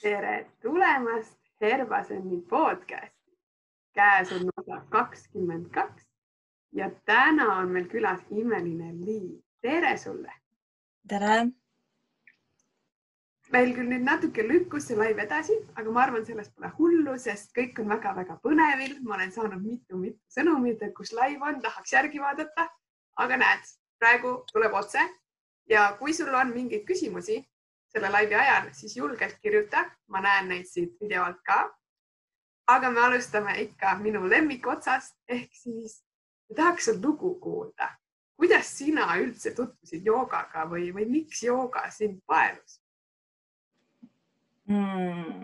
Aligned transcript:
tere 0.00 0.46
tulemast 0.62 1.38
Herbaseni 1.60 2.40
podcasti. 2.48 3.36
käes 3.94 4.32
on 4.32 4.50
osa 4.56 4.82
kakskümmend 4.90 5.70
kaks 5.70 6.04
ja 6.72 6.90
täna 7.04 7.54
on 7.56 7.68
meil 7.68 7.86
külas 7.88 8.20
imeline 8.30 8.92
Lii. 9.06 9.44
tere 9.60 9.96
sulle. 9.96 10.32
tere. 11.08 11.46
meil 13.52 13.74
küll 13.74 13.88
nüüd 13.88 14.04
natuke 14.04 14.48
lükkus 14.48 14.88
see 14.88 14.98
live 14.98 15.22
edasi, 15.22 15.56
aga 15.74 15.90
ma 15.90 16.02
arvan, 16.02 16.26
sellest 16.26 16.54
pole 16.54 16.70
hullu, 16.78 17.18
sest 17.18 17.56
kõik 17.56 17.80
on 17.80 17.88
väga-väga 17.88 18.38
põnevil. 18.44 19.00
ma 19.02 19.14
olen 19.14 19.32
saanud 19.32 19.62
mitu-mitu 19.62 20.20
sõnumit, 20.28 20.82
et 20.82 20.94
kus 20.94 21.12
live 21.12 21.40
on, 21.40 21.60
tahaks 21.62 21.92
järgi 21.92 22.20
vaadata. 22.20 22.68
aga 23.16 23.36
näed, 23.36 23.68
praegu 23.98 24.42
tuleb 24.52 24.74
otse 24.74 25.08
ja 25.68 25.96
kui 25.98 26.12
sul 26.12 26.34
on 26.34 26.52
mingeid 26.52 26.84
küsimusi, 26.84 27.46
selle 27.96 28.12
laivi 28.12 28.34
ajal, 28.36 28.68
siis 28.76 28.96
julgelt 28.96 29.38
kirjuta, 29.42 29.84
ma 30.12 30.20
näen 30.20 30.50
neid 30.52 30.68
siit 30.68 30.96
videolt 31.00 31.40
ka. 31.46 31.72
aga 32.66 32.90
me 32.90 33.00
alustame 33.00 33.52
ikka 33.62 33.92
minu 33.98 34.24
lemmikotsast 34.28 35.14
ehk 35.28 35.52
siis 35.54 36.02
tahaks 36.56 36.88
lugu 37.02 37.34
kuulda. 37.40 37.88
kuidas 38.36 38.68
sina 38.78 39.06
üldse 39.16 39.54
tutvusid 39.54 40.04
joogaga 40.06 40.66
või, 40.68 40.90
või 40.94 41.06
miks 41.08 41.42
jooga 41.42 41.86
sind 41.90 42.20
paelus 42.26 42.80
mm,? 44.68 45.40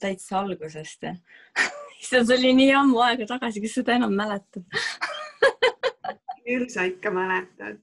täitsa 0.00 0.42
algusest 0.42 1.02
jah 1.02 1.16
issand, 2.00 2.28
see 2.28 2.36
oli 2.36 2.52
nii 2.60 2.74
ammu 2.76 3.00
aega 3.06 3.30
tagasi, 3.30 3.62
kes 3.64 3.78
seda 3.80 3.96
enam 3.96 4.12
mäletab 4.12 4.68
küll 6.44 6.68
sa 6.68 6.84
ikka 6.84 7.14
mäletad 7.14 7.80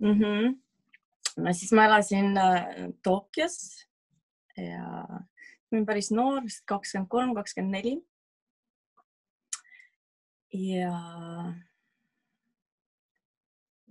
mm. 0.00 0.18
-hmm 0.18 0.62
no 1.38 1.52
siis 1.56 1.72
ma 1.76 1.86
elasin 1.88 2.36
äh, 2.38 2.88
Tokyos 3.02 3.58
ja 4.56 5.04
olin 5.72 5.86
päris 5.88 6.10
noor, 6.12 6.42
vist 6.44 6.64
kakskümmend 6.68 7.08
kolm, 7.08 7.34
kakskümmend 7.36 7.78
neli. 7.78 7.94
ja 10.52 10.92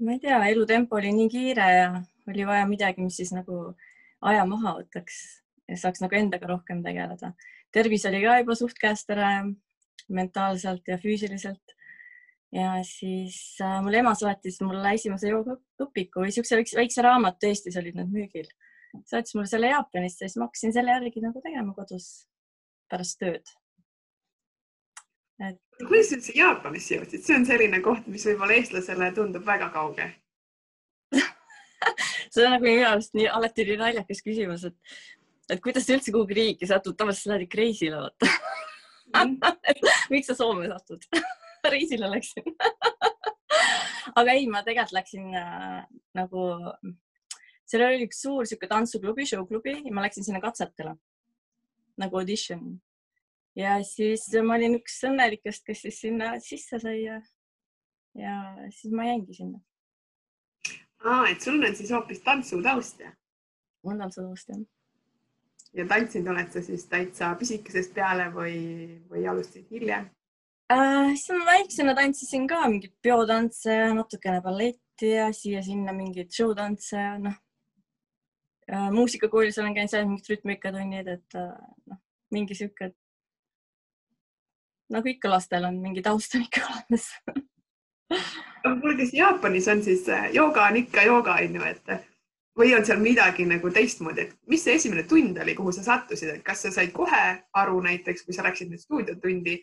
ma 0.01 0.13
ei 0.13 0.19
tea, 0.21 0.37
elutempo 0.53 0.99
oli 0.99 1.13
nii 1.15 1.29
kiire 1.29 1.69
ja 1.73 1.87
oli 2.29 2.45
vaja 2.45 2.67
midagi, 2.69 3.01
mis 3.01 3.17
siis 3.17 3.31
nagu 3.33 3.73
aja 4.21 4.45
maha 4.45 4.75
võtaks 4.77 5.17
ja 5.69 5.79
saaks 5.81 6.03
nagu 6.03 6.17
endaga 6.17 6.51
rohkem 6.53 6.83
tegeleda. 6.85 7.33
tervis 7.73 8.05
oli 8.05 8.21
ka 8.21 8.37
juba 8.43 8.55
suht 8.59 8.77
käest 8.81 9.09
ära 9.09 9.31
mentaalselt 10.09 10.87
ja 10.87 10.99
füüsiliselt 11.01 11.75
ja 12.51 12.71
siis 12.83 13.37
äh, 13.61 13.79
mul 13.83 13.95
ema 14.01 14.13
saatis 14.17 14.59
mulle 14.65 14.93
esimese 14.97 15.31
joogaõpiku 15.31 16.25
või 16.25 16.33
siukse 16.35 16.59
väikse, 16.59 17.05
raamatu, 17.05 17.47
Eestis 17.47 17.77
olid 17.79 17.95
need 17.95 18.11
müügil. 18.11 18.49
saatis 19.07 19.35
mulle 19.35 19.47
selle 19.47 19.71
Jaapanist 19.71 20.21
ja 20.21 20.27
siis 20.27 20.37
ma 20.39 20.49
hakkasin 20.49 20.75
selle 20.75 20.91
järgi 20.91 21.23
nagu 21.23 21.41
tegema 21.43 21.73
kodus 21.77 22.09
pärast 22.91 23.19
tööd. 23.23 23.53
et. 25.47 25.61
kuidas 25.79 26.11
sa 26.11 26.17
üldse 26.17 26.35
Jaapanisse 26.35 26.97
jõudsid, 26.97 27.23
see 27.27 27.39
on 27.39 27.47
selline 27.47 27.79
koht, 27.85 28.07
mis 28.11 28.27
võib-olla 28.27 28.59
eestlasele 28.59 29.11
tundub 29.15 29.47
väga 29.47 29.71
kauge 29.71 30.11
see 32.33 32.45
on 32.45 32.57
nagu 32.57 32.67
minu 32.67 32.87
arust 32.89 33.15
nii 33.15 33.29
alati 33.31 33.67
nii 33.69 33.79
naljakas 33.79 34.23
küsimus, 34.27 34.67
et, 34.67 34.97
et 35.55 35.63
kuidas 35.63 35.87
sa 35.87 35.95
üldse 35.95 36.11
kuhugi 36.11 36.41
riiki 36.41 36.67
satud, 36.67 36.99
tavaliselt 36.99 37.31
lähed 37.31 37.47
ikka 37.47 37.63
reisile 37.63 38.03
vaata 38.03 38.27
mm. 39.23 39.39
miks 40.11 40.27
sa 40.27 40.35
Soome 40.35 40.67
satud 40.67 41.07
reisile 41.73 42.09
läksin 42.11 42.47
aga 44.15 44.35
ei, 44.35 44.47
ma 44.49 44.63
tegelikult 44.65 44.95
läksin 44.95 45.31
äh, 45.37 45.81
nagu, 46.17 46.45
seal 47.69 47.85
oli 47.87 48.05
üks 48.07 48.21
suur 48.25 48.47
sihuke 48.49 48.69
tantsuklubi, 48.71 49.27
showklubi 49.29 49.77
ja 49.85 49.93
ma 49.95 50.05
läksin 50.05 50.25
sinna 50.27 50.41
katsetele 50.43 50.95
nagu 52.01 52.19
audition. 52.21 52.79
ja 53.55 53.77
siis 53.83 54.27
ma 54.45 54.55
olin 54.57 54.79
üks 54.79 55.01
õnnelikest, 55.07 55.65
kes 55.67 55.85
siis 55.85 55.99
sinna 56.05 56.33
sisse 56.43 56.79
sai 56.81 57.03
ja, 57.03 57.19
ja 58.17 58.35
siis 58.69 58.93
ma 58.95 59.09
jäingi 59.11 59.37
sinna. 59.37 59.59
aa, 61.03 61.25
et 61.31 61.41
sul 61.41 61.59
on 61.59 61.75
siis 61.75 61.91
hoopis 61.91 62.23
tantsutaust 62.27 63.03
jah? 63.05 63.15
on 63.83 63.99
tantsutaust 63.99 64.53
jah. 64.53 64.63
ja 65.73 65.87
tantsinud 65.87 66.33
oled 66.33 66.51
sa 66.53 66.63
siis 66.65 66.87
täitsa 66.91 67.35
pisikesest 67.39 67.93
peale 67.95 68.31
või, 68.33 68.57
või 69.11 69.27
alustasid 69.27 69.69
hiljem? 69.71 70.09
Äh,? 70.71 71.13
siis 71.15 71.31
ma 71.37 71.45
väiksena 71.45 71.95
tantsisin 71.97 72.47
ka 72.47 72.63
mingeid 72.69 72.93
peotantse 73.03 73.77
natukene 73.95 74.41
balletti 74.41 75.13
ja 75.15 75.29
siia-sinna 75.35 75.93
mingeid 75.97 76.31
showtantse 76.35 76.97
ja 76.97 77.15
noh 77.19 77.37
äh,. 78.71 78.89
muusikakoolis 78.95 79.59
olen 79.59 79.75
käinud 79.77 79.93
seal 79.93 80.07
mingid 80.09 80.31
rütmikatunnid, 80.33 81.07
et 81.17 81.39
äh, 81.39 81.49
noh, 81.91 82.01
mingi 82.31 82.57
sihuke. 82.57 82.91
nagu 84.91 85.07
ikka 85.07 85.29
lastel 85.31 85.65
on 85.65 85.81
mingi 85.81 86.03
taust 86.03 86.35
on 86.35 86.47
ikka 86.47 86.67
olemas 86.67 87.09
kuule, 88.81 88.95
kas 88.97 89.13
Jaapanis 89.13 89.67
on 89.71 89.83
siis 89.83 90.07
äh, 90.09 90.31
jooga 90.35 90.67
on 90.67 90.81
ikka 90.83 91.03
jooga 91.07 91.37
on 91.41 91.55
ju, 91.55 91.67
et 91.73 92.09
või 92.59 92.73
on 92.75 92.85
seal 92.85 92.99
midagi 92.99 93.45
nagu 93.47 93.71
teistmoodi, 93.71 94.25
et 94.25 94.33
mis 94.51 94.63
see 94.63 94.75
esimene 94.75 95.03
tund 95.07 95.37
oli, 95.39 95.55
kuhu 95.55 95.71
sa 95.75 95.83
sattusid, 95.85 96.33
et 96.35 96.43
kas 96.45 96.65
sa 96.65 96.71
said 96.71 96.91
kohe 96.95 97.21
aru 97.57 97.79
näiteks, 97.85 98.25
kui 98.27 98.35
sa 98.35 98.43
läksid 98.45 98.71
nüüd 98.71 98.83
stuudiotundi 98.83 99.55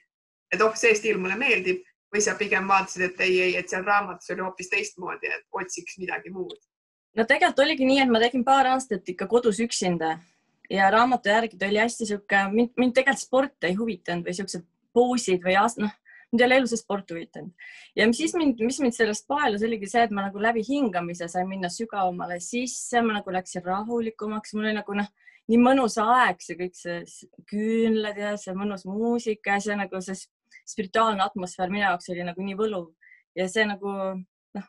et 0.53 0.63
oh, 0.65 0.75
see 0.77 0.95
stiil 0.97 1.21
mulle 1.21 1.37
meeldib 1.41 1.85
või 2.15 2.23
sa 2.25 2.35
pigem 2.41 2.69
vaatasid, 2.69 3.05
et 3.11 3.21
ei, 3.27 3.37
ei, 3.45 3.55
et 3.61 3.69
seal 3.69 3.85
raamatus 3.85 4.33
oli 4.33 4.45
hoopis 4.45 4.71
teistmoodi, 4.73 5.29
et 5.29 5.47
otsiks 5.53 5.99
midagi 6.01 6.33
muud? 6.33 6.57
no 7.17 7.25
tegelikult 7.27 7.65
oligi 7.67 7.87
nii, 7.89 8.03
et 8.05 8.11
ma 8.13 8.21
tegin 8.23 8.45
paar 8.47 8.69
aastat 8.75 9.09
ikka 9.11 9.29
kodus 9.31 9.61
üksinda 9.65 10.17
ja 10.71 10.91
raamatu 10.93 11.33
järgi 11.33 11.59
ta 11.59 11.69
oli 11.69 11.81
hästi 11.83 12.07
sihuke, 12.07 12.43
mind, 12.53 12.75
mind 12.77 12.95
tegelikult 12.97 13.25
sport 13.25 13.69
ei 13.69 13.79
huvitanud 13.79 14.29
või 14.29 14.37
siuksed 14.37 14.67
poosid 14.95 15.45
või 15.45 15.57
noh, 15.83 15.95
mind 16.33 16.43
ei 16.43 16.47
ole 16.47 16.59
elu 16.61 16.71
see 16.71 16.81
sport 16.81 17.11
huvitanud. 17.13 17.53
ja 17.97 18.09
siis 18.13 18.35
mind, 18.37 18.61
mis 18.65 18.81
mind 18.85 18.97
sellest 18.97 19.27
paelus, 19.29 19.65
oligi 19.65 19.89
see, 19.91 20.05
et 20.05 20.13
ma 20.15 20.27
nagu 20.27 20.43
läbi 20.43 20.65
hingamise 20.69 21.29
sain 21.29 21.49
minna 21.49 21.71
sügavamale 21.73 22.41
sisse, 22.45 23.03
ma 23.03 23.19
nagu 23.19 23.33
läksin 23.33 23.65
rahulikumaks, 23.65 24.55
mul 24.55 24.69
oli 24.69 24.77
nagu 24.79 24.99
noh, 25.01 25.09
nii 25.49 25.61
mõnus 25.63 25.97
aeg, 26.03 26.43
see 26.45 26.59
kõik 26.59 26.77
see 26.77 26.99
küünlad 27.49 28.19
ja 28.21 28.35
see 28.41 28.57
mõnus 28.57 28.85
muusika 28.89 29.57
ja 29.57 29.65
see 29.65 29.79
nagu 29.79 30.03
see 30.05 30.19
spirituaalne 30.69 31.25
atmosfäär 31.25 31.73
minu 31.73 31.84
jaoks 31.87 32.11
oli 32.12 32.27
nagu 32.29 32.45
nii 32.45 32.56
võluv 32.59 32.89
ja 33.39 33.47
see 33.51 33.65
nagu 33.69 33.93
noh, 34.56 34.67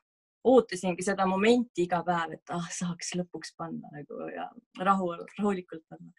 ootasingi 0.54 1.06
seda 1.06 1.28
momenti 1.30 1.86
iga 1.88 2.02
päev, 2.06 2.38
et 2.38 2.56
ah, 2.56 2.70
saaks 2.74 3.16
lõpuks 3.20 3.56
panna 3.58 3.92
nagu 3.96 4.30
ja 4.34 4.48
rahu, 4.86 5.12
rahulikult 5.38 5.86
panna. 5.90 6.14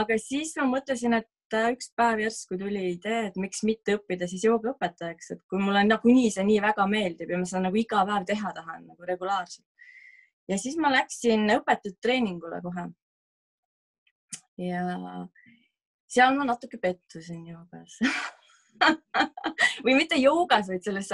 aga 0.00 0.18
siis 0.22 0.54
ma 0.60 0.68
mõtlesin, 0.70 1.18
et 1.20 1.30
üks 1.50 1.88
päev 1.98 2.20
järsku 2.22 2.54
tuli 2.58 2.84
idee, 2.92 3.24
et 3.26 3.36
miks 3.40 3.64
mitte 3.66 3.96
õppida 3.98 4.28
siis 4.30 4.44
joogaõpetajaks, 4.46 5.32
et 5.34 5.40
kui 5.50 5.58
mulle 5.58 5.82
nagunii 5.82 6.30
see 6.30 6.44
nii 6.46 6.60
väga 6.62 6.86
meeldib 6.86 7.32
ja 7.32 7.40
ma 7.40 7.48
seda 7.48 7.64
nagu 7.66 7.80
iga 7.80 8.04
päev 8.06 8.26
teha 8.28 8.52
tahan 8.54 8.86
nagu 8.92 9.08
regulaarselt. 9.08 9.66
ja 10.48 10.58
siis 10.58 10.76
ma 10.78 10.92
läksin 10.94 11.48
õpetajate 11.58 11.98
treeningule 12.02 12.62
kohe. 12.62 12.86
ja 14.62 14.84
seal 16.10 16.36
ma 16.38 16.46
natuke 16.52 16.78
pettusin 16.78 17.46
joogas 17.46 17.98
või 19.84 19.96
mitte 19.98 20.18
joogas, 20.20 20.68
vaid 20.70 20.84
selles, 20.84 21.10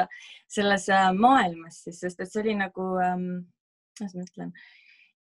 selles 0.51 0.89
äh, 0.93 1.09
maailmas 1.17 1.83
siis, 1.85 2.01
sest 2.05 2.21
et 2.21 2.33
see 2.33 2.43
oli 2.45 2.55
nagu 2.59 2.93
ähm,, 3.03 3.27
kuidas 3.99 4.15
ma 4.15 4.27
ütlen, 4.27 4.53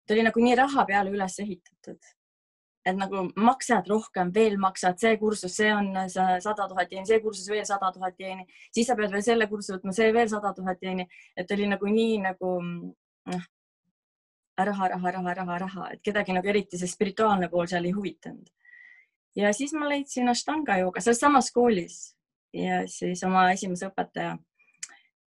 ta 0.07 0.15
oli 0.17 0.27
nagu 0.27 0.45
nii 0.45 0.59
raha 0.61 0.85
peale 0.89 1.15
üles 1.15 1.39
ehitatud. 1.43 2.13
et 2.85 2.97
nagu 3.01 3.23
maksad 3.41 3.87
rohkem, 3.89 4.29
veel 4.35 4.59
maksad, 4.61 4.99
see 5.01 5.17
kursus, 5.17 5.55
see 5.57 5.71
on 5.73 5.87
sada 6.13 6.67
tuhat 6.69 6.91
jeeni, 6.93 7.07
see 7.09 7.21
kursus 7.25 7.49
veel 7.49 7.65
sada 7.65 7.89
tuhat 7.93 8.19
jeeni, 8.21 8.45
siis 8.77 8.91
sa 8.91 8.97
pead 8.99 9.15
veel 9.15 9.25
selle 9.25 9.47
kursuse 9.49 9.79
võtma, 9.79 9.95
see 9.97 10.11
veel 10.13 10.29
sada 10.29 10.53
tuhat 10.53 10.83
jeeni, 10.85 11.07
et 11.37 11.55
oli 11.57 11.71
nagu 11.71 11.89
nii 11.89 12.19
nagu 12.27 12.51
noh, 12.61 13.47
raha, 14.59 14.89
raha, 14.89 15.15
raha, 15.17 15.35
raha, 15.35 15.57
raha, 15.59 15.89
et 15.95 16.03
kedagi 16.05 16.37
nagu 16.37 16.53
eriti 16.53 16.79
see 16.79 16.91
spirituaalne 16.91 17.49
pool 17.49 17.71
seal 17.73 17.89
ei 17.89 17.95
huvitanud. 17.97 18.53
ja 19.37 19.53
siis 19.53 19.73
ma 19.73 19.89
leidsin 19.89 20.29
Ashtanga 20.29 20.77
jooga 20.83 21.01
selles 21.01 21.25
samas 21.25 21.51
koolis 21.57 22.15
ja 22.55 22.83
siis 22.91 23.23
oma 23.27 23.47
esimese 23.53 23.89
õpetaja. 23.91 24.37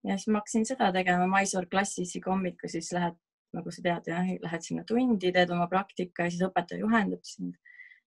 ja 0.07 0.17
siis 0.17 0.31
ma 0.31 0.41
hakkasin 0.41 0.65
seda 0.65 0.91
tegema 0.95 1.27
Mysore 1.29 1.69
klassis 1.69 2.15
iga 2.17 2.31
hommiku, 2.33 2.69
siis 2.71 2.91
lähed, 2.95 3.17
nagu 3.55 3.71
sa 3.71 3.83
tead, 3.85 4.07
jah, 4.13 4.31
lähed 4.45 4.65
sinna 4.65 4.85
tundi, 4.87 5.31
teed 5.31 5.51
oma 5.53 5.67
praktika 5.71 6.25
ja 6.25 6.33
siis 6.33 6.45
õpetaja 6.47 6.81
juhendab 6.81 7.23
sind. 7.27 7.57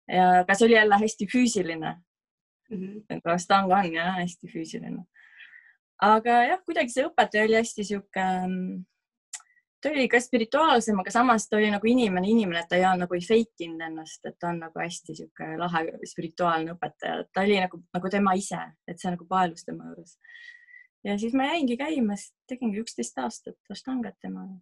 ja, 0.08 0.42
aga 0.42 0.54
see 0.54 0.68
oli 0.68 0.78
jälle 0.78 1.00
hästi 1.02 1.26
füüsiline 1.32 1.94
mm. 1.94 2.76
-hmm. 2.76 3.02
nagu 3.08 3.34
Astanga 3.34 3.78
on 3.78 3.92
jah, 3.94 4.14
hästi 4.16 4.52
füüsiline. 4.54 5.04
aga 6.02 6.42
jah, 6.52 6.62
kuidagi 6.64 6.94
see 6.94 7.06
õpetaja 7.06 7.44
oli 7.44 7.58
hästi 7.58 7.84
sihuke 7.84 8.26
mm, 8.46 8.84
ta 9.82 9.88
oli 9.88 10.08
ka 10.08 10.20
spirituaalsem, 10.20 10.98
aga 11.00 11.12
samas 11.14 11.48
ta 11.48 11.56
oli 11.56 11.70
nagu 11.72 11.88
inimene, 11.88 12.28
inimene, 12.28 12.62
et 12.62 12.68
ta 12.68 12.78
ei 12.78 12.84
olnud 12.84 13.06
nagu 13.06 13.16
ei 13.16 13.24
fake 13.24 13.66
inud 13.66 13.84
ennast, 13.86 14.24
et 14.28 14.36
ta 14.40 14.50
on 14.52 14.62
nagu 14.66 14.82
hästi 14.82 15.16
sihuke 15.16 15.50
lahe 15.60 15.84
spirituaalne 16.12 16.74
õpetaja, 16.76 17.26
ta 17.32 17.44
oli 17.46 17.60
nagu, 17.62 17.82
nagu 17.96 18.12
tema 18.12 18.34
ise, 18.38 18.60
et 18.88 19.00
see 19.00 19.12
nagu 19.14 19.28
paelus 19.28 19.64
tema 19.64 19.88
juures. 19.88 20.16
ja 21.04 21.16
siis 21.18 21.36
ma 21.36 21.48
jäingi 21.52 21.78
käima, 21.80 22.18
tegingi 22.48 22.82
üksteist 22.82 23.18
aastat 23.18 23.72
Ashtangat 23.72 24.18
temaga. 24.20 24.60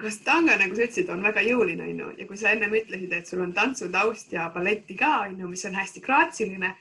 kas 0.00 0.18
tanga, 0.26 0.58
nagu 0.60 0.76
sa 0.76 0.84
ütlesid, 0.88 1.10
on 1.10 1.22
väga 1.22 1.44
jõuline, 1.46 1.88
onju, 1.88 2.10
ja 2.18 2.26
kui 2.28 2.36
sa 2.36 2.52
ennem 2.52 2.74
ütlesid, 2.74 3.12
et 3.12 3.30
sul 3.30 3.44
on 3.46 3.54
tantsutaust 3.54 4.32
ja 4.32 4.50
balletti 4.54 4.96
ka, 4.98 5.20
onju, 5.28 5.48
mis 5.48 5.64
on 5.64 5.78
hästi 5.78 6.02
graatsiline, 6.04 6.74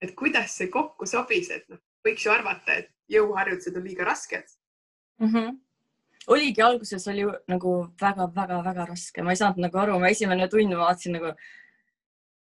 et 0.00 0.14
kuidas 0.16 0.56
see 0.56 0.70
kokku 0.72 1.06
sobis, 1.06 1.50
et 1.50 1.68
noh, 1.68 1.82
võiks 2.06 2.24
ju 2.24 2.32
arvata, 2.32 2.78
et 2.80 2.88
jõuharjutused 3.10 3.76
on 3.76 3.84
liiga 3.84 4.06
rasked 4.08 4.46
mm. 5.20 5.26
-hmm. 5.26 5.58
Oligi 6.28 6.62
alguses 6.62 7.06
oli 7.08 7.24
nagu 7.48 7.76
väga-väga-väga 8.00 8.86
raske, 8.90 9.22
ma 9.22 9.32
ei 9.34 9.40
saanud 9.40 9.64
nagu 9.66 9.80
aru, 9.80 9.98
ma 10.02 10.10
esimene 10.12 10.48
tund 10.52 10.76
vaatasin 10.76 11.16
nagu, 11.18 11.32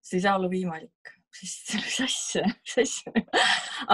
see 0.04 0.20
ei 0.20 0.26
saa 0.26 0.36
olla 0.40 0.52
võimalik. 0.52 1.16
Mis 1.40 1.54
asja, 2.02 2.42
mis 2.50 2.78
asja. 2.82 3.12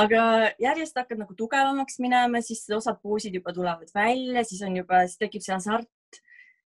aga 0.01 0.21
järjest 0.61 0.95
hakkad 0.97 1.19
nagu 1.19 1.35
tugevamaks 1.37 1.99
minema, 1.99 2.39
siis 2.41 2.63
osad 2.71 3.01
poosid 3.03 3.35
juba 3.35 3.53
tulevad 3.53 3.91
välja, 3.93 4.45
siis 4.47 4.63
on 4.63 4.77
juba, 4.79 5.03
siis 5.03 5.19
tekib 5.19 5.43
see 5.43 5.53
hasart 5.53 6.21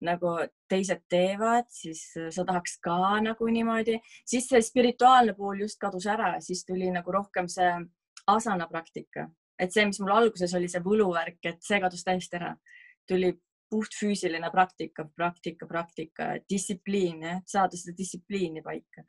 nagu 0.03 0.33
teised 0.71 1.03
teevad, 1.11 1.67
siis 1.71 2.01
sa 2.13 2.45
tahaks 2.47 2.77
ka 2.83 2.95
nagu 3.23 3.47
niimoodi, 3.47 3.99
siis 4.27 4.49
see 4.51 4.61
spirituaalne 4.63 5.35
pool 5.37 5.63
just 5.63 5.79
kadus 5.81 6.07
ära, 6.11 6.35
siis 6.43 6.65
tuli 6.67 6.89
nagu 6.91 7.11
rohkem 7.11 7.47
see 7.51 7.71
asana 8.27 8.67
praktika, 8.71 9.29
et 9.59 9.73
see, 9.73 9.85
mis 9.87 9.99
mul 10.03 10.15
alguses 10.15 10.53
oli 10.57 10.69
see 10.71 10.83
võluvärk, 10.83 11.39
et 11.47 11.63
see 11.63 11.79
kadus 11.83 12.03
täiesti 12.07 12.39
ära, 12.39 12.53
tuli 13.07 13.33
puhtfüüsiline 13.73 14.49
praktika, 14.53 15.07
praktika, 15.15 15.67
praktika, 15.67 16.33
distsipliin, 16.49 17.23
jah, 17.25 17.39
saada 17.49 17.79
seda 17.79 17.95
distsipliini 17.97 18.61
paika 18.65 19.05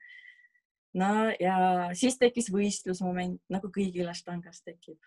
no 0.99 1.11
ja 1.41 1.57
siis 1.99 2.19
tekkis 2.21 2.51
võistlusmoment 2.55 3.41
nagu 3.53 3.71
kõigil 3.75 4.09
Ashtangas 4.11 4.63
tekib, 4.65 5.01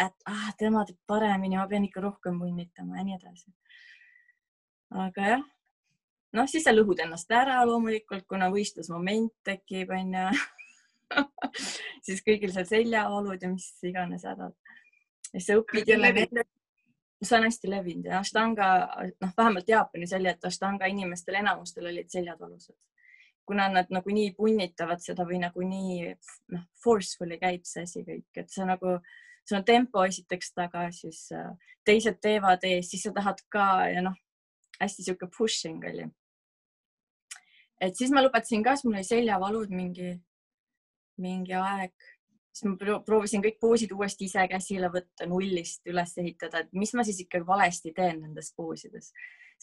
et 0.00 0.16
ah, 0.30 0.48
tema 0.58 0.84
teeb 0.88 0.98
paremini, 1.10 1.58
ma 1.58 1.68
pean 1.70 1.86
ikka 1.86 2.02
rohkem 2.04 2.40
punnitama 2.40 2.98
ja 2.98 3.06
nii 3.06 3.18
edasi. 3.18 3.52
aga 5.04 5.30
jah, 5.34 5.46
noh, 6.38 6.50
siis 6.50 6.66
sa 6.66 6.74
lõhud 6.74 7.04
ennast 7.04 7.30
ära 7.32 7.60
loomulikult, 7.68 8.26
kuna 8.30 8.50
võistlusmoment 8.54 9.34
tekib, 9.46 9.92
onju 9.94 10.26
siis 12.06 12.24
kõigil 12.26 12.52
seal 12.54 12.68
seljavalud 12.68 13.42
ja 13.42 13.52
mis 13.52 13.70
iganes 13.84 14.24
hädad. 14.26 14.56
ja 15.30 15.38
siis 15.38 15.50
sa 15.52 15.60
õpid 15.60 15.92
jälle. 15.92 16.14
See 17.24 17.38
on 17.38 17.46
hästi 17.48 17.70
levinud 17.70 18.10
ja 18.10 18.18
Ashtanga, 18.20 18.70
noh, 19.20 19.30
vähemalt 19.36 19.68
Jaapanis 19.68 20.12
oli, 20.16 20.28
et 20.28 20.44
Ashtanga 20.44 20.86
inimestel 20.90 21.40
enamustel 21.40 21.86
olid 21.90 22.10
seljad 22.12 22.40
valusad 22.40 22.76
kuna 23.46 23.68
nad 23.68 23.86
nagunii 23.90 24.32
punnitavad 24.36 25.02
seda 25.04 25.26
või 25.28 25.38
nagunii 25.42 26.14
noh, 26.54 26.64
forcefully 26.82 27.38
käib 27.40 27.64
see 27.68 27.84
asi 27.84 28.04
kõik, 28.06 28.28
et 28.40 28.50
see 28.50 28.66
nagu, 28.68 28.96
sul 29.44 29.58
on 29.60 29.66
tempo 29.68 30.04
esiteks 30.04 30.54
taga, 30.56 30.86
siis 30.92 31.26
äh, 31.36 31.50
teised 31.84 32.20
teevad 32.24 32.64
ees, 32.64 32.90
siis 32.90 33.04
sa 33.04 33.12
tahad 33.16 33.42
ka 33.52 33.66
ja 33.92 34.04
noh, 34.04 34.16
hästi 34.80 35.06
sihuke 35.06 35.28
pushing 35.36 35.84
oli. 35.90 36.08
et 37.80 37.96
siis 37.96 38.12
ma 38.14 38.24
lõpetasin 38.24 38.64
ka, 38.64 38.76
siis 38.76 38.88
mul 38.88 39.00
oli 39.00 39.08
seljavalud 39.08 39.74
mingi, 39.74 40.14
mingi 41.20 41.56
aeg, 41.58 41.92
siis 42.54 42.68
ma 42.70 42.98
proovisin 43.06 43.42
kõik 43.42 43.56
poosid 43.60 43.92
uuesti 43.92 44.28
ise 44.28 44.44
käsile 44.50 44.90
võtta, 44.94 45.26
nullist 45.26 45.86
üles 45.90 46.12
ehitada, 46.22 46.62
et 46.62 46.76
mis 46.76 46.94
ma 46.94 47.04
siis 47.06 47.24
ikkagi 47.24 47.46
valesti 47.46 47.92
teen 47.96 48.22
nendes 48.22 48.52
poosides 48.56 49.10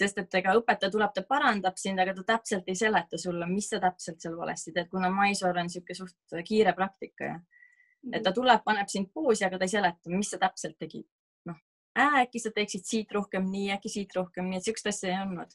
sest 0.01 0.17
et 0.21 0.35
ega 0.39 0.53
õpetaja 0.57 0.91
tuleb, 0.91 1.11
ta 1.13 1.21
parandab 1.27 1.77
sind, 1.77 1.99
aga 1.99 2.13
ta 2.17 2.23
täpselt 2.33 2.69
ei 2.71 2.77
seleta 2.79 3.19
sulle, 3.21 3.45
mis 3.49 3.67
sa 3.69 3.79
täpselt 3.83 4.23
seal 4.23 4.37
valesti 4.39 4.73
teed, 4.75 4.87
kuna 4.89 5.11
Mysore 5.13 5.59
on 5.61 5.67
niisugune 5.67 5.97
suht 5.97 6.37
kiire 6.47 6.73
praktika 6.77 7.27
ja 7.27 7.39
et 8.09 8.23
ta 8.25 8.33
tuleb, 8.33 8.63
paneb 8.65 8.89
sind 8.89 9.11
poosi, 9.13 9.45
aga 9.45 9.59
ta 9.59 9.67
ei 9.67 9.75
seleta, 9.75 10.11
mis 10.13 10.31
sa 10.33 10.39
täpselt 10.41 10.77
tegid. 10.81 11.07
noh, 11.49 11.59
äkki 11.97 12.41
sa 12.41 12.51
teeksid 12.55 12.87
siit 12.87 13.11
rohkem 13.13 13.45
nii, 13.51 13.69
äkki 13.75 13.91
siit 13.93 14.15
rohkem 14.17 14.49
nii, 14.49 14.61
et 14.61 14.69
siukest 14.69 14.89
asja 14.93 15.11
ei 15.11 15.19
olnud. 15.21 15.53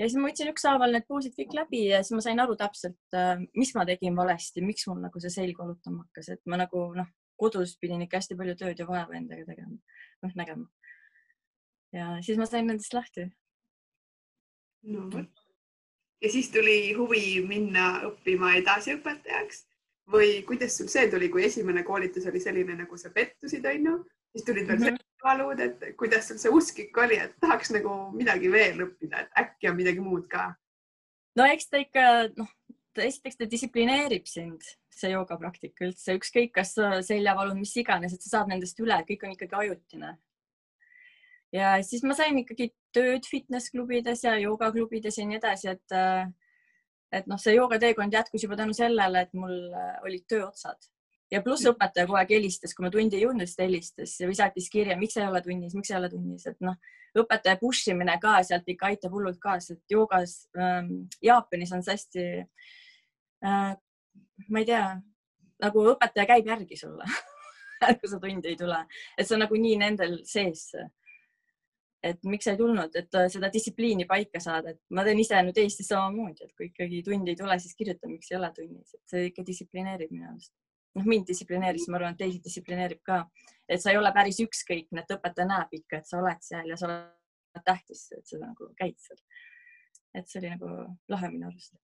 Ja 0.00 0.08
siis 0.08 0.16
ma 0.16 0.30
võtsin 0.30 0.50
ükshaaval 0.54 0.96
need 0.96 1.06
poosid 1.08 1.36
kõik 1.36 1.54
läbi 1.58 1.84
ja 1.90 2.00
siis 2.02 2.16
ma 2.16 2.24
sain 2.24 2.40
aru 2.40 2.56
täpselt, 2.58 3.00
äh, 3.14 3.36
mis 3.58 3.74
ma 3.76 3.84
tegin 3.88 4.16
valesti, 4.16 4.64
miks 4.64 4.88
mul 4.88 5.02
nagu 5.04 5.22
see 5.22 5.32
selg 5.36 5.60
valutama 5.60 6.06
hakkas, 6.06 6.32
et 6.36 6.42
ma 6.48 6.58
nagu 6.60 6.88
noh, 6.96 7.12
kodus 7.40 7.76
pidin 7.80 8.02
ikka 8.04 8.20
hästi 8.20 8.36
palju 8.36 8.56
tööd 8.60 8.80
ja 8.80 8.88
vaeva 8.88 9.16
endaga 9.16 9.46
tegema, 9.48 9.76
noh 10.24 10.36
nägema 10.40 10.68
ja 11.92 12.18
siis 12.22 12.38
ma 12.38 12.46
sain 12.46 12.66
nendest 12.66 12.94
lahti. 12.94 13.26
no 14.82 15.08
vot. 15.12 15.42
ja 16.22 16.30
siis 16.30 16.50
tuli 16.50 16.92
huvi 16.94 17.42
minna 17.48 17.90
õppima 18.08 18.54
edasi 18.60 18.94
õpetajaks 18.98 19.66
või 20.10 20.40
kuidas 20.46 20.78
sul 20.78 20.88
see 20.90 21.10
tuli, 21.10 21.28
kui 21.30 21.44
esimene 21.46 21.82
koolitus 21.86 22.26
oli 22.26 22.40
selline, 22.42 22.74
nagu 22.74 22.96
sa 22.98 23.12
pettusid, 23.14 23.66
onju, 23.66 23.98
siis 24.32 24.46
tulid 24.46 24.68
veel 24.68 24.78
mm 24.78 24.86
-hmm. 24.86 25.24
valud, 25.24 25.60
et 25.60 25.96
kuidas 25.96 26.28
sul 26.28 26.38
see 26.38 26.52
usk 26.52 26.78
ikka 26.78 27.04
oli, 27.06 27.18
et 27.18 27.36
tahaks 27.40 27.70
nagu 27.76 27.96
midagi 28.12 28.52
veel 28.52 28.84
õppida, 28.86 29.24
et 29.24 29.40
äkki 29.44 29.70
on 29.70 29.76
midagi 29.76 30.00
muud 30.00 30.28
ka? 30.28 30.54
no 31.36 31.46
eks 31.46 31.68
ta 31.68 31.82
ikka, 31.82 32.06
noh, 32.36 32.48
esiteks 32.96 33.36
ta 33.36 33.50
distsiplineerib 33.50 34.26
sind, 34.26 34.62
see 34.90 35.10
joogapraktika 35.10 35.84
üldse, 35.86 36.16
ükskõik, 36.18 36.52
kas 36.52 36.74
seljavalud, 37.06 37.56
mis 37.56 37.76
iganes, 37.76 38.14
et 38.14 38.22
sa 38.22 38.36
saad 38.36 38.50
nendest 38.50 38.80
üle, 38.80 38.98
kõik 39.08 39.24
on 39.24 39.36
ikkagi 39.36 39.56
ajutine 39.64 40.18
ja 41.52 41.74
siis 41.82 42.02
ma 42.06 42.14
sain 42.14 42.38
ikkagi 42.42 42.70
tööd 42.94 43.26
fitness 43.28 43.70
klubides 43.74 44.24
ja 44.24 44.36
joogaklubides 44.38 45.18
ja 45.18 45.26
nii 45.26 45.40
edasi, 45.40 45.74
et 45.74 45.98
et 47.10 47.26
noh, 47.26 47.38
see 47.42 47.56
joogateekond 47.56 48.14
jätkus 48.14 48.44
juba 48.44 48.56
tänu 48.58 48.74
sellele, 48.76 49.24
et 49.24 49.32
mul 49.34 49.56
äh, 49.74 49.96
olid 50.06 50.28
tööotsad 50.30 50.84
ja 51.30 51.42
pluss 51.44 51.66
õpetaja 51.70 52.08
kogu 52.08 52.18
aeg 52.20 52.32
helistas, 52.34 52.74
kui 52.74 52.84
ma 52.84 52.90
tundi 52.92 53.18
ei 53.18 53.24
jõudnud, 53.24 53.46
siis 53.46 53.58
ta 53.58 53.66
helistas 53.66 54.16
või 54.24 54.38
saatis 54.38 54.70
kirja, 54.72 54.96
miks 54.98 55.18
ei 55.18 55.26
ole 55.26 55.42
tunnis, 55.44 55.76
miks 55.78 55.92
ei 55.92 55.98
ole 55.98 56.10
tunnis, 56.12 56.46
et 56.50 56.58
noh, 56.64 56.78
õpetaja 57.18 57.58
push 57.60 57.90
imine 57.92 58.16
ka 58.22 58.38
sealt 58.46 58.68
ikka 58.70 58.90
aitab 58.90 59.14
hullult 59.14 59.40
kaasa, 59.42 59.76
et 59.76 59.96
joogas 59.96 60.42
ähm, 60.58 61.06
Jaapanis 61.22 61.74
on 61.76 61.84
see 61.86 61.96
hästi 61.96 62.26
äh,, 63.46 63.74
ma 64.48 64.62
ei 64.62 64.68
tea, 64.68 64.86
nagu 65.62 65.84
õpetaja 65.94 66.28
käib 66.34 66.50
järgi 66.50 66.78
sulle 66.80 67.06
kui 68.00 68.08
sa 68.10 68.20
tundi 68.20 68.50
ei 68.52 68.58
tule, 68.60 68.80
et 69.16 69.26
see 69.26 69.36
on 69.36 69.46
nagunii 69.46 69.76
nendel 69.80 70.20
sees. 70.28 70.70
Et 72.00 72.16
miks 72.24 72.46
sa 72.46 72.54
ei 72.54 72.56
tulnud, 72.56 72.94
et 72.96 73.16
äh, 73.18 73.26
seda 73.28 73.50
distsipliini 73.52 74.06
paika 74.08 74.40
saada, 74.40 74.72
et 74.72 74.78
ma 74.96 75.02
teen 75.04 75.18
ise 75.20 75.36
nüüd 75.44 75.58
Eestis 75.60 75.90
samamoodi, 75.90 76.46
et 76.46 76.54
kui 76.56 76.70
ikkagi 76.70 77.02
tundi 77.04 77.34
ei 77.34 77.36
tule, 77.36 77.58
siis 77.60 77.76
kirjutan, 77.76 78.14
miks 78.14 78.30
ei 78.32 78.38
ole 78.38 78.48
tunnis, 78.56 78.94
et 78.96 79.12
see 79.12 79.26
ikka 79.28 79.44
distsiplineerib 79.44 80.14
minu 80.14 80.30
arust. 80.30 80.54
Noh, 80.96 81.06
mind 81.06 81.28
distsiplineeris, 81.30 81.86
ma 81.88 82.00
arvan, 82.00 82.16
et 82.16 82.22
teisi 82.24 82.40
distsiplineerib 82.44 83.02
ka, 83.06 83.22
et 83.68 83.82
sa 83.82 83.92
ei 83.92 84.00
ole 84.00 84.12
päris 84.14 84.40
ükskõikne, 84.44 85.04
et 85.04 85.14
õpetaja 85.16 85.48
näeb 85.50 85.78
ikka, 85.80 86.00
et 86.00 86.10
sa 86.10 86.18
oled 86.20 86.42
seal 86.46 86.70
ja 86.70 86.78
sa 86.80 86.88
oled 86.88 87.64
tähtis, 87.66 88.08
et 88.16 88.26
sa 88.26 88.40
nagu 88.42 88.72
käid 88.78 88.98
seal. 89.02 89.22
et 90.14 90.26
see 90.26 90.40
oli 90.40 90.50
nagu 90.50 90.70
lahe 91.12 91.28
minu 91.30 91.46
arust. 91.50 91.76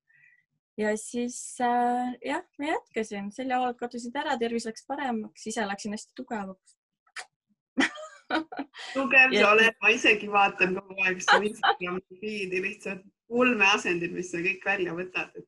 ja 0.80 0.94
siis 0.98 1.38
äh, 1.62 2.16
jah, 2.24 2.42
ma 2.58 2.72
jätkasin, 2.72 3.30
seljavalud 3.34 3.78
kadusid 3.78 4.16
ära, 4.18 4.38
tervis 4.38 4.66
läks 4.66 4.86
paremaks, 4.88 5.46
ise 5.46 5.66
läksin 5.66 5.94
hästi 5.94 6.16
tugevaks 6.18 6.76
tugev 8.96 9.34
sa 9.36 9.52
oled, 9.52 9.76
ma 9.82 9.92
isegi 9.94 10.28
vaatan 10.32 10.74
kogu 10.80 11.04
aeg 11.06 11.22
su 11.22 11.38
Instagrami 11.50 12.18
feed'i 12.22 12.62
lihtsalt 12.64 13.04
ulmeasendid, 13.28 14.12
mis 14.14 14.30
sa 14.30 14.40
kõik 14.42 14.64
välja 14.66 14.94
võtad, 14.94 15.32
et 15.34 15.46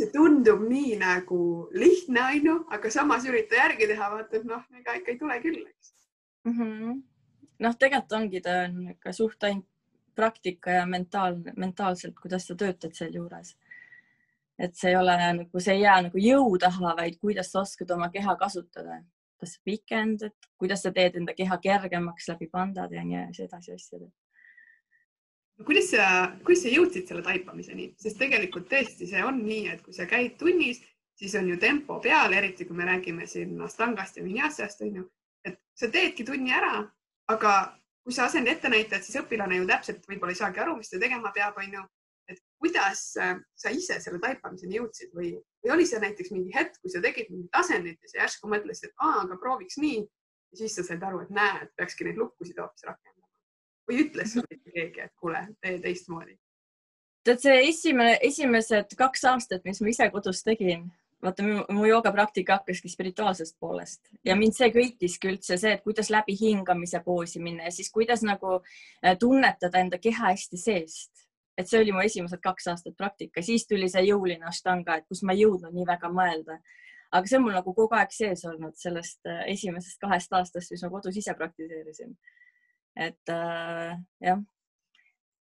see 0.00 0.10
tundub 0.14 0.64
nii 0.66 0.96
nagu 1.00 1.40
lihtne, 1.76 2.24
onju, 2.34 2.56
aga 2.76 2.92
samas 2.92 3.26
ürita 3.28 3.58
järgi 3.60 3.90
teha, 3.92 4.10
vaata, 4.14 4.40
et 4.40 4.46
noh, 4.48 4.64
ega 4.80 4.96
ikka 4.98 5.14
ei 5.14 5.18
tule 5.20 5.40
küll, 5.44 5.60
eks 5.66 5.94
mm 6.48 6.56
-hmm.. 6.58 7.02
noh, 7.66 7.76
tegelikult 7.76 8.16
ongi, 8.20 8.40
ta 8.44 8.56
on 8.66 8.80
ikka 8.96 9.12
suht 9.16 9.48
ainult 9.48 9.66
praktika 10.14 10.70
ja 10.80 10.86
mentaalne, 10.86 11.52
mentaalselt, 11.56 12.18
kuidas 12.20 12.46
sa 12.46 12.54
töötad 12.54 12.96
sealjuures. 12.96 13.56
et 14.58 14.74
see 14.76 14.90
ei 14.90 14.96
ole 14.96 15.16
nagu, 15.16 15.60
see 15.60 15.74
ei 15.74 15.86
jää 15.86 16.02
nagu 16.08 16.18
jõu 16.18 16.58
taha, 16.58 16.96
vaid 16.96 17.16
kuidas 17.20 17.52
sa 17.52 17.60
oskad 17.60 17.90
oma 17.90 18.10
keha 18.12 18.36
kasutada 18.36 19.02
kas 19.40 19.56
sa 19.56 19.60
pikendad, 19.64 20.34
kuidas 20.60 20.82
sa 20.84 20.92
teed 20.92 21.16
enda 21.16 21.34
keha 21.34 21.56
kergemaks 21.64 22.28
läbi 22.28 22.48
pandade 22.52 22.98
ja 22.98 23.04
nii 23.04 23.46
edasi 23.46 23.72
asjade. 23.72 24.10
Kuidas 25.66 25.90
sa, 25.92 26.06
kuidas 26.44 26.64
sa 26.64 26.72
jõudsid 26.72 27.08
selle 27.08 27.24
taipamiseni, 27.26 27.90
sest 28.00 28.18
tegelikult 28.20 28.68
tõesti, 28.70 29.08
see 29.10 29.22
on 29.24 29.42
nii, 29.44 29.66
et 29.74 29.82
kui 29.84 29.94
sa 29.96 30.06
käid 30.08 30.38
tunnis, 30.40 30.80
siis 31.20 31.34
on 31.38 31.48
ju 31.50 31.58
tempo 31.60 31.98
peal, 32.00 32.32
eriti 32.36 32.66
kui 32.68 32.76
me 32.76 32.86
räägime 32.88 33.26
siin 33.28 33.60
Astangast 33.64 34.16
ja 34.16 34.24
Vinyasast 34.24 34.80
on 34.86 35.00
ju, 35.00 35.06
et 35.44 35.60
sa 35.76 35.90
teedki 35.92 36.24
tunni 36.24 36.54
ära, 36.56 36.80
aga 37.32 37.54
kui 38.04 38.16
sa 38.16 38.26
asend 38.28 38.48
ettenäitajad, 38.48 39.04
siis 39.04 39.20
õpilane 39.20 39.60
ju 39.60 39.66
täpselt 39.68 40.06
võib-olla 40.08 40.32
ei 40.32 40.40
saagi 40.40 40.62
aru, 40.62 40.78
mis 40.78 40.92
ta 40.92 41.00
tegema 41.02 41.32
peab, 41.36 41.58
on 41.60 41.76
ju. 41.78 41.82
Et 42.30 42.38
kuidas 42.62 43.00
sa 43.10 43.72
ise 43.74 43.96
selle 43.98 44.20
taipamiseni 44.22 44.78
jõudsid 44.78 45.10
või, 45.18 45.32
või 45.64 45.72
oli 45.74 45.86
see 45.88 45.98
näiteks 45.98 46.30
mingi 46.30 46.54
hetk, 46.54 46.78
kui 46.78 46.92
sa 46.92 47.02
tegid 47.02 47.26
mingit 47.32 47.58
asendit 47.58 47.98
ja 48.06 48.12
sa 48.12 48.20
järsku 48.20 48.50
mõtlesid, 48.52 48.92
et 48.92 49.02
aa, 49.02 49.24
aga 49.24 49.38
prooviks 49.42 49.80
nii. 49.82 50.04
Ja 50.54 50.60
siis 50.62 50.76
sa 50.78 50.84
said 50.86 51.02
aru, 51.06 51.24
et 51.24 51.32
näe, 51.34 51.64
et 51.66 51.74
peakski 51.78 52.06
neid 52.06 52.18
lukkusid 52.22 52.58
hoopis 52.62 52.86
rakendama 52.86 53.09
või 53.90 54.06
ütles 54.06 54.38
sulle 54.38 54.60
keegi, 54.70 55.08
et 55.08 55.12
kuule, 55.18 55.42
tee 55.60 55.78
teistmoodi? 55.82 56.38
tead, 57.24 57.42
see 57.42 57.60
esimene, 57.68 58.16
esimesed 58.24 58.96
kaks 58.98 59.26
aastat, 59.28 59.64
mis 59.68 59.82
ma 59.82 59.92
ise 59.92 60.08
kodus 60.14 60.42
tegin, 60.46 60.86
vaata 61.22 61.44
mu 61.44 61.84
joogapraktika 61.84 62.60
hakkaski 62.60 62.88
spirituaalsest 62.88 63.56
poolest 63.60 64.00
ja 64.24 64.36
mind 64.36 64.56
see 64.56 64.70
köitiski 64.72 65.28
üldse 65.28 65.58
see, 65.60 65.74
et 65.76 65.82
kuidas 65.84 66.10
läbi 66.12 66.36
hingamise 66.40 67.02
poosi 67.04 67.42
minna 67.44 67.68
ja 67.68 67.74
siis 67.74 67.90
kuidas 67.92 68.24
nagu 68.24 68.60
äh, 68.60 69.18
tunnetada 69.18 69.82
enda 69.84 69.98
keha 69.98 70.32
hästi 70.32 70.60
seest. 70.60 71.26
et 71.58 71.68
see 71.68 71.80
oli 71.82 71.92
mu 71.92 72.00
esimesed 72.00 72.40
kaks 72.40 72.70
aastat 72.72 72.94
praktika, 72.96 73.42
siis 73.44 73.66
tuli 73.68 73.88
see 73.92 74.00
jõuline 74.06 74.46
ashtanga, 74.48 74.96
et 74.96 75.04
kus 75.08 75.20
ma 75.22 75.34
ei 75.36 75.42
jõudnud 75.42 75.74
nii 75.76 75.84
väga 75.86 76.08
mõelda. 76.08 76.56
aga 77.12 77.26
see 77.26 77.36
on 77.36 77.44
mul 77.44 77.58
nagu 77.58 77.74
kogu 77.74 77.98
aeg 77.98 78.16
sees 78.16 78.44
olnud 78.48 78.76
sellest 78.80 79.20
äh, 79.28 79.44
esimesest 79.52 80.00
kahest 80.00 80.32
aastast, 80.32 80.72
mis 80.72 80.82
ma 80.86 80.90
kodus 80.96 81.20
ise 81.20 81.34
praktiseerisin. 81.36 82.16
Et 82.96 83.32
äh, 83.34 83.98
jah 84.20 84.40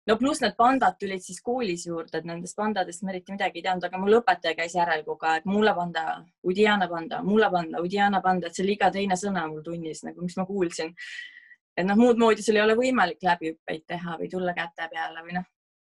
no 0.08 0.16
pluss 0.16 0.40
need 0.40 0.56
pandad 0.56 0.96
tulid 1.00 1.22
siis 1.22 1.40
koolis 1.44 1.84
juurde, 1.86 2.18
et 2.18 2.28
nendest 2.28 2.56
pandadest 2.56 3.04
ma 3.04 3.12
eriti 3.12 3.34
midagi 3.34 3.60
ei 3.60 3.64
teadnud, 3.66 3.86
aga 3.88 4.00
mul 4.00 4.18
õpetaja 4.20 4.56
käis 4.56 4.76
järel 4.78 5.04
kogu 5.06 5.28
aeg, 5.28 5.48
mulle 5.48 5.74
panda, 5.76 6.04
Udiana 6.48 6.88
panda, 6.90 7.20
mulle 7.24 7.50
panda, 7.52 7.82
Udiana 7.84 8.22
panda, 8.24 8.48
et 8.48 8.56
see 8.56 8.64
oli 8.64 8.76
iga 8.78 8.90
teine 8.94 9.18
sõna 9.20 9.44
mul 9.50 9.64
tunnis 9.66 10.04
nagu, 10.06 10.24
mis 10.24 10.38
ma 10.40 10.46
kuulsin. 10.48 10.94
et 11.78 11.86
noh, 11.86 11.98
muud 11.98 12.18
moodi 12.18 12.42
sul 12.42 12.56
ei 12.56 12.64
ole 12.64 12.74
võimalik 12.78 13.20
läbihüppeid 13.22 13.84
teha 13.86 14.16
või 14.18 14.30
tulla 14.32 14.54
käte 14.56 14.88
peale 14.90 15.22
või 15.26 15.36
noh, 15.36 15.44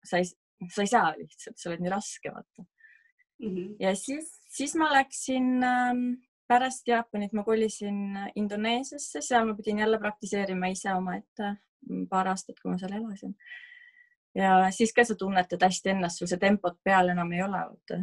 sa 0.03 0.21
ei, 0.21 0.31
sa 0.71 0.85
ei 0.85 0.89
saa 0.89 1.12
lihtsalt, 1.17 1.59
sa 1.59 1.69
oled 1.69 1.83
nii 1.83 1.91
raske, 1.93 2.31
vaata 2.31 2.63
mm. 2.63 3.50
-hmm. 3.50 3.75
ja 3.83 3.95
siis, 4.00 4.31
siis 4.50 4.75
ma 4.79 4.89
läksin 4.93 5.51
ähm, 5.63 6.07
pärast 6.47 6.87
Jaapanit 6.87 7.33
ma 7.33 7.43
kolisin 7.43 8.17
Indoneesiasse, 8.35 9.21
seal 9.21 9.45
ma 9.47 9.55
pidin 9.57 9.79
jälle 9.79 9.99
praktiseerima 9.99 10.67
ise 10.73 10.93
omaette 10.93 11.55
paar 12.09 12.27
aastat, 12.27 12.59
kui 12.61 12.71
ma 12.71 12.77
seal 12.81 12.93
elasin 12.97 13.35
ja 14.35 14.71
siis 14.71 14.93
ka 14.93 15.03
sa 15.03 15.15
tunnetad 15.15 15.63
hästi 15.63 15.93
ennast, 15.93 16.19
sul 16.19 16.29
see 16.29 16.41
tempot 16.41 16.77
peal 16.83 17.11
enam 17.13 17.31
ei 17.33 17.43
ole, 17.43 17.61
vaata. 17.69 18.01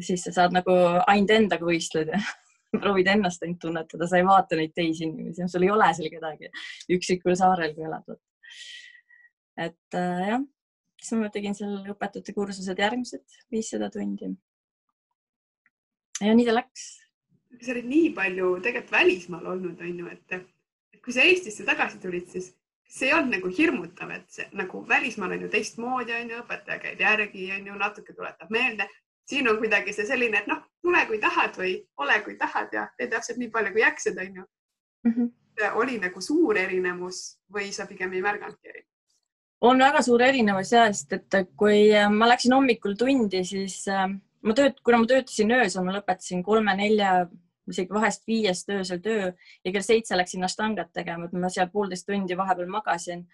siis 0.00 0.26
sa 0.26 0.32
saad 0.40 0.56
nagu 0.56 0.74
ainult 1.06 1.32
endaga 1.32 1.64
võistleda 1.66 2.20
proovid 2.82 3.08
ennast 3.14 3.44
ainult 3.44 3.62
tunnetada, 3.64 4.08
sa 4.08 4.20
ei 4.20 4.26
vaata 4.26 4.58
neid 4.60 4.74
teisi 4.76 5.06
inimesi, 5.08 5.48
sul 5.48 5.64
ei 5.64 5.72
ole 5.72 5.88
seal 5.96 6.12
kedagi 6.12 6.52
üksikul 6.96 7.38
saarel, 7.38 7.72
kui 7.76 7.88
elad. 7.88 8.20
et 9.56 9.98
äh, 10.00 10.26
jah, 10.32 10.44
siis 11.00 11.20
ma 11.20 11.32
tegin 11.32 11.56
seal 11.56 11.78
õpetajate 11.94 12.36
kursused 12.36 12.84
järgmised 12.84 13.40
viissada 13.52 13.90
tundi. 13.90 14.34
ja 16.20 16.36
nii 16.36 16.48
ta 16.48 16.60
läks. 16.60 16.86
Sa 17.62 17.72
olid 17.72 17.88
nii 17.88 18.12
palju 18.16 18.52
tegelikult 18.62 18.92
välismaal 18.92 19.46
olnud, 19.54 19.80
on 19.80 19.98
ju, 19.98 20.12
et 20.12 21.02
kui 21.04 21.14
sa 21.14 21.22
Eestisse 21.22 21.64
tagasi 21.64 22.00
tulid, 22.02 22.28
siis 22.30 22.50
see 22.88 23.08
ei 23.10 23.14
olnud 23.14 23.36
nagu 23.36 23.50
hirmutav, 23.58 24.10
et 24.14 24.26
see 24.30 24.46
nagu 24.58 24.82
välismaal 24.88 25.36
on 25.36 25.46
ju 25.46 25.50
teistmoodi, 25.52 26.14
on 26.16 26.32
ju, 26.32 26.42
õpetaja 26.42 26.82
käib 26.82 27.02
järgi, 27.02 27.48
on 27.56 27.66
ju, 27.70 27.78
natuke 27.82 28.14
tuletab 28.14 28.50
meelde. 28.50 28.88
siin 29.26 29.48
on 29.50 29.56
kuidagi 29.58 29.90
see 29.92 30.06
selline, 30.06 30.38
et 30.38 30.46
noh, 30.46 30.60
tule 30.82 31.00
kui 31.08 31.18
tahad 31.18 31.56
või 31.58 31.72
ole 31.98 32.20
kui 32.22 32.36
tahad 32.38 32.70
ja 32.72 32.84
tee 32.98 33.08
täpselt 33.10 33.40
nii 33.42 33.48
palju 33.50 33.72
kui 33.74 33.82
jaksad, 33.82 34.18
on 34.22 34.36
ju 34.36 34.44
mm. 35.04 35.12
-hmm. 35.12 35.72
oli 35.80 35.98
nagu 35.98 36.20
suur 36.20 36.58
erinevus 36.58 37.40
või 37.54 37.72
sa 37.72 37.86
pigem 37.86 38.12
ei 38.12 38.22
märganudki 38.22 38.68
erinevust? 38.68 39.16
on 39.60 39.78
väga 39.78 40.02
suur 40.02 40.22
erinevus 40.22 40.72
ja, 40.72 40.86
sest 40.92 41.12
et 41.12 41.50
kui 41.56 41.90
äh, 41.94 42.10
ma 42.10 42.28
läksin 42.28 42.52
hommikul 42.52 42.94
tundi, 42.94 43.44
siis 43.44 43.88
äh, 43.88 44.06
ma 44.42 44.54
tööt-, 44.54 44.82
kuna 44.84 45.02
ma 45.02 45.06
töötasin 45.10 45.50
öösel, 45.58 45.84
ma 45.84 45.96
lõpetasin 45.98 46.44
kolme-nelja 46.46 47.26
isegi 47.70 47.94
vahest 47.94 48.26
viiest 48.28 48.70
öösel 48.70 49.00
töö 49.02 49.30
ja 49.64 49.72
kell 49.72 49.84
seitse 49.84 50.16
läksin 50.16 50.44
Ashtangat 50.46 50.92
tegema, 50.94 51.26
et 51.26 51.36
ma 51.36 51.50
seal 51.52 51.70
poolteist 51.72 52.06
tundi 52.06 52.36
vahepeal 52.38 52.70
magasin. 52.70 53.26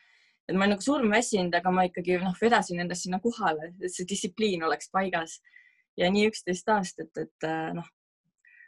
et 0.49 0.57
ma 0.57 0.65
olin 0.65 0.75
nagu 0.75 0.83
surmväsinud, 0.83 1.55
aga 1.55 1.71
ma 1.71 1.85
ikkagi 1.87 2.19
noh, 2.19 2.35
vedasin 2.41 2.81
endast 2.83 3.07
sinna 3.07 3.21
kohale, 3.23 3.73
et 3.79 3.95
see 3.95 4.09
distsipliin 4.11 4.65
oleks 4.67 4.91
paigas 4.91 5.39
ja 5.97 6.11
nii 6.11 6.27
üksteist 6.33 6.69
aastat, 6.75 7.13
et 7.21 7.47
äh, 7.47 7.71
noh, 7.77 7.87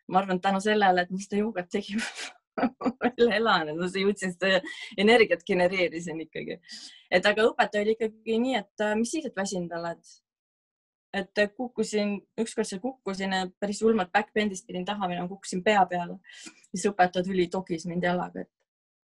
ma 0.09 0.21
arvan, 0.21 0.38
et 0.38 0.44
tänu 0.44 0.61
sellele, 0.62 1.02
et 1.02 1.11
ma 1.11 1.18
seda 1.18 1.40
joogat 1.40 1.71
tegin 1.73 2.02
veel 3.02 3.33
elan, 3.40 3.73
et 3.73 3.80
ma 3.80 3.88
jõudsin 3.88 4.37
seda 4.37 4.61
energiat 5.00 5.42
genereerisin 5.47 6.21
ikkagi. 6.26 6.61
et 7.11 7.26
aga 7.26 7.49
õpetaja 7.50 7.83
oli 7.83 7.97
ikkagi 7.99 8.38
nii, 8.47 8.61
et 8.62 8.87
äh, 8.87 8.94
mis 9.00 9.16
siis, 9.16 9.26
et 9.26 9.42
väsinud 9.42 9.75
oled 9.80 10.14
et 11.14 11.54
kukkusin, 11.56 12.16
ükskord 12.40 12.68
seal 12.68 12.80
kukkusin 12.83 13.35
päris 13.61 13.80
julmalt 13.83 14.12
backbend'ist 14.12 14.66
pidin 14.66 14.85
taha 14.85 15.09
minema, 15.09 15.28
kukkusin 15.28 15.62
pea 15.64 15.85
peale. 15.87 16.18
siis 16.75 16.87
õpetaja 16.90 17.25
tuli, 17.25 17.47
tokis 17.49 17.87
mind 17.87 18.04
jalaga, 18.04 18.44
et 18.44 18.50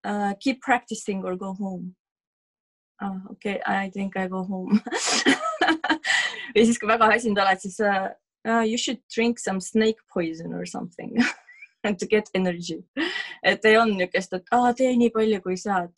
uh, 0.07 0.33
keep 0.43 0.61
practicing 0.65 1.25
or 1.25 1.37
go 1.37 1.55
home 1.55 1.95
uh,. 3.03 3.31
okei 3.31 3.57
okay,, 3.61 3.87
I 3.87 3.91
think 3.91 4.17
I 4.17 4.29
go 4.29 4.43
home 4.45 4.81
ja 6.57 6.65
siis, 6.65 6.79
kui 6.79 6.89
väga 6.91 7.09
väsinud 7.09 7.39
oled, 7.39 7.63
siis 7.63 7.79
uh, 7.85 8.11
uh, 8.49 8.65
you 8.67 8.79
should 8.79 9.03
drink 9.15 9.39
some 9.39 9.61
snake 9.61 10.03
poison 10.15 10.55
or 10.55 10.67
something 10.67 11.15
to 12.01 12.07
get 12.07 12.29
energy. 12.35 12.83
et 13.43 13.65
ei 13.65 13.79
olnud 13.79 13.97
niisugust, 13.97 14.35
et 14.37 14.53
ah, 14.53 14.73
tee 14.77 14.91
nii 14.97 15.15
palju, 15.15 15.41
kui 15.47 15.57
saad. 15.57 15.95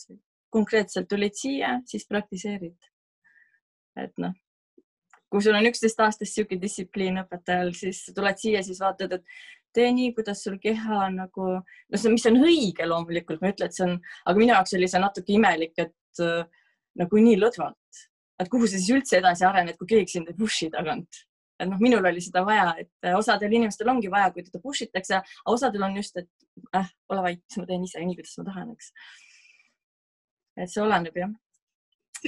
konkreetselt 0.53 1.09
tulid 1.09 1.35
siia, 1.35 1.79
siis 1.89 2.05
praktiseerid. 2.07 2.77
et 3.97 4.13
noh 4.19 4.37
kui 5.33 5.41
sul 5.41 5.57
on 5.57 5.65
üksteist 5.65 6.01
aastast 6.05 6.29
niisugune 6.29 6.61
distsipliin 6.61 7.23
õpetajal, 7.23 7.73
siis 7.77 8.05
tuled 8.13 8.41
siia, 8.41 8.61
siis 8.67 8.81
vaatad, 8.83 9.17
et 9.17 9.25
tee 9.73 9.89
nii, 9.97 10.13
kuidas 10.17 10.43
sul 10.45 10.59
keha 10.61 11.07
nagu, 11.15 11.49
no 11.63 12.01
see, 12.01 12.13
mis 12.13 12.27
on 12.29 12.37
õige 12.45 12.87
loomulikult, 12.89 13.41
ma 13.41 13.49
ei 13.49 13.55
ütle, 13.57 13.69
et 13.71 13.77
see 13.77 13.87
on, 13.87 13.95
aga 14.27 14.39
minu 14.39 14.53
jaoks 14.53 14.77
oli 14.77 14.89
see 14.93 15.01
natuke 15.01 15.33
imelik, 15.33 15.73
et 15.81 16.25
äh, 16.25 16.67
nagu 17.01 17.23
nii 17.27 17.39
lõdvalt, 17.41 18.03
et 18.43 18.51
kuhu 18.53 18.69
sa 18.69 18.77
siis 18.77 18.91
üldse 18.93 19.21
edasi 19.23 19.47
arened, 19.49 19.79
kui 19.81 19.89
keegi 19.95 20.19
sind 20.19 20.29
ei 20.29 20.37
push'i 20.37 20.69
tagant. 20.73 21.25
et 21.63 21.69
noh, 21.71 21.79
minul 21.79 22.05
oli 22.09 22.21
seda 22.21 22.43
vaja, 22.43 22.73
et 22.81 23.09
osadel 23.15 23.53
inimestel 23.55 23.89
ongi 23.93 24.09
vaja, 24.11 24.33
kui 24.35 24.43
teda 24.43 24.59
push 24.61 24.83
itakse, 24.83 25.21
aga 25.23 25.53
osadel 25.55 25.85
on 25.87 25.95
just, 25.97 26.17
et 26.19 26.77
äh, 26.77 26.89
ole 27.13 27.23
vait, 27.29 27.45
ma 27.57 27.67
teen 27.69 27.85
ise 27.87 28.03
nii, 28.03 28.19
kuidas 28.19 28.35
ma 28.41 28.49
tahan, 28.51 28.73
eks. 28.75 28.93
et 30.59 30.73
see 30.75 30.83
oleneb 30.83 31.17
jah. 31.23 31.33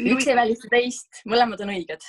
üks 0.00 0.30
ei 0.30 0.38
välista 0.38 0.70
teist, 0.70 1.25
mõlemad 1.28 1.66
on 1.66 1.75
õiged 1.75 2.08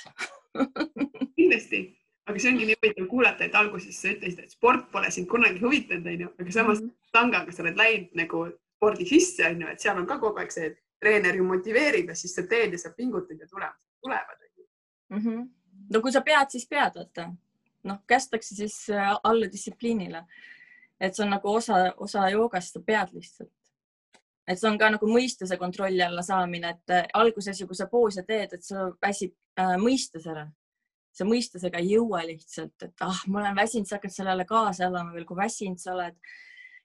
kindlasti, 1.36 1.82
aga 2.26 2.42
see 2.42 2.52
ongi 2.52 2.68
nii 2.68 2.78
huvitav 2.78 3.08
kuulata, 3.10 3.44
et 3.46 3.54
alguses 3.54 4.00
sa 4.00 4.12
ütlesid, 4.12 4.42
et 4.44 4.56
sport 4.56 4.90
pole 4.92 5.10
sind 5.14 5.28
kunagi 5.30 5.62
huvitanud, 5.62 6.06
onju, 6.12 6.32
aga 6.38 6.52
samas 6.52 6.80
mm 6.80 6.88
-hmm. 6.88 7.12
tangaga 7.12 7.52
sa 7.52 7.62
oled 7.62 7.76
läinud 7.76 8.18
nagu 8.22 8.46
spordi 8.76 9.06
sisse, 9.06 9.46
onju, 9.46 9.68
et 9.72 9.80
seal 9.80 9.98
on 9.98 10.06
ka 10.06 10.18
kogu 10.18 10.38
aeg 10.38 10.52
see, 10.52 10.66
et 10.66 10.82
treener 11.00 11.36
ju 11.36 11.44
motiveerib 11.44 12.08
ja 12.08 12.14
siis 12.14 12.34
sa 12.34 12.42
teed 12.42 12.72
ja 12.72 12.78
sa 12.78 12.90
pingutad 12.96 13.40
ja 13.40 13.46
tulemused 13.46 13.86
tulevad 14.00 14.38
mm. 15.08 15.18
-hmm. 15.18 15.48
no 15.92 16.00
kui 16.00 16.12
sa 16.12 16.20
pead, 16.20 16.50
siis 16.50 16.68
pead, 16.68 16.92
vaata. 16.94 17.32
noh, 17.82 17.98
kästakse 18.06 18.54
siis 18.54 18.90
äh, 18.90 19.16
alla 19.24 19.46
distsipliinile. 19.52 20.24
et 21.00 21.14
see 21.14 21.24
on 21.24 21.30
nagu 21.30 21.54
osa, 21.54 21.94
osa 21.96 22.28
joogast, 22.30 22.72
sa 22.72 22.80
pead 22.80 23.08
lihtsalt 23.12 23.52
et 24.46 24.60
see 24.60 24.68
on 24.70 24.78
ka 24.78 24.90
nagu 24.94 25.08
mõistuse 25.10 25.58
kontrolli 25.58 26.02
alla 26.04 26.22
saamine, 26.22 26.76
et 26.76 26.94
äh, 26.94 27.08
alguses 27.18 27.60
ju, 27.60 27.66
kui 27.66 27.78
sa 27.78 27.88
poose 27.90 28.22
teed, 28.28 28.54
et 28.54 28.64
sa 28.64 28.88
väsib 29.02 29.34
äh, 29.60 29.74
mõistus 29.82 30.28
ära. 30.30 30.46
sa 31.16 31.24
mõistusega 31.24 31.80
ei 31.80 31.94
jõua 31.94 32.26
lihtsalt, 32.28 32.82
et 32.84 33.00
ah, 33.00 33.22
ma 33.32 33.38
olen 33.40 33.54
väsinud, 33.56 33.88
sa 33.88 33.96
hakkad 33.96 34.12
sellele 34.12 34.44
kaasa 34.44 34.84
elama 34.84 35.14
veel, 35.14 35.24
kui 35.24 35.36
väsinud 35.36 35.80
sa 35.80 35.94
oled. 35.94 36.18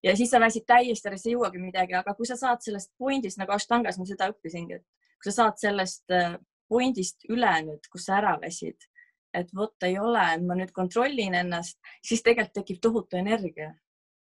ja 0.03 0.15
siis 0.15 0.31
sa 0.31 0.39
väsid 0.39 0.65
täiesti 0.65 1.09
ära, 1.09 1.17
sa 1.17 1.29
ei 1.29 1.35
jõuagi 1.35 1.59
midagi, 1.59 1.93
aga 1.99 2.13
kui 2.15 2.25
sa 2.25 2.37
saad 2.39 2.63
sellest 2.63 2.93
point'ist 2.97 3.41
nagu 3.41 3.51
Ashtangas 3.51 3.99
ma 3.99 4.07
seda 4.07 4.31
õppisingi, 4.31 4.79
et 4.79 4.85
kui 5.19 5.29
sa 5.29 5.35
saad 5.43 5.59
sellest 5.59 6.15
äh, 6.15 6.39
point'ist 6.71 7.27
üle 7.29 7.51
nüüd, 7.67 7.91
kus 7.91 8.07
sa 8.07 8.17
ära 8.21 8.37
väsid, 8.41 8.87
et 9.35 9.51
vot 9.53 9.83
ei 9.83 9.99
ole, 9.99 10.25
ma 10.47 10.55
nüüd 10.57 10.71
kontrollin 10.71 11.35
ennast, 11.43 11.77
siis 12.01 12.23
tegelikult 12.23 12.55
tekib 12.63 12.81
tohutu 12.81 13.19
energia. 13.19 13.75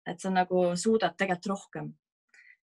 et 0.05 0.19
sa 0.19 0.29
nagu 0.29 0.73
suudad 0.75 1.13
tegelikult 1.15 1.45
rohkem 1.47 1.93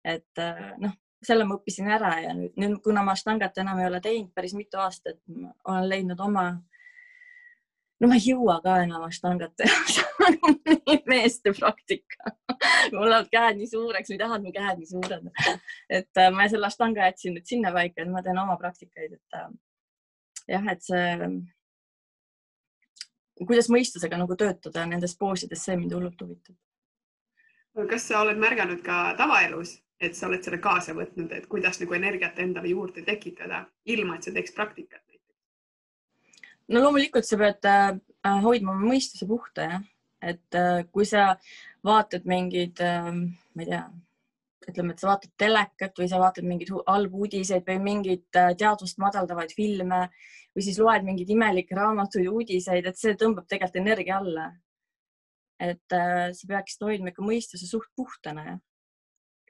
et 0.07 0.43
äh, 0.43 0.71
noh, 0.83 0.95
selle 1.27 1.47
ma 1.49 1.57
õppisin 1.59 1.91
ära 1.91 2.13
ja 2.23 2.33
nüüd, 2.37 2.55
nüüd 2.61 2.79
kuna 2.85 3.03
ma 3.07 3.17
štangat 3.19 3.59
enam 3.63 3.81
ei 3.81 3.89
ole 3.89 4.01
teinud 4.05 4.33
päris 4.37 4.55
mitu 4.55 4.79
aastat, 4.83 5.19
olen 5.65 5.89
leidnud 5.91 6.21
oma. 6.23 6.47
no 8.01 8.09
ma 8.11 8.19
ei 8.19 8.29
jõua 8.31 8.61
ka 8.65 8.79
enam 8.85 9.09
štangat 9.11 9.57
teha, 9.57 9.83
see 9.95 10.07
on 10.29 10.59
nii 10.67 11.03
meeste 11.09 11.53
praktika 11.57 12.35
mul 12.93 13.11
lähevad 13.11 13.29
käed 13.33 13.61
nii 13.61 13.69
suureks 13.71 14.13
või 14.13 14.21
tahavad 14.21 14.45
mu 14.45 14.53
käed 14.55 14.81
nii 14.81 14.91
suured. 14.93 15.29
et 16.01 16.23
äh, 16.23 16.33
ma 16.35 16.49
selle 16.53 16.71
štanga 16.73 17.11
jätsin 17.11 17.37
nüüd 17.37 17.49
sinnapaika, 17.49 18.03
et 18.03 18.13
ma 18.13 18.23
teen 18.23 18.39
oma 18.39 18.57
praktikaid, 18.61 19.19
et 19.19 19.41
äh, 19.41 19.51
jah, 20.55 20.73
et 20.73 20.85
see 20.85 21.05
kuidas 23.45 23.69
mõistusega 23.73 24.19
nagu 24.21 24.37
töötada 24.39 24.87
nendes 24.89 25.17
poosides, 25.19 25.65
see 25.65 25.77
mind 25.77 25.93
hullult 25.97 26.21
huvitab. 26.23 26.57
kas 27.91 28.09
sa 28.09 28.23
oled 28.23 28.39
märganud 28.41 28.81
ka 28.85 29.15
tavaelus, 29.19 29.77
et 30.01 30.17
sa 30.17 30.29
oled 30.29 30.45
selle 30.45 30.59
kaasa 30.63 30.95
võtnud, 30.97 31.33
et 31.33 31.47
kuidas 31.51 31.81
nagu 31.81 31.97
energiat 31.97 32.39
endale 32.43 32.69
juurde 32.73 33.05
tekitada, 33.05 33.65
ilma 33.93 34.17
et 34.17 34.27
sa 34.27 34.33
teeks 34.35 34.55
praktikat 34.57 35.01
näiteks? 35.01 35.37
no 36.69 36.83
loomulikult 36.85 37.29
sa 37.29 37.39
pead 37.41 37.71
äh, 37.71 38.41
hoidma 38.45 38.75
oma 38.75 38.91
mõistuse 38.93 39.29
puhta, 39.29 39.71
jah, 39.71 39.87
et 40.35 40.59
äh, 40.59 40.83
kui 40.93 41.07
sa 41.09 41.31
vaatad 41.87 42.27
mingeid 42.29 42.83
äh,, 42.85 43.13
ma 43.13 43.65
ei 43.65 43.71
tea, 43.71 43.85
ütleme, 44.67 44.93
et 44.93 45.03
sa 45.03 45.13
vaatad 45.13 45.33
telekat 45.39 46.01
või 46.01 46.11
sa 46.11 46.21
vaatad 46.21 46.47
mingeid 46.47 46.73
halbu 46.75 47.25
uudiseid 47.25 47.67
või 47.69 47.81
mingeid 47.89 48.41
äh, 48.41 48.53
teadvust 48.59 49.01
madaldavaid 49.03 49.55
filme 49.57 50.07
või 50.57 50.65
siis 50.65 50.81
loed 50.81 51.05
mingeid 51.07 51.31
imelikke 51.33 51.77
raamatuid, 51.77 52.29
uudiseid, 52.33 52.87
et 52.89 53.01
see 53.01 53.17
tõmbab 53.21 53.49
tegelikult 53.49 53.83
energia 53.83 54.21
alla. 54.21 54.53
et 55.57 55.93
äh, 55.97 56.33
sa 56.37 56.49
peaksid 56.49 56.83
hoidma 56.85 57.09
ikka 57.09 57.23
mõistuse 57.25 57.65
suht 57.65 57.89
puhtana 57.97 58.43
ja 58.45 58.57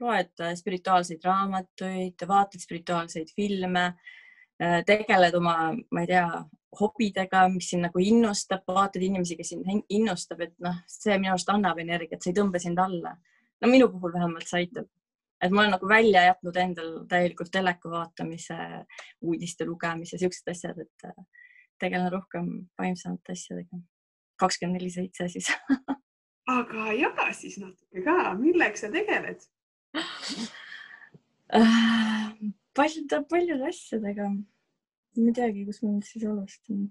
loed 0.01 0.45
äh, 0.45 0.55
spirituaalseid 0.59 1.25
raamatuid, 1.25 2.27
vaatad 2.29 2.63
spirituaalseid 2.63 3.33
filme, 3.37 3.93
tegeled 4.87 5.35
oma, 5.37 5.55
ma 5.93 6.01
ei 6.01 6.07
tea, 6.09 6.29
hobidega, 6.81 7.43
mis 7.53 7.67
sind 7.73 7.85
nagu 7.85 8.01
innustab, 8.01 8.63
vaatad 8.69 9.03
inimesi, 9.05 9.37
kes 9.37 9.51
sind 9.53 9.69
innustab, 9.93 10.41
et 10.47 10.55
noh, 10.65 10.79
see 10.89 11.17
minu 11.21 11.35
arust 11.35 11.51
annab 11.53 11.81
energiat, 11.83 12.23
see 12.25 12.33
ei 12.33 12.39
tõmba 12.39 12.61
sind 12.63 12.81
alla. 12.81 13.13
no 13.61 13.69
minu 13.69 13.89
puhul 13.93 14.13
vähemalt 14.13 14.49
see 14.49 14.63
aitab 14.65 14.89
et 15.43 15.53
ma 15.53 15.63
olen 15.63 15.75
nagu 15.77 15.89
välja 15.89 16.25
jätnud 16.27 16.57
endal 16.61 16.93
täielikult 17.09 17.51
teleka 17.53 17.91
vaatamise, 17.91 18.57
uudiste 19.21 19.67
lugemise, 19.69 20.19
siuksed 20.19 20.49
asjad, 20.53 20.79
et 20.81 21.09
äh, 21.09 21.27
tegelen 21.81 22.11
rohkem 22.13 22.49
vaimsemate 22.79 23.37
asjadega. 23.37 23.83
kakskümmend 24.41 24.81
neli 24.81 24.91
seitse 24.93 25.29
siis 25.33 25.49
aga 26.59 26.93
jaga 26.93 27.29
siis 27.33 27.59
natuke 27.61 28.03
ka, 28.05 28.35
millega 28.41 28.81
sa 28.81 28.91
tegeled 28.93 29.41
äh, 29.41 29.56
paljude, 32.77 33.23
paljude 33.31 33.69
asjadega. 33.69 34.29
ma 34.31 35.27
ei 35.31 35.37
teagi, 35.41 35.65
kus 35.69 35.83
ma 35.83 35.95
nüüd 35.95 36.07
siis 36.07 36.25
alustan 36.29 36.87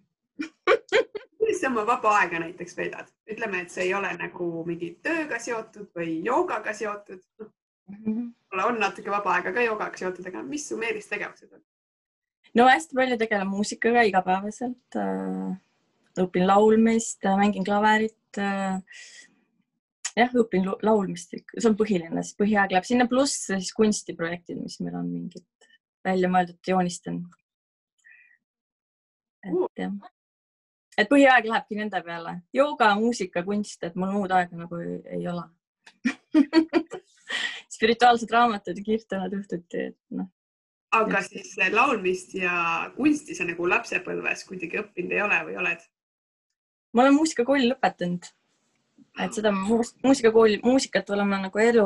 kuidas 1.46 1.62
sa 1.62 1.68
oma 1.68 1.86
vaba 1.86 2.18
aega 2.20 2.40
näiteks 2.40 2.78
veedad? 2.78 3.08
ütleme, 3.32 3.62
et 3.62 3.72
see 3.72 3.86
ei 3.88 3.94
ole 3.94 4.10
nagu 4.18 4.64
mingi 4.66 4.96
tööga 5.04 5.40
seotud 5.40 5.92
või 5.96 6.20
joogaga 6.26 6.74
seotud 6.74 7.22
no 7.40 7.50
mm. 7.90 8.14
-hmm. 8.16 8.66
on 8.66 8.80
natuke 8.80 9.12
vaba 9.12 9.36
aega 9.36 9.54
ka 9.54 9.62
joogaga 9.62 9.98
seotud, 9.98 10.26
aga 10.28 10.44
mis 10.44 10.68
su 10.70 10.80
eelistegevused 10.82 11.54
on? 11.54 11.62
no 12.56 12.68
hästi 12.70 12.96
palju 12.96 13.18
tegelen 13.18 13.48
muusikaga 13.48 14.02
igapäevaselt 14.10 15.00
äh,. 15.00 15.56
õpin 16.20 16.48
laulmist, 16.48 17.24
mängin 17.38 17.66
klaverit 17.66 18.38
äh,. 18.38 18.82
Jah, 20.16 20.36
õpin 20.42 20.68
laulmist, 20.86 21.36
see 21.36 21.70
on 21.70 21.78
põhiline, 21.80 22.24
siis 22.24 22.38
põhiaeg 22.40 22.76
läheb 22.76 22.88
sinna, 22.88 23.08
pluss 23.12 23.50
siis 23.50 23.74
kunstiprojektid, 23.76 24.62
mis 24.62 24.80
meil 24.84 25.00
on 25.00 25.10
mingid 25.12 25.70
välja 26.06 26.30
mõeldud, 26.32 26.60
joonistan. 26.68 27.24
et 29.46 29.82
jah, 29.84 29.98
et 30.98 31.10
põhiaeg 31.12 31.50
lähebki 31.50 31.80
nende 31.80 32.02
peale, 32.06 32.40
jooga, 32.56 32.94
muusika, 33.00 33.44
kunst, 33.46 33.84
et 33.84 33.98
mul 34.00 34.14
muud 34.16 34.34
aega 34.34 34.64
nagu 34.64 34.80
ei, 34.82 35.02
ei 35.20 35.28
ole 35.30 35.44
spirituaalsed 37.76 38.32
raamatud 38.32 38.80
ja 38.80 38.86
kirjutanud 38.86 39.36
õhtuti, 39.40 39.90
et 39.92 40.00
noh. 40.16 40.30
aga 40.96 41.22
siis 41.26 41.54
laulmist 41.74 42.34
ja 42.40 42.56
kunsti 42.96 43.36
sa 43.38 43.48
nagu 43.48 43.68
lapsepõlves 43.70 44.46
kuidagi 44.50 44.82
õppinud 44.82 45.14
ei 45.14 45.22
ole 45.26 45.42
või 45.50 45.60
oled? 45.64 45.86
ma 46.96 47.04
olen 47.04 47.18
muusikakooli 47.20 47.70
lõpetanud, 47.74 48.32
et 49.24 49.38
seda 49.38 49.52
muusikakooli, 49.56 50.60
muusikat 50.64 51.10
olen 51.16 51.30
ma 51.30 51.40
nagu 51.46 51.62
elu, 51.62 51.86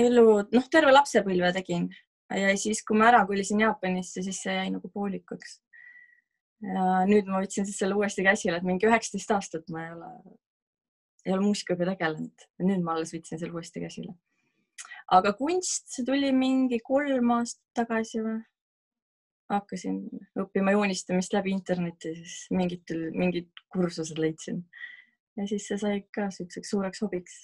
elu, 0.00 0.26
noh, 0.52 0.68
terve 0.72 0.94
lapsepõlve 0.94 1.52
tegin 1.58 1.90
ja 2.32 2.54
siis, 2.58 2.82
kui 2.86 2.98
ma 2.98 3.10
ära 3.10 3.22
kolisin 3.28 3.60
Jaapanisse, 3.62 4.24
siis 4.24 4.40
see 4.42 4.56
jäi 4.56 4.70
nagu 4.74 4.90
poolikuks. 4.92 5.60
ja 6.64 7.04
nüüd 7.08 7.28
ma 7.28 7.42
võtsin 7.44 7.68
siis 7.68 7.78
selle 7.82 7.94
uuesti 7.98 8.24
käsile, 8.24 8.56
et 8.58 8.66
mingi 8.66 8.88
üheksateist 8.88 9.34
aastat 9.36 9.68
ma 9.70 9.84
ei 9.84 9.92
ole, 9.92 10.12
ei 11.26 11.34
ole 11.36 11.44
muusikaga 11.44 11.92
tegelenud. 11.92 12.48
nüüd 12.64 12.82
ma 12.82 12.96
alles 12.96 13.12
võtsin 13.14 13.38
selle 13.38 13.52
uuesti 13.52 13.84
käsile 13.84 14.16
aga 15.14 15.32
kunst, 15.38 15.86
see 15.92 16.04
tuli 16.06 16.32
mingi 16.34 16.80
kolm 16.84 17.32
aastat 17.38 17.82
tagasi 17.82 18.22
või? 18.24 18.42
hakkasin 19.46 20.00
õppima 20.42 20.72
joonistamist 20.74 21.30
läbi 21.36 21.52
interneti, 21.54 22.16
siis 22.18 22.48
mingitel, 22.50 23.12
mingid 23.14 23.46
kursused 23.70 24.18
leidsin 24.18 24.64
ja 25.36 25.46
siis 25.46 25.68
see 25.68 25.78
sai 25.78 26.00
ka 26.14 26.30
siukseks 26.30 26.72
suureks 26.72 27.02
hobiks. 27.04 27.36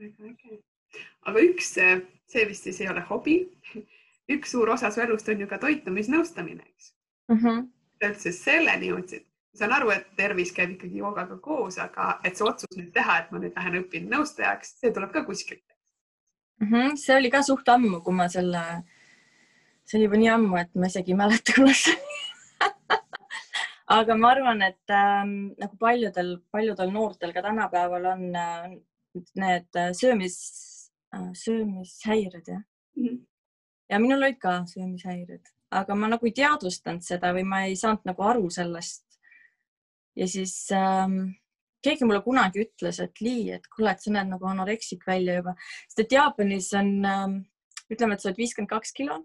väga 0.00 0.30
äge. 0.32 0.60
aga 1.30 1.46
üks, 1.46 1.72
see 1.74 2.46
vist 2.48 2.68
siis 2.68 2.80
ei 2.80 2.88
ole 2.92 3.02
hobi. 3.10 3.40
üks 4.30 4.54
suur 4.54 4.70
osa 4.76 4.90
su 4.90 5.02
elust 5.02 5.28
on 5.28 5.40
ju 5.40 5.48
ka 5.50 5.58
toitumisnõustamine, 5.58 6.62
eks 6.62 6.92
mm 7.30 7.36
-hmm.. 7.36 7.66
sa 7.98 8.12
üldse 8.12 8.32
selleni 8.32 8.92
jõudsid? 8.92 9.26
ma 9.26 9.58
saan 9.58 9.72
aru, 9.72 9.90
et 9.90 10.06
tervis 10.16 10.52
käib 10.54 10.76
ikkagi 10.76 11.02
joogaga 11.02 11.36
koos, 11.42 11.78
aga 11.78 12.20
et 12.24 12.36
see 12.36 12.46
otsus 12.46 12.76
nüüd 12.76 12.92
teha, 12.94 13.18
et 13.18 13.32
ma 13.32 13.42
nüüd 13.42 13.56
lähen 13.56 13.82
õpin 13.82 14.08
nõustajaks, 14.10 14.78
see 14.80 14.92
tuleb 14.94 15.12
ka 15.12 15.24
kuskilt 15.24 15.66
mm. 16.60 16.68
-hmm. 16.68 16.96
see 16.96 17.16
oli 17.16 17.30
ka 17.30 17.42
suht 17.42 17.68
ammu, 17.68 18.00
kui 18.00 18.14
ma 18.14 18.28
selle, 18.28 18.62
see 19.84 19.98
oli 19.98 20.08
juba 20.08 20.22
nii 20.22 20.32
ammu, 20.36 20.56
et 20.56 20.74
ma 20.74 20.86
isegi 20.86 21.12
ei 21.12 21.20
mäleta, 21.22 21.56
oli 21.62 21.74
aga 23.90 24.16
ma 24.16 24.30
arvan, 24.34 24.62
et 24.62 24.94
äh, 24.94 25.24
nagu 25.58 25.78
paljudel, 25.80 26.36
paljudel 26.54 26.92
noortel 26.94 27.34
ka 27.34 27.42
tänapäeval 27.42 28.06
on 28.12 28.24
äh, 28.36 28.76
need 29.34 29.76
äh, 29.76 29.90
söömis 29.96 30.36
äh,, 31.14 31.32
söömishäired 31.34 32.46
jah 32.46 32.62
mm. 32.96 33.06
-hmm. 33.06 33.26
ja 33.90 33.98
minul 33.98 34.22
olid 34.22 34.38
ka 34.38 34.62
söömishäired, 34.66 35.42
aga 35.70 35.94
ma 35.94 36.08
nagu 36.08 36.26
ei 36.26 36.32
teadvustanud 36.32 37.02
seda 37.02 37.34
või 37.34 37.44
ma 37.44 37.64
ei 37.66 37.76
saanud 37.76 38.04
nagu 38.04 38.22
aru 38.22 38.50
sellest. 38.50 39.04
ja 40.16 40.28
siis 40.28 40.70
ähm, 40.72 41.34
keegi 41.82 42.04
mulle 42.04 42.20
kunagi 42.22 42.64
ütles, 42.64 43.00
et 43.00 43.20
Lii, 43.20 43.52
et 43.52 43.66
kuule, 43.74 43.90
et 43.90 44.02
sa 44.02 44.12
näed 44.12 44.28
nagu 44.28 44.46
anoreksik 44.46 45.06
välja 45.06 45.34
juba, 45.38 45.54
sest 45.88 46.04
et 46.04 46.12
Jaapanis 46.12 46.72
on, 46.74 47.04
ähm, 47.04 47.36
ütleme, 47.90 48.14
et 48.14 48.20
sa 48.20 48.28
oled 48.28 48.38
viiskümmend 48.38 48.70
kaks 48.70 48.92
kilo 48.92 49.24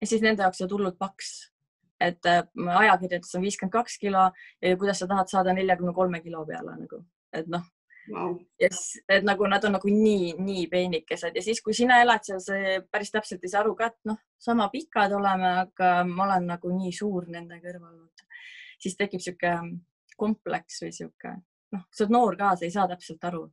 ja 0.00 0.06
siis 0.06 0.22
nende 0.24 0.42
jaoks 0.42 0.58
sa 0.58 0.64
oled 0.64 0.76
hullult 0.76 0.98
paks. 0.98 1.50
Et 2.00 2.26
äh, 2.26 2.44
ajakirjandus 2.76 3.34
on 3.36 3.44
viiskümmend 3.44 3.74
kaks 3.74 3.98
kilo 4.00 4.30
ja 4.62 4.76
kuidas 4.80 5.02
sa 5.02 5.10
tahad 5.10 5.28
saada 5.32 5.54
neljakümne 5.56 5.92
kolme 5.94 6.22
kilo 6.24 6.44
peale 6.48 6.76
nagu, 6.78 7.04
et 7.36 7.50
noh 7.52 7.66
wow.. 8.12 8.38
yes, 8.62 8.98
et 9.08 9.24
nagu 9.26 9.46
nad 9.50 9.64
on 9.64 9.76
nagu 9.76 9.92
nii, 9.92 10.32
nii 10.38 10.66
peenikesed 10.72 11.36
ja 11.36 11.44
siis, 11.44 11.60
kui 11.64 11.76
sina 11.76 12.00
elad 12.04 12.24
seal, 12.26 12.40
sa 12.44 12.56
päris 12.90 13.12
täpselt 13.14 13.44
ei 13.44 13.52
saa 13.52 13.62
aru 13.64 13.74
ka, 13.78 13.90
et 13.90 14.10
noh, 14.10 14.18
sama 14.40 14.70
pikad 14.72 15.12
oleme, 15.16 15.52
aga 15.66 15.92
ma 16.08 16.26
olen 16.28 16.50
nagu 16.54 16.72
nii 16.74 16.92
suur 16.96 17.28
nende 17.30 17.60
kõrval. 17.62 18.00
siis 18.80 18.96
tekib 18.96 19.20
sihuke 19.20 19.54
kompleks 20.16 20.82
või 20.84 20.92
sihuke 20.96 21.36
noh, 21.76 21.84
sa 21.90 22.04
oled 22.04 22.14
noor 22.16 22.38
ka, 22.40 22.54
sa 22.56 22.66
ei 22.66 22.74
saa 22.74 22.88
täpselt 22.90 23.24
aru. 23.30 23.44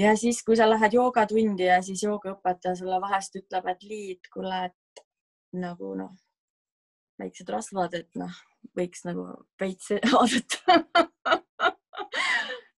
ja 0.00 0.14
siis, 0.16 0.42
kui 0.46 0.56
sa 0.56 0.68
lähed 0.70 0.96
joogatundi 0.96 1.68
ja 1.68 1.80
siis 1.84 2.04
joogaõpetaja 2.06 2.76
sulle 2.78 3.00
vahest 3.00 3.36
ütleb, 3.42 3.66
et 3.74 3.88
Liit, 3.88 4.30
kuule, 4.32 4.66
et 4.70 5.04
nagu 5.52 5.94
noh, 5.98 6.14
väiksed 7.22 7.48
rasvad, 7.52 7.96
et 7.98 8.20
noh, 8.20 8.34
võiks 8.78 9.06
nagu 9.08 9.28
veits 9.60 9.94
vaadata. 10.12 11.38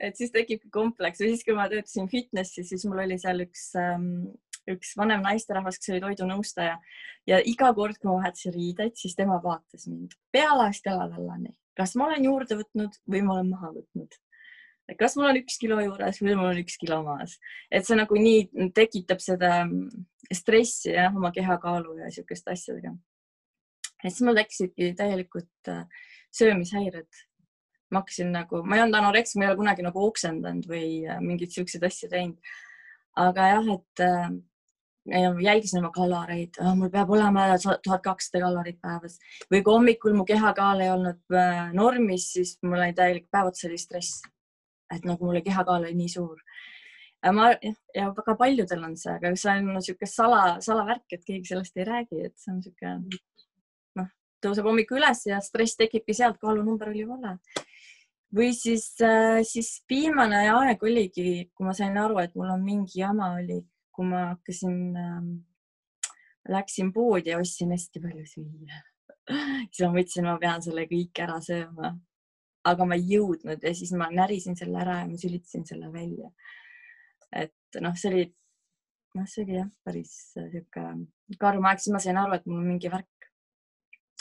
Et 0.04 0.16
siis 0.18 0.32
tekibki 0.34 0.68
kompleks. 0.72 1.22
Või 1.22 1.32
siis, 1.32 1.44
kui 1.46 1.56
ma 1.56 1.66
töötasin 1.72 2.10
fitnessi, 2.12 2.64
siis 2.68 2.84
mul 2.86 3.02
oli 3.06 3.16
seal 3.20 3.40
üks 3.46 3.70
ähm, 3.80 4.28
üks 4.68 4.94
vanem 4.96 5.24
naisterahvas, 5.24 5.80
kes 5.80 5.92
oli 5.94 6.04
toidunõustaja. 6.04 6.78
Ja 7.28 7.40
iga 7.40 7.70
kord, 7.76 7.96
kui 8.00 8.10
ma 8.10 8.20
vahetasin 8.20 8.54
riideid, 8.54 8.96
siis 9.00 9.16
tema 9.16 9.40
vaatas 9.44 9.88
mind. 9.88 10.16
Pealaest 10.32 10.86
jalatallani 10.88 11.52
kas 11.78 11.94
ma 11.98 12.08
olen 12.08 12.28
juurde 12.28 12.58
võtnud 12.58 13.00
või 13.10 13.22
ma 13.26 13.36
olen 13.36 13.50
maha 13.52 13.72
võtnud. 13.74 14.18
kas 15.00 15.16
mul 15.16 15.30
on 15.30 15.40
üks 15.40 15.56
kilo 15.60 15.80
juures 15.80 16.20
või 16.22 16.36
mul 16.36 16.50
on 16.52 16.60
üks 16.60 16.76
kilo 16.80 17.00
maas, 17.06 17.38
et 17.70 17.86
see 17.86 17.96
nagu 17.98 18.18
nii 18.20 18.70
tekitab 18.76 19.22
seda 19.24 19.56
mm, 19.64 20.04
stressi 20.32 20.92
jah, 20.92 21.14
oma 21.14 21.32
kehakaalu 21.34 21.98
ja 22.02 22.10
siukeste 22.14 22.54
asjadega. 22.54 22.94
Ja 24.04 24.10
siis 24.10 24.24
mul 24.26 24.36
tekkisidki 24.36 24.92
täielikult 24.98 25.72
äh, 25.72 25.86
söömishäired. 26.34 27.24
ma 27.92 28.00
hakkasin 28.00 28.32
nagu, 28.34 28.62
ma 28.66 28.76
ei 28.76 28.82
olnud 28.82 28.96
anoreksik, 28.98 29.38
ma 29.38 29.44
ei 29.44 29.52
ole 29.52 29.58
kunagi 29.60 29.84
nagu 29.86 30.06
oksendanud 30.08 30.66
või 30.68 31.04
äh, 31.06 31.20
mingeid 31.22 31.52
siukseid 31.54 31.84
asju 31.86 32.10
teinud. 32.10 32.52
aga 33.24 33.48
jah, 33.52 33.68
et 33.76 34.02
äh, 34.02 34.28
jälgisin 35.44 35.78
oma 35.78 35.90
kaloreid 35.94 36.58
oh,, 36.60 36.74
mul 36.76 36.90
peab 36.90 37.10
olema 37.10 37.46
tuhat 37.60 38.02
kakssada 38.02 38.40
kalorit 38.46 38.80
päevas 38.82 39.18
või 39.52 39.60
kui 39.62 39.74
hommikul 39.76 40.16
mu 40.16 40.24
kehakaal 40.24 40.80
ei 40.80 40.90
olnud 40.90 41.36
äh, 41.36 41.72
normis, 41.76 42.30
siis 42.32 42.56
mul 42.62 42.80
oli 42.80 42.96
täielik 42.96 43.28
päev 43.30 43.52
otsa 43.52 43.68
oli 43.68 43.78
stress. 43.78 44.22
et 44.94 45.04
nagu 45.04 45.26
mul 45.26 45.42
kehakaal 45.44 45.84
oli 45.84 45.94
nii 45.94 46.08
suur. 46.08 46.40
ma 47.32 47.52
ja 47.94 48.08
väga 48.16 48.36
paljudel 48.40 48.84
on 48.84 48.96
see, 48.96 49.14
aga 49.14 49.36
see 49.36 49.54
on 49.60 49.70
niisugune 49.76 50.10
sala, 50.10 50.42
salavärk, 50.60 51.06
et 51.12 51.24
keegi 51.24 51.52
sellest 51.52 51.76
ei 51.76 51.88
räägi, 51.88 52.24
et 52.24 52.34
see 52.36 52.52
on 52.52 52.58
niisugune 52.58 53.22
tõuseb 54.44 54.66
hommikul 54.68 55.00
üles 55.00 55.24
ja 55.26 55.40
stress 55.44 55.80
tekibki 55.80 56.16
sealt, 56.16 56.40
kaalunumber 56.42 56.92
oli 56.92 57.06
vale 57.08 57.38
või 58.34 58.50
siis, 58.56 58.88
äh, 59.04 59.40
siis 59.46 59.76
viimane 59.90 60.40
aeg 60.50 60.82
oligi, 60.82 61.50
kui 61.54 61.66
ma 61.66 61.74
sain 61.76 61.96
aru, 61.98 62.18
et 62.22 62.34
mul 62.34 62.50
on 62.56 62.64
mingi 62.64 62.98
jama 62.98 63.34
oli 63.38 63.60
kui 63.94 64.08
ma 64.10 64.24
hakkasin 64.32 64.96
äh,, 64.98 65.28
läksin 66.48 66.92
poodi 66.92 67.30
ja 67.30 67.38
ostsin 67.38 67.72
hästi 67.74 68.02
palju 68.02 68.26
süüa. 68.32 68.80
siis 69.72 69.84
ma 69.86 69.92
mõtlesin, 69.94 70.26
ma 70.26 70.36
pean 70.42 70.64
selle 70.64 70.86
kõik 70.90 71.22
ära 71.24 71.38
sööma. 71.44 71.94
aga 72.64 72.84
ma 72.88 72.96
ei 72.96 73.04
jõudnud 73.12 73.60
ja 73.60 73.74
siis 73.76 73.90
ma 73.92 74.06
närisin 74.08 74.56
selle 74.56 74.78
ära 74.80 75.02
ja 75.02 75.08
ma 75.08 75.18
sülitasin 75.20 75.66
selle 75.68 75.90
välja. 75.92 76.30
et 77.32 77.80
noh, 77.80 77.96
see 78.00 78.10
oli, 78.10 78.24
noh, 79.18 79.26
see 79.28 79.44
oli 79.44 79.58
jah, 79.58 79.68
päris 79.84 80.14
sihuke 80.32 80.84
karm 81.40 81.66
aeg, 81.68 81.82
siis 81.82 81.92
ma 81.92 82.00
sain 82.00 82.18
aru, 82.20 82.38
et 82.38 82.46
mul 82.46 82.62
on 82.62 82.70
mingi 82.72 82.90
värk. 82.92 83.28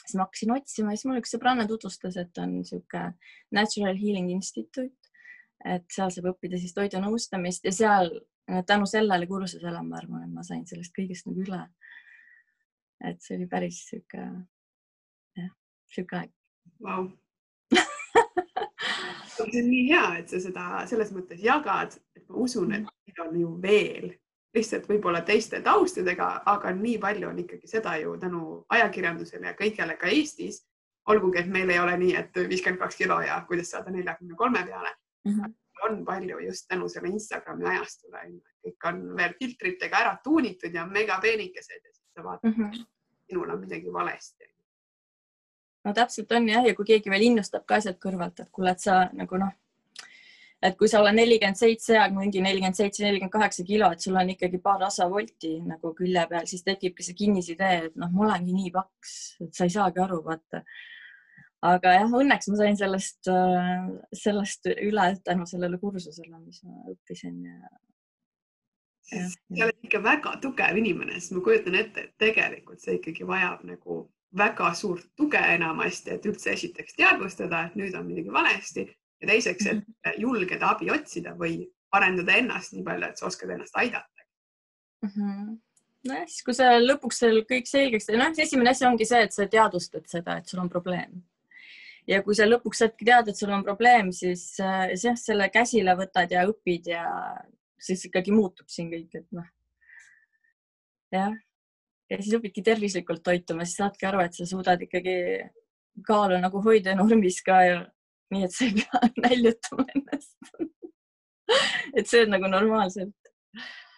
Siis 0.03 0.17
ma 0.19 0.27
hakkasin 0.27 0.51
otsima 0.55 0.93
siis 0.93 1.07
mulle 1.07 1.23
üks 1.23 1.33
sõbranna 1.35 1.65
tutvustas, 1.69 2.17
et 2.19 2.43
on 2.43 2.57
niisugune 2.57 3.13
Natural 3.55 3.97
Healing 3.99 4.31
Institute, 4.35 5.11
et 5.65 5.85
seal 5.95 6.11
saab 6.11 6.33
õppida 6.33 6.59
siis 6.59 6.75
toidunõustamist 6.75 7.65
ja 7.67 7.73
seal 7.75 8.11
tänu 8.67 8.87
sellele 8.89 9.27
kursusele 9.27 9.83
ma 9.87 9.99
arvan, 10.01 10.25
et 10.25 10.33
ma 10.35 10.43
sain 10.43 10.65
sellest 10.67 10.95
kõigest 10.95 11.29
nagu 11.29 11.43
üle. 11.45 11.63
et 13.03 13.19
see 13.21 13.35
oli 13.35 13.47
päris 13.51 13.81
sihuke, 13.89 14.21
jah, 15.35 15.49
sihuke 15.91 16.15
aeg 16.21 16.31
wow. 16.83 17.07
see 19.33 19.43
on 19.43 19.69
nii 19.69 19.87
hea, 19.89 20.05
et 20.19 20.31
sa 20.31 20.39
seda 20.43 20.83
selles 20.87 21.11
mõttes 21.15 21.41
jagad, 21.43 21.97
et 22.15 22.27
ma 22.29 22.43
usun, 22.45 22.71
et 22.75 22.85
neid 22.87 23.23
on 23.25 23.39
ju 23.39 23.55
veel 23.63 24.13
lihtsalt 24.53 24.85
võib-olla 24.89 25.21
teiste 25.25 25.61
taustadega, 25.65 26.27
aga 26.45 26.71
nii 26.77 26.97
palju 27.01 27.29
on 27.29 27.39
ikkagi 27.43 27.67
seda 27.69 27.95
ju 28.01 28.13
tänu 28.21 28.43
ajakirjandusele 28.69 29.49
ja 29.49 29.57
kõigele 29.57 29.97
ka 29.97 30.11
Eestis. 30.13 30.63
olgugi, 31.07 31.39
et 31.39 31.47
meil 31.51 31.69
ei 31.69 31.79
ole 31.79 31.97
nii, 31.97 32.13
et 32.15 32.37
viiskümmend 32.49 32.79
kaks 32.79 32.95
kilo 32.95 33.17
ja 33.21 33.41
kuidas 33.47 33.71
saada 33.73 33.91
neljakümne 33.91 34.35
kolme 34.35 34.63
peale 34.65 34.89
mm. 35.25 35.31
-hmm. 35.31 35.53
on 35.85 36.05
palju 36.05 36.39
just 36.39 36.67
tänu 36.67 36.89
selle 36.89 37.07
Instagrami 37.07 37.65
ajastule, 37.65 38.21
kõik 38.65 38.87
on 38.87 39.17
veel 39.17 39.33
filtritega 39.39 39.97
ära 39.97 40.17
tuunitud 40.23 40.73
ja 40.73 40.85
megapeenikesed 40.85 41.81
ja 41.83 41.91
siis 41.93 42.13
sa 42.15 42.23
vaatad 42.23 42.57
mm, 42.57 42.63
-hmm. 42.63 42.85
sinul 43.29 43.49
on 43.49 43.59
midagi 43.59 43.93
valesti 43.93 44.53
no 45.83 45.93
täpselt 45.93 46.31
on 46.31 46.49
jah, 46.49 46.65
ja 46.65 46.75
kui 46.75 46.85
keegi 46.85 47.09
veel 47.09 47.21
innustab 47.21 47.65
ka 47.65 47.81
sealt 47.81 47.99
kõrvalt, 48.05 48.39
et 48.39 48.49
kuule, 48.51 48.71
et 48.71 48.79
sa 48.79 49.09
nagu 49.13 49.37
noh, 49.37 49.51
et 50.63 50.77
kui 50.79 50.87
sa 50.87 51.01
oled 51.01 51.17
nelikümmend 51.17 51.59
seitse 51.59 51.97
ja 51.97 52.07
mingi 52.13 52.41
nelikümmend 52.43 52.77
seitse, 52.77 53.03
nelikümmend 53.03 53.33
kaheksa 53.35 53.65
kilo, 53.67 53.89
et 53.91 54.03
sul 54.03 54.17
on 54.19 54.31
ikkagi 54.33 54.61
paar 54.63 54.79
rasavolti 54.83 55.57
nagu 55.67 55.93
külje 55.97 56.23
peal, 56.31 56.47
siis 56.49 56.63
tekibki 56.67 57.05
see 57.05 57.17
kinnisidee, 57.19 57.89
et 57.89 57.99
noh, 57.99 58.11
ma 58.15 58.27
olengi 58.29 58.55
nii 58.55 58.73
paks, 58.75 59.13
et 59.43 59.53
sa 59.57 59.67
ei 59.67 59.75
saagi 59.75 60.03
aru, 60.03 60.21
vaata. 60.27 60.63
aga 61.63 61.95
jah, 61.95 62.15
õnneks 62.19 62.49
ma 62.51 62.59
sain 62.59 62.79
sellest, 62.79 63.21
äh, 63.31 63.85
sellest 64.23 64.67
üle 64.73 65.09
tänu 65.23 65.47
sellele 65.47 65.79
kursusele, 65.79 66.39
mis 66.39 66.63
ma 66.67 66.95
õppisin 66.95 67.39
ja 67.47 67.59
sa 69.13 69.65
oled 69.67 69.85
ikka 69.85 69.99
väga 70.03 70.37
tugev 70.41 70.77
inimene, 70.79 71.19
sest 71.19 71.35
ma 71.35 71.43
kujutan 71.45 71.75
ette, 71.77 72.07
et 72.07 72.13
tegelikult 72.19 72.81
see 72.83 72.97
ikkagi 72.97 73.27
vajab 73.27 73.63
nagu 73.67 74.03
väga 74.37 74.71
suurt 74.77 75.05
tuge 75.19 75.39
enamasti, 75.53 76.15
et 76.15 76.25
üldse 76.25 76.53
esiteks 76.55 76.95
teadvustada, 76.97 77.67
et 77.67 77.75
nüüd 77.77 77.95
on 77.99 78.07
midagi 78.07 78.33
valesti 78.33 78.87
ja 79.23 79.31
teiseks, 79.31 79.65
et 79.71 79.79
mhm. 79.81 80.19
julgeda 80.25 80.75
abi 80.75 80.91
otsida 80.93 81.35
või 81.39 81.63
arendada 81.93 82.35
ennast 82.39 82.75
nii 82.75 82.85
palju, 82.85 83.09
et 83.09 83.21
sa 83.21 83.29
oskad 83.29 83.53
ennast 83.53 83.77
aidata 83.79 84.27
mm. 85.05 85.13
-hmm 85.13 85.53
nojah, 86.07 86.25
siis 86.27 86.43
kui 86.45 86.55
sa 86.57 86.73
lõpuks 86.81 87.21
seal 87.23 87.43
kõik 87.47 87.69
selgeks 87.69 88.09
noh, 88.13 88.33
esimene 88.45 88.73
asi 88.73 88.87
ongi 88.87 89.07
see, 89.07 89.21
et 89.27 89.35
sa 89.35 89.47
teadvustad 89.49 90.07
seda, 90.11 90.37
et 90.39 90.49
sul 90.49 90.59
on 90.63 90.71
probleem. 90.71 91.21
ja 92.07 92.19
kui 92.23 92.35
sa 92.35 92.47
lõpuks 92.47 92.83
saadki 92.83 93.07
teada, 93.07 93.31
et 93.31 93.39
sul 93.39 93.53
on 93.55 93.63
probleem, 93.63 94.11
siis 94.11 94.59
äh, 94.59 94.91
jah, 94.99 95.15
selle 95.19 95.47
käsile 95.53 95.95
võtad 95.95 96.31
ja 96.31 96.43
õpid 96.49 96.91
ja 96.91 97.05
siis 97.79 98.03
ikkagi 98.09 98.35
muutub 98.35 98.67
siin 98.67 98.91
kõik, 98.91 99.15
et 99.15 99.27
noh. 99.31 99.47
jah, 101.15 101.31
ja 102.11 102.21
siis 102.21 102.35
õpidki 102.35 102.63
tervislikult 102.65 103.23
toituma, 103.23 103.65
siis 103.65 103.79
saadki 103.79 104.09
aru, 104.09 104.23
et 104.25 104.35
sa 104.35 104.47
suudad 104.49 104.81
ikkagi 104.83 105.17
kaalu 106.07 106.39
nagu 106.41 106.61
hoida 106.65 106.95
normis 106.97 107.39
ka 107.45 107.63
ja 107.63 107.81
nii 108.31 108.47
et 108.47 108.55
sa 108.55 108.65
ei 108.65 108.73
pea 108.79 109.09
näljutama 109.27 109.85
ennast 109.95 110.37
et 111.93 112.07
see 112.07 112.23
on 112.23 112.33
nagu 112.35 112.47
normaalselt. 112.49 113.15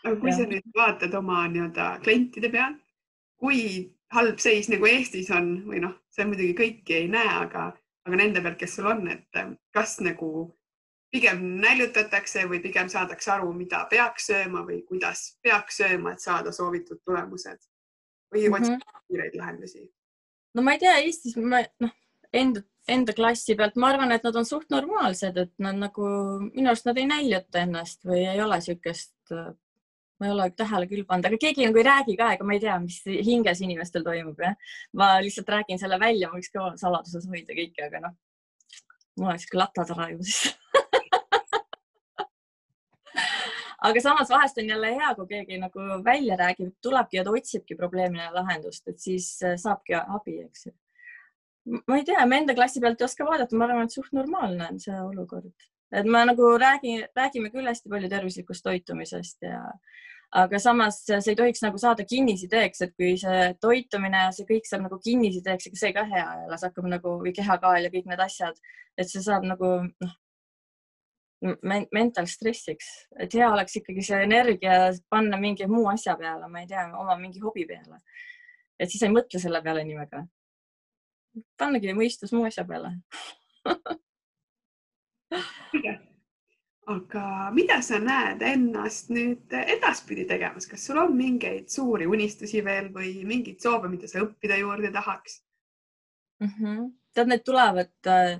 aga 0.03 0.15
kui 0.21 0.29
ja. 0.29 0.37
sa 0.37 0.49
nüüd 0.49 0.67
vaatad 0.77 1.13
oma 1.17 1.45
nii-öelda 1.51 1.87
klientide 2.03 2.51
pealt, 2.53 2.81
kui 3.41 3.61
halb 4.13 4.41
seis 4.41 4.69
nagu 4.71 4.87
Eestis 4.89 5.31
on 5.33 5.49
või 5.69 5.81
noh, 5.83 5.95
see 6.13 6.27
muidugi 6.29 6.53
kõiki 6.59 6.99
ei 6.99 7.07
näe, 7.11 7.31
aga, 7.45 7.71
aga 8.05 8.19
nende 8.21 8.43
pealt, 8.45 8.59
kes 8.61 8.77
sul 8.77 8.89
on, 8.91 9.07
et 9.11 9.41
kas 9.75 9.97
nagu 10.05 10.29
pigem 11.15 11.41
näljutatakse 11.63 12.45
või 12.49 12.59
pigem 12.63 12.89
saadakse 12.91 13.31
aru, 13.33 13.51
mida 13.55 13.85
peaks 13.89 14.29
sööma 14.31 14.65
või 14.67 14.81
kuidas 14.87 15.27
peaks 15.45 15.79
sööma, 15.81 16.13
et 16.13 16.23
saada 16.23 16.53
soovitud 16.55 17.01
tulemused 17.05 17.61
või 18.33 18.49
otsida 18.49 18.75
mm 18.75 18.81
-hmm. 18.81 19.05
kiireid 19.07 19.37
lahendusi? 19.39 19.85
no 20.55 20.61
ma 20.61 20.75
ei 20.75 20.83
tea, 20.83 20.97
Eestis 21.01 21.37
ma 21.39 21.63
noh, 21.81 21.93
enda 22.35 22.61
enda 22.91 23.13
klassi 23.17 23.55
pealt, 23.57 23.77
ma 23.81 23.91
arvan, 23.93 24.13
et 24.13 24.25
nad 24.25 24.35
on 24.37 24.45
suht 24.47 24.69
normaalsed, 24.73 25.37
et 25.41 25.53
nad 25.61 25.77
nagu 25.79 26.09
minu 26.51 26.69
arust 26.69 26.85
nad 26.89 26.97
ei 27.01 27.07
näljuta 27.09 27.63
ennast 27.63 28.05
või 28.05 28.25
ei 28.27 28.41
ole 28.41 28.59
niisugust, 28.61 29.15
ma 29.33 30.27
ei 30.27 30.33
ole 30.33 30.49
tähele 30.57 30.89
küll 30.91 31.05
pannud, 31.07 31.27
aga 31.29 31.39
keegi 31.41 31.65
nagu 31.65 31.81
ei 31.81 31.87
räägi 31.87 32.17
ka, 32.19 32.33
ega 32.35 32.47
ma 32.47 32.53
ei 32.55 32.61
tea, 32.63 32.75
mis 32.83 32.99
hinges 33.05 33.63
inimestel 33.65 34.05
toimub, 34.05 34.37
jah. 34.41 34.53
ma 34.93 35.15
lihtsalt 35.25 35.49
räägin 35.55 35.81
selle 35.81 35.99
välja, 36.01 36.29
ma 36.29 36.37
võiks 36.37 36.53
ka 36.53 36.67
saladuses 36.81 37.25
hoida 37.31 37.57
kõike, 37.57 37.89
aga 37.89 38.05
noh, 38.05 38.15
mul 39.17 39.33
on 39.33 39.41
sihuke 39.41 39.61
latatara 39.63 40.11
ju 40.13 40.21
siis. 40.21 40.45
Aga 43.85 44.01
samas 44.01 44.31
vahest 44.31 44.57
on 44.57 44.69
jälle 44.71 44.89
hea, 44.95 45.11
kui 45.13 45.27
keegi 45.29 45.57
nagu 45.61 45.79
välja 46.05 46.33
räägib, 46.39 46.71
tulebki 46.81 47.19
ja 47.19 47.23
ta 47.27 47.33
otsibki 47.35 47.75
probleemile 47.77 48.31
lahendust, 48.33 48.87
et 48.89 48.97
siis 49.03 49.27
saabki 49.61 49.93
abi, 49.99 50.39
eks 50.47 50.65
ju 50.65 50.73
ma 51.65 51.97
ei 51.97 52.05
tea, 52.05 52.25
ma 52.29 52.39
enda 52.39 52.55
klassi 52.57 52.81
pealt 52.83 53.01
ei 53.01 53.07
oska 53.07 53.25
vaadata, 53.27 53.57
ma 53.57 53.67
arvan, 53.67 53.87
et 53.87 53.95
suht 53.95 54.13
normaalne 54.15 54.67
on 54.69 54.81
see 54.81 54.97
olukord, 55.01 55.53
et 55.95 56.09
ma 56.09 56.25
nagu 56.29 56.55
räägin, 56.61 57.05
räägime 57.17 57.51
küll 57.53 57.69
hästi 57.69 57.91
palju 57.91 58.09
tervislikust 58.11 58.65
toitumisest 58.65 59.47
ja 59.47 59.61
aga 60.35 60.59
samas 60.59 60.99
see 61.05 61.21
ei 61.31 61.37
tohiks 61.39 61.63
nagu 61.63 61.79
saada 61.81 62.05
kinnisideeks, 62.09 62.81
et 62.85 62.93
kui 62.97 63.15
see 63.21 63.47
toitumine 63.61 64.25
ja 64.27 64.35
see 64.35 64.47
kõik 64.49 64.69
saab 64.69 64.85
nagu 64.85 64.99
kinnisideeks, 65.01 65.69
ega 65.69 65.81
see 65.81 65.95
ka 65.95 66.05
hea 66.11 66.25
ei 66.25 66.45
ole, 66.49 66.59
see 66.59 66.69
hakkab 66.69 66.91
nagu 66.91 67.15
või 67.23 67.33
kehakaal 67.37 67.87
ja 67.87 67.93
kõik 67.93 68.11
need 68.11 68.23
asjad, 68.25 68.61
et 68.97 69.09
see 69.09 69.23
saab 69.25 69.47
nagu 69.47 69.71
noh, 69.85 70.15
mental 71.93 72.29
stressiks, 72.29 72.87
et 73.21 73.33
hea 73.37 73.47
oleks 73.51 73.77
ikkagi 73.81 74.05
see 74.05 74.21
energia 74.25 74.77
panna 75.13 75.37
mingi 75.41 75.67
muu 75.69 75.87
asja 75.91 76.15
peale, 76.19 76.49
ma 76.51 76.63
ei 76.63 76.69
tea, 76.69 76.87
oma 76.97 77.17
mingi 77.21 77.43
hobi 77.43 77.67
peale. 77.69 78.01
et 78.79 78.91
siis 78.91 79.03
ei 79.07 79.13
mõtle 79.13 79.39
selle 79.39 79.61
peale 79.63 79.85
nii 79.87 79.97
väga 79.97 80.25
pannagi 81.59 81.93
mõistus 81.97 82.33
muu 82.35 82.45
asja 82.47 82.65
peale 82.67 82.95
aga 86.85 87.23
mida 87.53 87.79
sa 87.81 87.97
näed 88.01 88.43
ennast 88.45 89.09
nüüd 89.13 89.53
edaspidi 89.57 90.25
tegemas, 90.29 90.67
kas 90.69 90.85
sul 90.85 90.99
on 91.01 91.15
mingeid 91.17 91.69
suuri 91.73 92.05
unistusi 92.09 92.61
veel 92.65 92.91
või 92.93 93.25
mingeid 93.25 93.63
soove, 93.63 93.89
mida 93.89 94.09
sa 94.09 94.21
õppida 94.21 94.59
juurde 94.61 94.91
tahaks 94.93 95.39
mm? 96.43 96.51
-hmm. 96.51 96.91
tead, 97.13 97.31
need 97.31 97.43
tulevad 97.45 98.11
äh, 98.11 98.37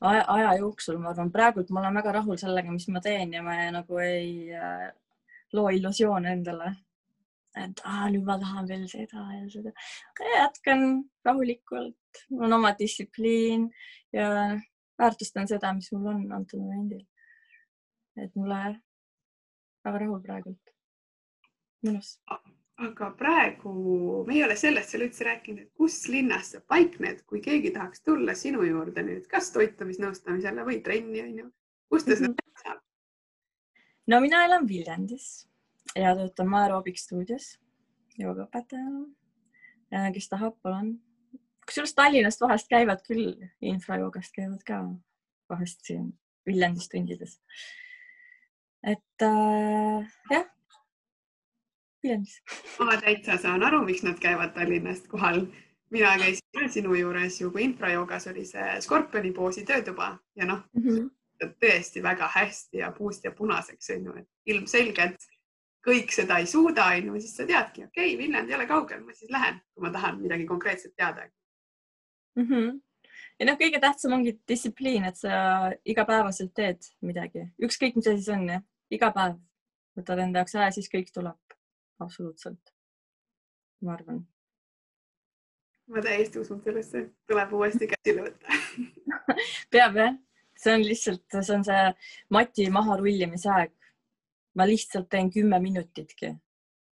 aja, 0.00 0.24
aja 0.26 0.54
jooksul, 0.60 0.98
ma 1.02 1.10
arvan, 1.10 1.32
praegult 1.34 1.70
ma 1.70 1.82
olen 1.82 1.98
väga 2.00 2.12
rahul 2.20 2.38
sellega, 2.38 2.70
mis 2.70 2.88
ma 2.88 3.00
teen 3.00 3.34
ja 3.34 3.42
ma 3.42 3.58
nagu 3.74 3.98
ei 3.98 4.52
äh, 4.54 4.88
loo 5.52 5.68
illusioone 5.68 6.32
endale 6.38 6.74
et 7.60 7.82
ah, 7.84 8.06
nüüd 8.10 8.24
ma 8.24 8.38
tahan 8.40 8.68
veel 8.68 8.84
seda 8.88 9.24
ja 9.34 9.42
seda. 9.52 9.72
jätkan 10.32 11.02
rahulikult, 11.24 12.22
mul 12.30 12.46
on 12.48 12.58
oma 12.58 12.72
distsipliin 12.78 13.68
ja 14.12 14.28
väärtustan 15.00 15.48
seda, 15.50 15.72
mis 15.76 15.90
mul 15.92 16.08
on 16.14 16.22
antud 16.32 16.60
momendil. 16.60 17.04
et 18.16 18.34
mulle 18.36 18.62
väga 19.84 19.98
rahul 19.98 20.22
praegult, 20.24 20.72
mõnus. 21.86 22.18
aga 22.82 23.10
praegu 23.18 23.72
me 24.26 24.36
ei 24.36 24.44
ole 24.44 24.56
sellest 24.56 24.92
seal 24.92 25.06
üldse 25.06 25.28
rääkinud, 25.28 25.66
et 25.66 25.72
kus 25.76 26.02
linnas 26.08 26.54
sa 26.54 26.60
paikned, 26.60 27.24
kui 27.28 27.40
keegi 27.44 27.72
tahaks 27.76 28.04
tulla 28.04 28.34
sinu 28.38 28.64
juurde 28.68 29.04
nüüd, 29.06 29.28
kas 29.30 29.52
toitumisnõustamisele 29.56 30.64
või 30.68 30.80
trenni 30.84 31.24
onju, 31.24 31.48
kus 31.92 32.08
ta 32.08 32.16
seda 32.16 32.34
teha 32.40 32.66
saab? 32.66 32.84
no 34.08 34.20
mina 34.24 34.44
elan 34.48 34.68
Viljandis 34.68 35.32
ja 35.96 36.14
töötan 36.16 36.48
Maeroobic 36.48 37.00
stuudios 37.00 37.58
joogaõpetajana. 38.18 39.06
kes 40.14 40.28
tahab, 40.28 40.56
palun. 40.62 40.94
kusjuures 41.66 41.94
Tallinnast 41.94 42.40
vahest 42.40 42.68
käivad 42.68 43.04
küll, 43.06 43.36
infrajoogast 43.60 44.34
käivad 44.36 44.64
ka 44.66 44.82
vahest 45.50 45.84
siin 45.86 46.12
Viljandis 46.46 46.88
tundides. 46.88 47.40
et 48.82 49.22
äh, 49.22 50.12
jah, 50.30 50.46
Viljandis. 52.02 52.42
ma 52.78 52.96
täitsa 53.00 53.36
saan 53.38 53.62
aru, 53.62 53.84
miks 53.84 54.02
nad 54.02 54.18
käivad 54.20 54.54
Tallinnast 54.54 55.08
kohal. 55.08 55.46
mina 55.90 56.18
käisin 56.18 56.70
sinu 56.72 56.94
juures 56.94 57.40
ju, 57.40 57.50
kui 57.50 57.64
infrajoogas 57.64 58.26
oli 58.26 58.44
see 58.48 58.80
skorpioni 58.80 59.32
poosi 59.32 59.64
töötuba 59.64 60.18
ja 60.36 60.46
noh 60.46 60.64
mm 60.72 60.82
-hmm., 60.82 61.10
tõesti 61.42 62.02
väga 62.02 62.28
hästi 62.34 62.78
ja 62.78 62.92
puust 62.92 63.24
ja 63.24 63.30
punaseks 63.30 63.90
on 63.90 64.04
ju, 64.04 64.12
et 64.16 64.28
ilmselgelt 64.46 65.31
kõik 65.82 66.14
seda 66.14 66.38
ei 66.38 66.46
suuda, 66.46 66.86
onju, 66.96 67.20
siis 67.20 67.36
sa 67.36 67.46
teadki, 67.48 67.86
okei 67.88 68.14
okay,, 68.14 68.18
Viljandi 68.18 68.54
ei 68.54 68.58
ole 68.58 68.66
kaugel, 68.70 69.02
ma 69.04 69.14
siis 69.16 69.30
lähen, 69.34 69.60
kui 69.74 69.86
ma 69.86 69.92
tahan 69.94 70.20
midagi 70.22 70.46
konkreetset 70.46 70.94
teada 70.96 71.26
mm. 72.36 72.46
-hmm. 72.48 72.80
ja 73.38 73.46
noh, 73.46 73.58
kõige 73.60 73.80
tähtsam 73.80 74.12
ongi 74.18 74.36
distsipliin, 74.48 75.04
et 75.04 75.16
sa 75.16 75.72
igapäevaselt 75.84 76.54
teed 76.54 76.92
midagi, 77.00 77.48
ükskõik, 77.62 77.96
mis 77.96 78.06
asi 78.06 78.22
see 78.22 78.36
on, 78.36 78.62
iga 78.90 79.10
päev 79.12 79.40
võtad 79.98 80.22
enda 80.24 80.42
jaoks 80.42 80.54
aja, 80.56 80.70
siis 80.70 80.90
kõik 80.92 81.12
tuleb. 81.14 81.56
absoluutselt. 81.98 82.72
ma 83.82 83.94
arvan. 83.94 84.26
ma 85.86 86.02
täiesti 86.02 86.38
usun 86.38 86.62
sellesse, 86.62 87.08
tuleb 87.26 87.52
uuesti 87.52 87.88
käsile 87.90 88.28
võtta 88.28 88.60
peab 89.72 89.96
jah, 89.96 90.16
see 90.56 90.74
on 90.74 90.84
lihtsalt, 90.86 91.24
see 91.40 91.56
on 91.56 91.64
see 91.66 91.84
mati 92.30 92.68
maharullimise 92.70 93.50
aeg. 93.50 93.72
Ma 94.54 94.66
lihtsalt 94.68 95.08
teen 95.10 95.30
kümme 95.32 95.60
minutitki, 95.62 96.32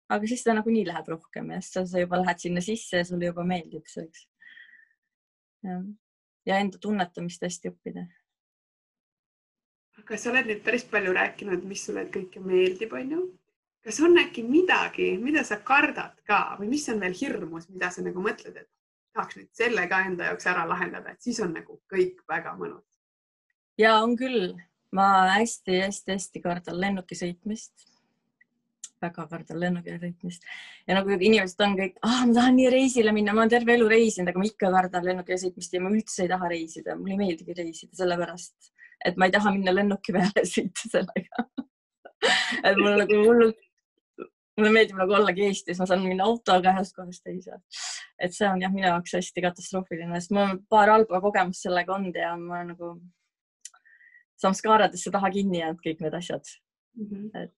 aga 0.08 0.30
siis 0.30 0.44
ta 0.44 0.54
nagunii 0.56 0.86
läheb 0.88 1.10
rohkem 1.12 1.50
ja 1.54 1.60
siis 1.64 1.90
sa 1.92 2.02
juba 2.02 2.22
lähed 2.22 2.40
sinna 2.42 2.62
sisse 2.64 3.02
ja 3.02 3.08
sulle 3.08 3.30
juba 3.30 3.44
meeldib 3.44 3.86
see, 3.90 4.06
eks. 4.06 4.24
ja 6.48 6.56
enda 6.56 6.80
tunnetamist 6.80 7.44
hästi 7.44 7.74
õppida. 7.74 8.06
aga 10.00 10.16
sa 10.16 10.32
oled 10.32 10.48
nüüd 10.48 10.64
päris 10.64 10.86
palju 10.88 11.12
rääkinud, 11.12 11.68
mis 11.68 11.84
sulle 11.86 12.06
kõike 12.12 12.40
meeldib, 12.40 12.96
onju 12.96 13.26
kas 13.84 14.00
on 14.00 14.18
äkki 14.18 14.42
midagi, 14.44 15.12
mida 15.18 15.44
sa 15.44 15.60
kardad 15.64 16.18
ka 16.28 16.40
või 16.60 16.68
mis 16.74 16.88
on 16.92 17.00
veel 17.00 17.16
hirmus, 17.16 17.68
mida 17.72 17.90
sa 17.92 18.04
nagu 18.04 18.22
mõtled, 18.24 18.56
et 18.56 18.68
tahaks 19.16 19.38
nüüd 19.38 19.50
selle 19.56 19.86
ka 19.90 20.02
enda 20.06 20.30
jaoks 20.30 20.48
ära 20.52 20.66
lahendada, 20.68 21.14
et 21.14 21.22
siis 21.24 21.40
on 21.44 21.54
nagu 21.56 21.80
kõik 21.92 22.20
väga 22.28 22.54
mõnus. 22.58 22.84
ja 23.78 23.96
on 24.04 24.16
küll, 24.16 24.52
ma 24.96 25.06
hästi-hästi-hästi 25.36 26.42
kardan 26.44 26.80
lennuki 26.80 27.18
sõitmist. 27.18 27.86
väga 29.00 29.24
kardan 29.30 29.60
lennuki 29.60 29.94
sõitmist 29.96 30.42
ja 30.88 30.98
nagu 30.98 31.14
inimesed 31.14 31.62
on 31.64 31.78
kõik 31.78 31.96
ah,, 32.04 32.26
ma 32.26 32.34
tahan 32.36 32.58
nii 32.58 32.68
reisile 32.74 33.14
minna, 33.16 33.32
ma 33.32 33.44
olen 33.44 33.54
terve 33.54 33.74
elu 33.78 33.88
reisinud, 33.88 34.28
aga 34.28 34.42
ma 34.42 34.50
ikka 34.50 34.72
kardan 34.74 35.08
lennuki 35.08 35.38
sõitmist 35.40 35.72
ja 35.72 35.80
ma 35.80 35.94
üldse 35.94 36.26
ei 36.26 36.32
taha 36.34 36.52
reisida, 36.52 36.98
mulle 36.98 37.16
ei 37.16 37.22
meeldigi 37.22 37.56
reisida, 37.56 37.96
sellepärast 38.02 38.72
et 39.06 39.16
ma 39.16 39.30
ei 39.30 39.34
taha 39.38 39.54
minna 39.56 39.74
lennuki 39.74 40.12
peale 40.16 40.44
sõita 40.54 40.92
sellega 40.92 41.48
et 42.64 42.76
mul 42.76 42.98
nagu 43.00 43.24
hullult 43.24 43.66
mulle 44.60 44.72
meeldib 44.74 44.98
nagu 45.00 45.14
ollagi 45.16 45.46
Eestis, 45.48 45.78
ma 45.80 45.86
saan 45.88 46.02
minna 46.04 46.26
autoga 46.28 46.74
ühest 46.74 46.96
kohast 46.96 47.24
teise. 47.24 47.56
et 48.20 48.34
see 48.36 48.48
on 48.48 48.60
jah, 48.60 48.72
minu 48.72 48.86
jaoks 48.86 49.16
hästi 49.16 49.44
katastroofiline, 49.46 50.20
sest 50.20 50.34
mul 50.36 50.58
paar 50.68 50.92
halba 50.92 51.22
kogemust 51.24 51.64
sellega 51.64 51.94
olnud 51.96 52.18
ja 52.20 52.34
ma 52.36 52.60
nagu 52.68 52.92
samskaaradesse 54.40 55.12
taha 55.14 55.30
kinni 55.30 55.60
jäänud 55.60 55.80
kõik 55.84 56.04
need 56.04 56.14
asjad 56.16 56.44
mm. 56.96 57.06
-hmm. 57.06 57.42
Et... 57.42 57.52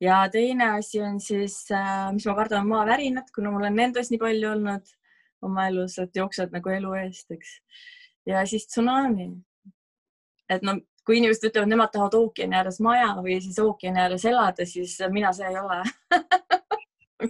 ja 0.00 0.28
teine 0.32 0.70
asi 0.78 1.00
on 1.00 1.20
siis, 1.20 1.70
äh, 1.70 2.12
mis 2.12 2.26
ma 2.26 2.34
kardan, 2.34 2.68
maavärinad, 2.68 3.30
kuna 3.34 3.50
mul 3.50 3.70
on 3.70 3.76
nendes 3.76 4.10
nii 4.10 4.18
palju 4.18 4.50
olnud 4.50 4.94
oma 5.42 5.66
elus, 5.68 5.98
et 5.98 6.16
jooksed 6.16 6.52
nagu 6.52 6.70
elu 6.70 6.94
eest, 6.94 7.30
eks. 7.30 7.60
ja 8.26 8.46
siis 8.46 8.66
tsunami. 8.66 9.30
et 10.48 10.62
no 10.62 10.78
kui 11.06 11.18
inimesed 11.18 11.48
ütlevad, 11.48 11.68
nemad 11.68 11.90
tahavad 11.92 12.14
ookeani 12.14 12.56
ääres 12.56 12.80
maja 12.80 13.14
või 13.22 13.40
siis 13.42 13.58
ookeani 13.58 14.00
ääres 14.00 14.24
elada, 14.24 14.66
siis 14.66 14.98
mina 15.10 15.32
see 15.32 15.48
ei 15.48 15.58
ole 15.58 15.82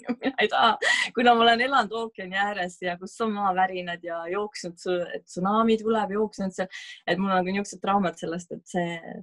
mina 0.20 0.34
ei 0.40 0.50
taha, 0.52 0.76
kuna 1.14 1.34
ma 1.34 1.46
olen 1.46 1.64
elanud 1.68 1.96
ookeani 2.02 2.38
ääres 2.46 2.78
ja 2.82 2.96
kus 3.00 3.18
on 3.24 3.34
maavärinad 3.36 4.04
ja 4.04 4.22
jooksnud, 4.32 4.78
tsunami 5.24 5.78
tuleb, 5.82 6.14
jooksnud 6.18 6.54
seal, 6.56 6.70
et 7.06 7.18
mul 7.18 7.30
on 7.30 7.40
nagu 7.40 7.50
niisugused 7.52 7.82
traumad 7.82 8.20
sellest, 8.20 8.54
et 8.56 8.64
see, 8.76 9.16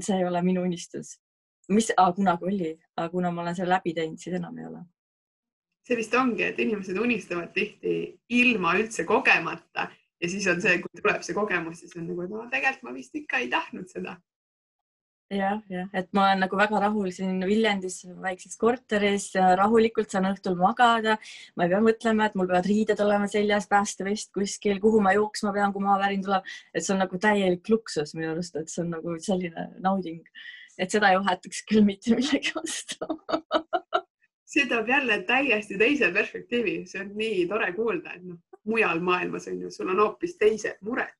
see 0.00 0.18
ei 0.18 0.26
ole 0.28 0.42
minu 0.42 0.66
unistus. 0.66 1.16
mis 1.68 1.90
ah,, 1.96 2.12
kunagi 2.14 2.44
oli, 2.46 2.68
aga 2.96 3.08
kuna 3.10 3.30
ma 3.34 3.42
olen 3.42 3.56
selle 3.58 3.74
läbi 3.74 3.94
teinud, 3.94 4.20
siis 4.22 4.36
enam 4.38 4.58
ei 4.58 4.68
ole 4.68 4.84
see 5.86 5.96
vist 5.98 6.14
ongi, 6.18 6.42
et 6.42 6.58
inimesed 6.58 6.98
unistavad 6.98 7.52
tihti 7.54 7.92
ilma 8.34 8.74
üldse 8.78 9.04
kogemata 9.06 9.86
ja 10.20 10.30
siis 10.30 10.46
on 10.50 10.62
see, 10.62 10.78
kui 10.82 11.00
tuleb 11.00 11.22
see 11.26 11.36
kogemus, 11.36 11.82
siis 11.82 11.94
on 11.98 12.08
nagu, 12.08 12.24
et 12.24 12.32
no 12.32 12.46
tegelikult 12.52 12.88
ma 12.88 12.94
vist 12.96 13.14
ikka 13.18 13.42
ei 13.42 13.50
tahtnud 13.52 13.88
seda. 13.90 14.16
Jah, 15.30 15.60
jah, 15.70 15.88
et 15.96 16.08
ma 16.14 16.26
olen 16.26 16.44
nagu 16.44 16.58
väga 16.58 16.80
rahul 16.86 17.10
siin 17.14 17.40
Viljandis 17.48 18.02
väikses 18.22 18.56
korteris, 18.60 19.28
rahulikult 19.34 20.12
saan 20.12 20.28
õhtul 20.30 20.56
magada. 20.60 21.16
ma 21.56 21.66
ei 21.66 21.72
pea 21.72 21.80
mõtlema, 21.82 22.26
et 22.26 22.36
mul 22.38 22.50
peavad 22.50 22.68
riided 22.70 23.00
olema 23.02 23.28
seljas, 23.30 23.68
päästevest 23.70 24.32
kuskil, 24.36 24.80
kuhu 24.82 25.00
ma 25.02 25.14
jooksma 25.16 25.52
pean, 25.56 25.72
kui 25.72 25.84
maavärin 25.84 26.22
tuleb. 26.24 26.44
et 26.74 26.84
see 26.84 26.94
on 26.94 27.02
nagu 27.04 27.18
täielik 27.18 27.68
luksus 27.68 28.14
minu 28.14 28.32
arust, 28.34 28.56
et 28.56 28.70
see 28.70 28.84
on 28.84 28.94
nagu 28.96 29.18
selline 29.18 29.68
nauding, 29.82 30.22
et 30.78 30.90
seda 30.90 31.10
ei 31.10 31.20
vahetaks 31.20 31.64
küll 31.68 31.84
mitte 31.84 32.14
millegi 32.14 32.54
vastu 32.54 33.10
see 34.56 34.66
toob 34.70 34.88
jälle 34.88 35.22
täiesti 35.26 35.78
teise 35.78 36.12
perspektiivi, 36.12 36.80
see 36.86 37.02
on 37.02 37.14
nii 37.18 37.46
tore 37.50 37.72
kuulda, 37.76 38.14
et 38.14 38.24
noh, 38.24 38.38
mujal 38.66 39.00
maailmas 39.00 39.48
on 39.50 39.60
ju, 39.60 39.70
sul 39.70 39.90
on 39.90 40.00
hoopis 40.02 40.36
teised 40.38 40.78
mured 40.86 41.12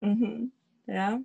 mm. 0.00 0.14
-hmm. 0.14 0.94
jah. 0.94 1.20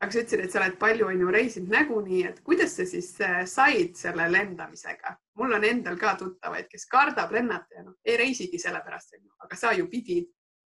Aga 0.00 0.12
sa 0.12 0.22
ütlesid, 0.22 0.42
et 0.44 0.52
sa 0.52 0.60
oled 0.60 0.78
palju 0.80 1.06
on 1.08 1.20
ju 1.20 1.30
reisinud 1.32 1.72
nagunii, 1.72 2.24
et 2.28 2.40
kuidas 2.44 2.74
sa 2.76 2.84
siis 2.88 3.12
äh, 3.24 3.44
said 3.48 3.96
selle 3.96 4.28
lendamisega? 4.32 5.16
mul 5.36 5.52
on 5.56 5.64
endal 5.68 5.96
ka 6.00 6.14
tuttavaid, 6.20 6.68
kes 6.72 6.86
kardab 6.88 7.32
lennata 7.32 7.78
ja 7.78 7.84
noh, 7.84 7.96
ei 8.04 8.16
reisigi 8.20 8.60
sellepärast, 8.60 9.16
aga 9.44 9.56
sa 9.56 9.72
ju 9.76 9.88
pidid. 9.88 10.28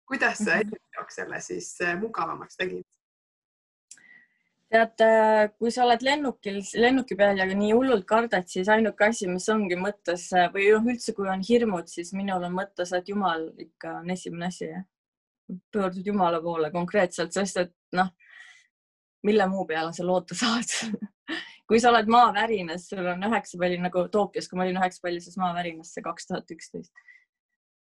kuidas 0.05 0.37
sa 0.37 0.51
-hmm. 0.51 0.61
enda 0.61 0.77
jaoks 0.97 1.15
selle 1.15 1.41
siis 1.41 1.81
äh, 1.81 1.99
mugavamaks 1.99 2.57
tegid? 2.57 2.85
tead, 4.71 5.01
äh, 5.01 5.49
kui 5.59 5.71
sa 5.71 5.83
oled 5.85 6.01
lennukil, 6.01 6.61
lennuki 6.75 7.15
peal 7.15 7.37
ja 7.37 7.45
nii 7.45 7.71
hullult 7.71 8.05
kardad, 8.05 8.47
siis 8.47 8.69
ainuke 8.69 9.05
asi, 9.05 9.27
mis 9.27 9.49
ongi 9.49 9.75
mõttes 9.75 10.29
või 10.53 10.69
noh, 10.71 10.85
üldse, 10.93 11.13
kui 11.13 11.27
on 11.29 11.43
hirmud, 11.49 11.87
siis 11.87 12.13
minul 12.13 12.43
on 12.43 12.55
mõttes, 12.55 12.93
et 12.93 13.09
Jumal 13.09 13.49
ikka 13.57 13.99
on 13.99 14.09
esimene 14.09 14.47
asi. 14.47 14.71
pöördud 15.71 16.05
Jumala 16.07 16.41
poole 16.41 16.71
konkreetselt, 16.71 17.33
sest 17.33 17.57
et 17.57 17.73
noh, 17.91 18.07
mille 19.23 19.47
muu 19.47 19.65
peale 19.69 19.93
sa 19.93 20.05
loota 20.07 20.35
saad? 20.37 20.73
Kui 21.69 21.79
sa 21.79 21.91
oled 21.91 22.09
maavärinas, 22.11 22.89
sul 22.89 23.05
on 23.07 23.23
üheksa 23.29 23.59
palli 23.59 23.77
nagu 23.79 24.03
Tokyos, 24.11 24.49
kui 24.49 24.59
ma 24.59 24.65
olin 24.65 24.79
üheksa 24.81 25.03
pallises 25.05 25.37
maavärinas, 25.39 25.93
see 25.95 26.03
kaks 26.03 26.27
tuhat 26.27 26.51
üksteist. 26.51 26.91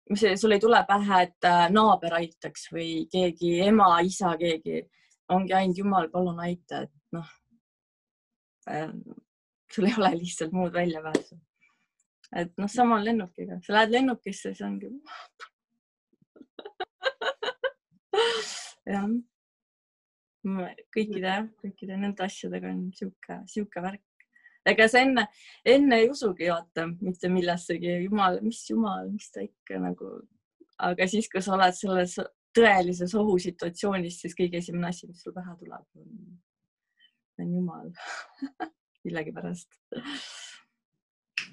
Mis 0.09 0.23
sul 0.39 0.55
ei 0.55 0.61
tule 0.63 0.79
pähe, 0.87 1.23
et 1.25 1.47
äh, 1.49 1.65
naaber 1.73 2.13
aitaks 2.21 2.69
või 2.71 2.89
keegi 3.11 3.57
ema, 3.65 3.89
isa, 4.05 4.31
keegi? 4.39 4.85
Ongi 5.33 5.57
ainult 5.57 5.81
Jumal, 5.81 6.07
palun 6.13 6.39
aita, 6.45 6.83
et 6.85 7.17
noh 7.17 7.27
äh,, 8.69 8.93
sul 9.73 9.89
ei 9.89 9.97
ole 9.97 10.13
lihtsalt 10.21 10.53
muud 10.55 10.73
väljapääsu. 10.73 11.35
et 12.35 12.57
noh, 12.57 12.69
sama 12.71 12.95
on 12.95 13.05
lennukiga, 13.05 13.59
sa 13.65 13.73
lähed 13.73 13.91
lennukisse, 13.91 14.53
siis 14.53 14.61
ongi 14.65 14.89
jah, 18.93 19.09
kõikide, 20.45 21.37
kõikide 21.61 21.97
nende 21.99 22.25
asjadega 22.25 22.71
on 22.71 22.85
sihuke, 22.95 23.39
sihuke 23.51 23.83
värk. 23.83 24.03
ega 24.65 24.87
sa 24.89 25.01
enne, 25.05 25.27
enne 25.65 25.99
ei 26.01 26.09
usugi 26.09 26.49
vaata 26.49 26.87
mitte 26.89 27.29
millessegi, 27.29 27.91
jumal, 28.05 28.39
mis 28.41 28.63
jumal, 28.69 29.11
mis 29.11 29.29
ta 29.31 29.43
ikka 29.45 29.81
nagu, 29.81 30.15
aga 30.87 31.07
siis, 31.07 31.29
kui 31.29 31.41
sa 31.41 31.53
oled 31.57 31.77
selles 31.77 32.17
tõelises 32.55 33.13
ohusituatsioonis, 33.19 34.21
siis 34.21 34.35
kõige 34.37 34.61
esimene 34.61 34.89
asi, 34.89 35.09
mis 35.09 35.21
sul 35.21 35.35
pähe 35.35 35.53
tuleb, 35.59 35.85
on, 35.99 36.39
on 37.43 37.53
jumal 37.59 37.91
millegipärast. 39.05 39.69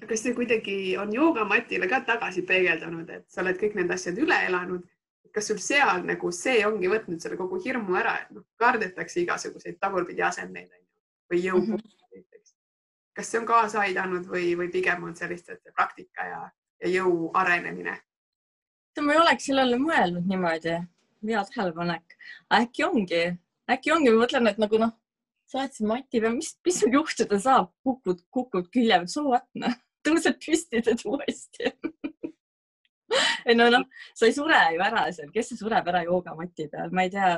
kas 0.07 0.23
see 0.23 0.33
kuidagi 0.35 0.97
on 0.99 1.13
joogamatile 1.13 1.87
ka 1.91 2.01
tagasi 2.07 2.43
peegeldanud, 2.47 3.09
et 3.09 3.29
sa 3.31 3.43
oled 3.43 3.59
kõik 3.59 3.77
need 3.79 3.91
asjad 3.93 4.17
üle 4.19 4.39
elanud? 4.47 4.87
Kas 5.31 5.47
sul 5.47 5.59
seal 5.63 6.03
nagu 6.05 6.31
see 6.31 6.61
ongi 6.67 6.89
võtnud 6.91 7.21
selle 7.21 7.37
kogu 7.37 7.59
hirmu 7.63 7.95
ära, 7.97 8.15
et 8.21 8.31
noh, 8.35 8.45
kardetakse 8.61 9.21
igasuguseid 9.23 9.79
tagurpidi 9.81 10.21
asendeid 10.21 10.71
või 11.31 11.43
jõu 11.43 11.59
mm 11.61 11.75
-hmm. 11.75 11.93
näiteks. 12.15 12.55
kas 13.15 13.31
see 13.31 13.39
on 13.39 13.45
kaasa 13.45 13.79
aidanud 13.79 14.27
või, 14.29 14.53
või 14.57 14.71
pigem 14.71 15.03
on 15.03 15.15
see 15.15 15.29
lihtsalt 15.29 15.73
praktika 15.75 16.25
ja, 16.29 16.41
ja 16.83 16.89
jõu 16.89 17.31
arenemine? 17.33 18.01
ma 19.01 19.13
ei 19.13 19.19
oleks 19.19 19.45
sellele 19.49 19.77
mõelnud 19.77 20.27
niimoodi 20.29 20.75
hea 21.27 21.45
tähelepanek. 21.45 22.17
äkki 22.53 22.83
ongi, 22.83 23.23
äkki 23.71 23.91
ongi, 23.91 24.11
ma 24.11 24.25
mõtlen, 24.25 24.49
et 24.49 24.59
nagu 24.61 24.77
noh, 24.77 24.91
sa 25.49 25.61
oled 25.61 25.73
siin 25.73 25.89
mati 25.89 26.21
peal, 26.21 26.35
mis, 26.35 26.53
mis 26.65 26.79
sul 26.79 26.93
juhtuda 26.93 27.39
saab, 27.39 27.71
kukud, 27.83 28.21
kukud 28.29 28.69
külje 28.73 28.99
peal, 28.99 29.07
so 29.07 29.25
what 29.29 29.47
noh, 29.55 29.73
tõused 30.05 30.39
püsti, 30.43 30.81
teed 30.83 31.05
uuesti 31.07 31.71
ei 33.47 33.57
no 33.57 33.69
noh, 33.73 33.85
sa 34.15 34.27
ei 34.29 34.35
sure 34.35 34.59
ju 34.75 34.81
ära 34.85 35.05
seal, 35.15 35.31
kes 35.33 35.53
sureb 35.59 35.87
ära 35.91 36.03
joogamati 36.07 36.69
peal, 36.71 36.93
ma 36.95 37.05
ei 37.07 37.13
tea. 37.13 37.35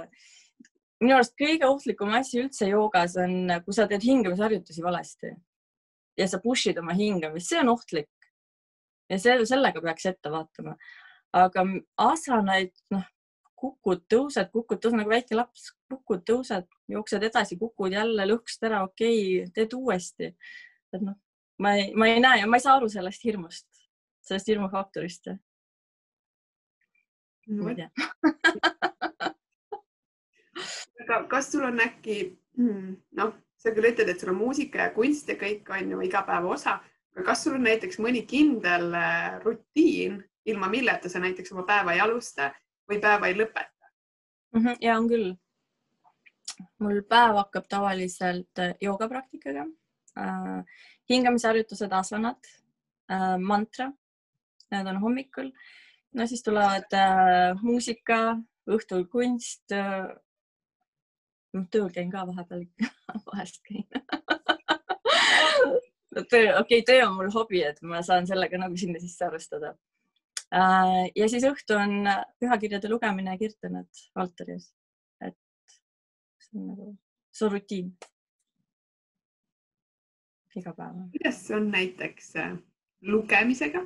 minu 1.04 1.18
arust 1.18 1.36
kõige 1.40 1.68
ohtlikum 1.68 2.14
asi 2.18 2.40
üldse 2.44 2.70
joogas 2.70 3.18
on, 3.22 3.52
kui 3.66 3.76
sa 3.76 3.88
teed 3.90 4.06
hingamisharjutusi 4.06 4.84
valesti 4.86 5.34
ja 6.18 6.28
sa 6.28 6.40
push'id 6.44 6.80
oma 6.80 6.96
hingamist, 6.96 7.50
see 7.50 7.60
on 7.60 7.74
ohtlik. 7.74 8.12
ja 9.10 9.20
see, 9.22 9.36
sellega 9.46 9.82
peaks 9.82 10.08
ette 10.10 10.32
vaatama. 10.32 10.76
aga 11.36 11.66
asanaid, 12.00 12.72
noh, 12.96 13.04
kukud, 13.60 14.06
tõused, 14.12 14.50
kukud, 14.54 14.80
tõused 14.84 15.00
nagu 15.00 15.12
väike 15.12 15.36
laps, 15.36 15.70
kukud, 15.92 16.24
tõused, 16.28 16.68
jooksed 16.92 17.24
edasi, 17.28 17.58
kukud 17.60 17.96
jälle 17.96 18.28
lõhkust 18.30 18.64
ära, 18.68 18.84
okei 18.88 19.20
okay,, 19.42 19.52
teed 19.56 19.76
uuesti. 19.78 20.32
et 20.94 21.02
noh, 21.02 21.18
ma 21.60 21.76
ei, 21.80 21.92
ma 21.96 22.10
ei 22.12 22.22
näe 22.24 22.44
ja 22.44 22.48
ma 22.48 22.60
ei 22.60 22.66
saa 22.66 22.78
aru 22.80 22.90
sellest 22.92 23.24
hirmust, 23.28 23.68
sellest 24.26 24.52
hirmufaktorist. 24.52 25.34
Ei 27.70 27.76
tea 27.76 27.90
aga 31.06 31.28
kas 31.30 31.52
sul 31.52 31.66
on 31.68 31.80
äkki, 31.84 32.18
hmm, 32.58 32.96
noh, 33.20 33.34
sa 33.62 33.74
küll 33.76 33.90
ütled, 33.92 34.10
et 34.10 34.22
sul 34.22 34.32
on 34.34 34.40
muusika 34.40 34.88
ja 34.88 34.94
kunst 34.96 35.30
ja 35.30 35.38
kõik 35.40 35.70
on 35.74 35.96
ju 35.96 36.02
igapäeva 36.06 36.52
osa, 36.54 36.80
aga 37.16 37.26
kas 37.30 37.46
sul 37.46 37.58
on 37.58 37.66
näiteks 37.68 38.00
mõni 38.04 38.26
kindel 38.30 38.92
äh, 38.98 39.38
rutiin, 39.44 40.20
ilma 40.46 40.70
milleta 40.70 41.10
sa 41.10 41.22
näiteks 41.24 41.54
oma 41.56 41.66
päeva 41.68 41.96
ei 41.96 42.04
alusta 42.04 42.52
või 42.90 43.00
päeva 43.02 43.32
ei 43.32 43.38
lõpeta 43.38 43.90
mm? 44.54 44.62
-hmm, 44.62 44.78
ja 44.82 44.98
on 45.00 45.10
küll. 45.10 45.32
mul 46.80 47.02
päev 47.10 47.36
hakkab 47.42 47.66
tavaliselt 47.70 48.60
äh, 48.60 48.76
joogapraktikaga 48.82 49.66
äh,, 50.18 50.62
hingamisharjutused, 51.10 51.92
asanad 51.92 52.52
äh,, 53.12 53.38
mantra, 53.40 53.92
need 54.72 54.88
on 54.88 55.02
hommikul. 55.02 55.52
No 56.16 56.28
siis 56.28 56.44
tulevad 56.44 56.94
äh, 56.96 57.62
muusika, 57.62 58.38
õhtul 58.70 59.08
kunst 59.12 59.72
äh,. 59.76 60.08
tööl 61.72 61.92
käin 61.96 62.12
ka 62.12 62.26
vahepeal 62.28 62.66
vahest 63.32 63.62
käin 63.68 63.86
töö, 66.24 66.60
okei 66.60 66.80
okay,, 66.80 66.82
töö 66.88 67.08
on 67.08 67.16
mul 67.16 67.32
hobi, 67.34 67.64
et 67.64 67.82
ma 67.82 68.02
saan 68.06 68.28
sellega 68.28 68.60
nagu 68.60 68.78
sinna 68.78 69.00
sisse 69.00 69.26
arvestada. 69.28 69.76
Äh, 70.56 71.10
ja 71.16 71.28
siis 71.30 71.44
õhtu 71.48 71.78
on 71.78 72.08
pühakirjade 72.40 72.90
lugemine 72.90 73.34
ja 73.34 73.42
kirtanad 73.42 74.04
altaris. 74.16 74.72
et 75.22 75.38
see 76.40 76.60
on 76.60 76.68
nagu, 76.70 76.92
see 77.34 77.48
on 77.48 77.56
rutiin. 77.56 77.96
iga 80.56 80.72
päev. 80.72 81.00
kuidas 81.12 81.40
on 81.52 81.72
näiteks 81.72 82.36
äh, 82.40 82.54
lugemisega? 83.02 83.84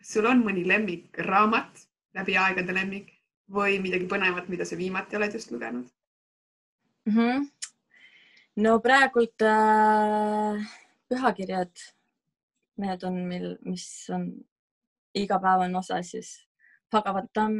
Kas 0.00 0.16
sul 0.16 0.26
on 0.26 0.42
mõni 0.44 0.64
lemmikraamat, 0.66 1.86
läbi 2.18 2.36
aegade 2.40 2.74
lemmik 2.74 3.14
või 3.52 3.78
midagi 3.82 4.08
põnevat, 4.10 4.48
mida 4.50 4.64
sa 4.66 4.78
viimati 4.78 5.18
oled 5.18 5.34
just 5.34 5.50
lugenud 5.52 5.86
mm? 7.06 7.16
-hmm. 7.16 7.48
no 8.64 8.78
praegult 8.80 9.42
äh 9.46 10.78
pühakirjad, 11.10 11.74
need 12.78 13.04
on 13.04 13.16
meil, 13.28 13.56
mis 13.66 13.86
on 14.14 14.28
igapäevane 15.14 15.78
osa 15.78 16.02
siis 16.06 16.36
Bhagavatam 16.90 17.56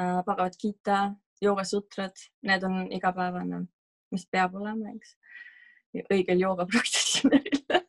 äh,, 0.00 0.22
Bhagavad 0.24 0.56
Gita, 0.60 1.14
joogasutrad, 1.40 2.16
need 2.42 2.64
on 2.64 2.92
igapäevane, 2.92 3.64
mis 4.12 4.26
peab 4.30 4.54
olema, 4.60 4.92
eks, 4.92 5.16
õigel 6.12 6.44
joogapraktitsioonil 6.44 7.62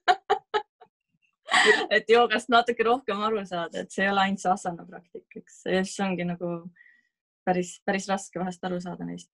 et 1.94 2.10
joogast 2.10 2.52
natuke 2.54 2.86
rohkem 2.88 3.22
aru 3.28 3.46
saada, 3.46 3.84
et 3.84 3.92
see 3.94 4.06
ei 4.06 4.12
ole 4.12 4.26
ainult 4.26 4.44
see 4.44 4.52
asana 4.54 4.86
praktika, 4.88 5.42
eks, 5.42 5.62
siis 5.66 6.00
ongi 6.06 6.28
nagu 6.28 6.52
päris, 7.48 7.78
päris 7.88 8.08
raske 8.12 8.40
vahest 8.42 8.64
aru 8.68 8.80
saada 8.84 9.08
neist. 9.08 9.32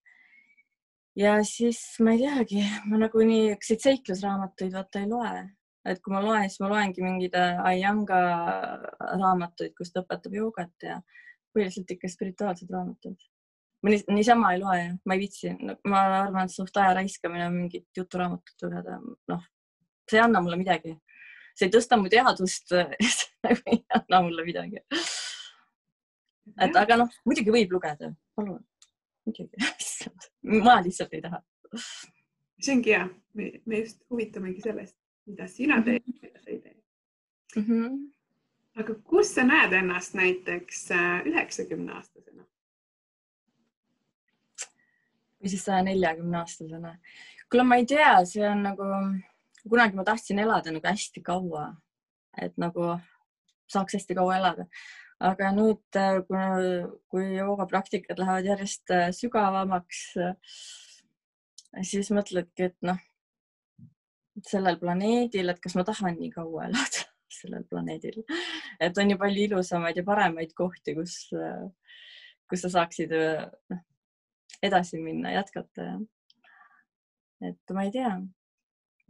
Ja 1.18 1.36
siis 1.46 1.80
ma 2.02 2.16
ei 2.16 2.24
teagi, 2.24 2.64
ma 2.90 2.98
nagunii 3.04 3.52
siukseid 3.54 3.84
seiklusraamatuid 3.86 4.74
vaata 4.74 5.04
ei 5.04 5.10
loe, 5.12 5.44
et 5.86 6.02
kui 6.02 6.14
ma 6.14 6.24
loen, 6.24 6.48
siis 6.50 6.64
ma 6.64 6.72
loengi 6.72 7.04
mingeid 7.06 7.36
Ayanga 7.38 8.22
raamatuid, 9.20 9.76
kus 9.78 9.94
ta 9.94 10.02
õpetab 10.02 10.34
joogat 10.40 10.88
ja 10.88 10.98
põhiliselt 11.54 11.94
ikka 11.94 12.10
spirituaalsed 12.10 12.74
raamatud. 12.74 13.18
ma 13.84 13.92
niisama 13.92 14.54
ei 14.56 14.62
loe, 14.62 14.84
ma 15.06 15.16
ei 15.16 15.20
viitsi 15.26 15.54
ma 15.92 16.04
arvan, 16.24 16.48
et 16.48 16.54
suht 16.56 16.78
aja 16.80 16.94
raiskamine 16.98 17.50
on 17.50 17.58
mingit 17.58 17.90
juturaamatut 17.98 18.64
lugeda, 18.64 19.00
noh, 19.28 19.42
see 20.10 20.18
ei 20.18 20.24
anna 20.24 20.42
mulle 20.42 20.58
midagi. 20.58 20.96
See 21.54 21.70
ei 21.70 21.74
tõsta 21.74 22.00
mu 22.02 22.12
teadvust 22.12 22.74
ei 23.50 23.80
anna 23.94 24.22
mulle 24.26 24.46
midagi. 24.48 24.84
et 26.60 26.76
aga 26.84 27.00
noh, 27.04 27.18
muidugi 27.26 27.54
võib 27.56 27.76
lugeda, 27.78 28.14
palun 28.36 28.62
muidugi 29.26 29.58
ma 30.66 30.80
lihtsalt 30.84 31.14
ei 31.14 31.22
taha. 31.24 31.42
see 32.62 32.76
ongi 32.76 32.96
hea, 32.96 33.06
me 33.34 33.84
just 33.84 34.02
huvitamegi 34.10 34.64
sellest, 34.66 34.98
mida 35.30 35.48
sina 35.48 35.82
teed 35.86 36.04
mida 36.22 36.40
sa 36.40 36.50
ei 36.50 36.60
tee 36.60 36.76
mm. 37.56 37.66
-hmm. 37.68 38.00
aga 38.82 38.96
kus 39.12 39.36
sa 39.36 39.46
näed 39.48 39.74
ennast 39.80 40.14
näiteks 40.20 40.90
äh, 40.92 41.22
üheksakümne 41.32 41.94
aastasena? 42.00 42.44
või 45.44 45.52
siis 45.52 45.66
saja 45.66 45.84
neljakümne 45.84 46.38
aastasena? 46.38 46.98
kuule, 47.52 47.64
ma 47.64 47.76
ei 47.76 47.86
tea, 47.86 48.16
see 48.26 48.46
on 48.50 48.64
nagu, 48.64 48.90
kunagi 49.70 49.96
ma 49.96 50.06
tahtsin 50.08 50.42
elada 50.44 50.72
nagu 50.74 50.88
hästi 50.88 51.24
kaua, 51.24 51.70
et 52.42 52.58
nagu 52.62 52.94
saaks 53.72 53.98
hästi 53.98 54.18
kaua 54.18 54.38
elada. 54.40 54.68
Aga 55.24 55.54
nüüd, 55.56 55.84
äh, 55.96 56.20
kui, 56.28 56.42
kui 57.12 57.28
joogapraktikad 57.38 58.20
lähevad 58.20 58.50
järjest 58.50 58.92
äh, 58.92 59.08
sügavamaks, 59.16 60.02
äh, 60.20 60.58
siis 61.86 62.12
mõtledki, 62.12 62.72
et 62.72 62.78
noh, 62.84 63.00
sellel 64.50 64.80
planeedil, 64.82 65.54
et 65.54 65.62
kas 65.64 65.78
ma 65.80 65.86
tahan 65.88 66.18
nii 66.20 66.34
kaua 66.34 66.66
elada 66.70 67.08
sellel 67.34 67.64
planeedil, 67.70 68.20
et 68.84 69.00
on 69.00 69.10
ju 69.10 69.18
palju 69.22 69.48
ilusamaid 69.48 69.98
ja 69.98 70.04
paremaid 70.06 70.52
kohti, 70.58 70.94
kus, 70.98 71.16
kus 72.50 72.62
sa 72.66 72.70
saaksid 72.76 73.16
noh, 73.16 73.82
edasi 74.64 75.00
minna, 75.02 75.32
jätkata. 75.34 75.88
et 77.44 77.74
ma 77.76 77.88
ei 77.88 77.92
tea, 77.96 78.12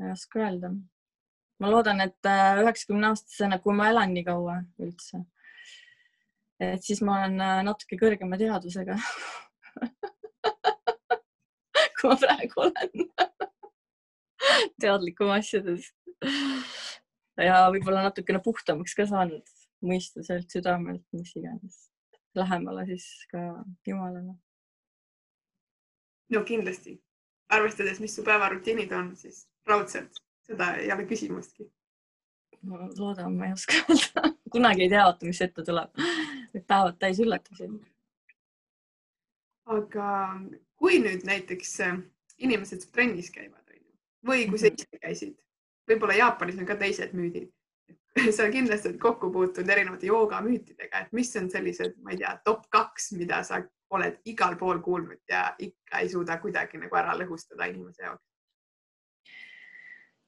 ma 0.04 0.12
ei 0.12 0.18
oska 0.18 0.44
öelda. 0.44 0.74
ma 1.64 1.72
loodan, 1.72 2.04
et 2.04 2.32
üheksakümne 2.60 3.14
aastasena, 3.14 3.62
kui 3.64 3.76
ma 3.78 3.88
elan 3.94 4.12
nii 4.14 4.28
kaua 4.28 4.60
üldse 4.84 5.24
et 6.72 6.84
siis 6.84 7.02
ma 7.02 7.18
olen 7.20 7.42
äh, 7.42 7.64
natuke 7.66 7.98
kõrgema 8.00 8.38
teadvusega 8.40 8.96
kui 12.00 12.12
ma 12.12 12.18
praegu 12.20 12.66
olen 12.68 12.92
teadlikum 14.84 15.34
asjadest. 15.34 15.96
ja 17.40 17.66
võib-olla 17.74 18.08
natukene 18.10 18.40
puhtamaks 18.44 18.96
ka 18.98 19.08
saanud 19.10 19.46
mõistuselt, 19.84 20.48
südamelt, 20.48 21.04
mis 21.12 21.34
iganes. 21.36 21.90
Lähemale 22.40 22.86
siis 22.88 23.08
ka 23.32 23.40
Jumalale. 23.88 24.38
no 26.32 26.44
kindlasti, 26.48 26.96
arvestades, 27.52 28.00
mis 28.00 28.16
su 28.16 28.24
päevarutiinid 28.24 28.92
on, 28.96 29.12
siis 29.20 29.44
raudselt 29.68 30.22
seda 30.48 30.74
ei 30.82 30.92
ole 30.94 31.08
küsimustki. 31.10 31.70
ma 32.64 32.86
loodan, 32.98 33.36
ma 33.38 33.50
ei 33.50 33.54
oska 33.54 33.80
öelda 33.84 34.30
kunagi 34.54 34.86
ei 34.86 34.90
tea, 34.90 35.04
vaata, 35.06 35.26
mis 35.26 35.42
ette 35.42 35.66
tuleb 35.66 36.04
need 36.54 36.68
päevad 36.68 37.00
täis 37.00 37.20
üllatusi. 37.24 37.70
aga 39.66 40.08
kui 40.80 41.00
nüüd 41.04 41.28
näiteks 41.28 41.76
äh, 41.88 42.00
inimesed 42.38 42.90
trennis 42.92 43.32
käivad 43.32 43.64
või 44.28 44.48
kui 44.50 44.60
sa 44.60 44.70
mhm. 44.70 44.80
ise 44.80 45.02
käisid, 45.02 45.36
võib-olla 45.90 46.18
Jaapanis 46.18 46.60
on 46.62 46.68
ka 46.70 46.78
teised 46.80 47.14
müüdid. 47.18 47.52
sa 48.36 48.46
kindlasti 48.54 48.92
oled 48.92 49.00
kokku 49.02 49.32
puutunud 49.34 49.70
erinevate 49.74 50.06
joogamüütidega, 50.06 51.00
et 51.02 51.16
mis 51.18 51.32
on 51.40 51.50
sellised, 51.50 51.96
ma 52.06 52.14
ei 52.14 52.20
tea, 52.22 52.36
top 52.46 52.68
kaks, 52.74 53.12
mida 53.18 53.42
sa 53.44 53.58
oled 53.94 54.20
igal 54.30 54.54
pool 54.58 54.80
kuulnud 54.86 55.22
ja 55.30 55.48
ikka 55.58 56.04
ei 56.04 56.12
suuda 56.12 56.38
kuidagi 56.42 56.78
nagu 56.82 56.98
ära 56.98 57.16
lõhustada 57.18 57.68
inimese 57.72 58.06
jaoks? 58.06 58.24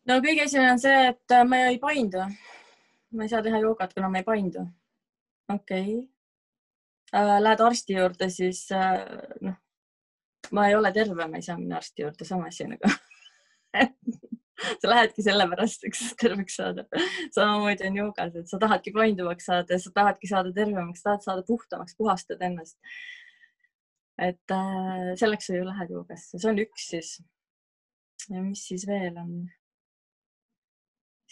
No 0.10 0.20
kõige 0.24 0.46
esimene 0.46 0.74
on 0.76 0.82
see, 0.82 1.06
et 1.12 1.38
ma 1.50 1.62
ei 1.70 1.80
paindu. 1.82 2.26
ma 3.15 3.24
ei 3.24 3.32
saa 3.32 3.44
teha 3.46 3.62
joogat, 3.63 3.94
kuna 3.94 4.10
ma 4.10 4.22
ei 4.22 4.28
paindu. 4.28 4.65
okei 5.50 5.82
okay 5.94 6.15
äh, 7.15 7.41
lähed 7.41 7.60
arsti 7.60 7.98
juurde, 7.98 8.30
siis 8.30 8.68
äh, 8.72 9.06
noh, 9.41 9.58
ma 10.52 10.68
ei 10.70 10.76
ole 10.76 10.91
terve, 10.94 11.28
ma 11.28 11.41
ei 11.41 11.46
saa 11.46 11.58
minna 11.58 11.80
arsti 11.82 12.06
juurde, 12.06 12.28
sama 12.28 12.50
asi 12.52 12.68
nagu 12.70 12.91
sa 14.82 14.89
lähedki 14.89 15.24
sellepärast, 15.26 15.84
eks 15.89 16.06
terveks 16.22 16.56
saada. 16.62 16.86
samamoodi 17.36 17.88
on 17.89 18.00
joogas, 18.02 18.36
et 18.39 18.50
sa 18.50 18.60
tahadki 18.62 18.94
painduvaks 18.96 19.50
saada, 19.52 19.80
sa 19.82 19.91
tahadki 19.96 20.32
saada 20.32 20.54
tervemaks, 20.56 21.04
tahad 21.04 21.26
saada 21.26 21.44
puhtamaks, 21.48 21.96
puhastada 21.98 22.50
ennast. 22.50 22.78
et 24.18 24.52
äh, 24.52 25.13
selleks 25.20 25.50
sa 25.50 25.58
ju 25.58 25.68
lähed 25.68 25.91
joogasse, 25.91 26.39
see 26.39 26.52
on 26.52 26.63
üks 26.63 26.89
siis. 26.94 27.15
ja 28.30 28.41
mis 28.41 28.68
siis 28.68 28.88
veel 28.88 29.18
on? 29.20 29.38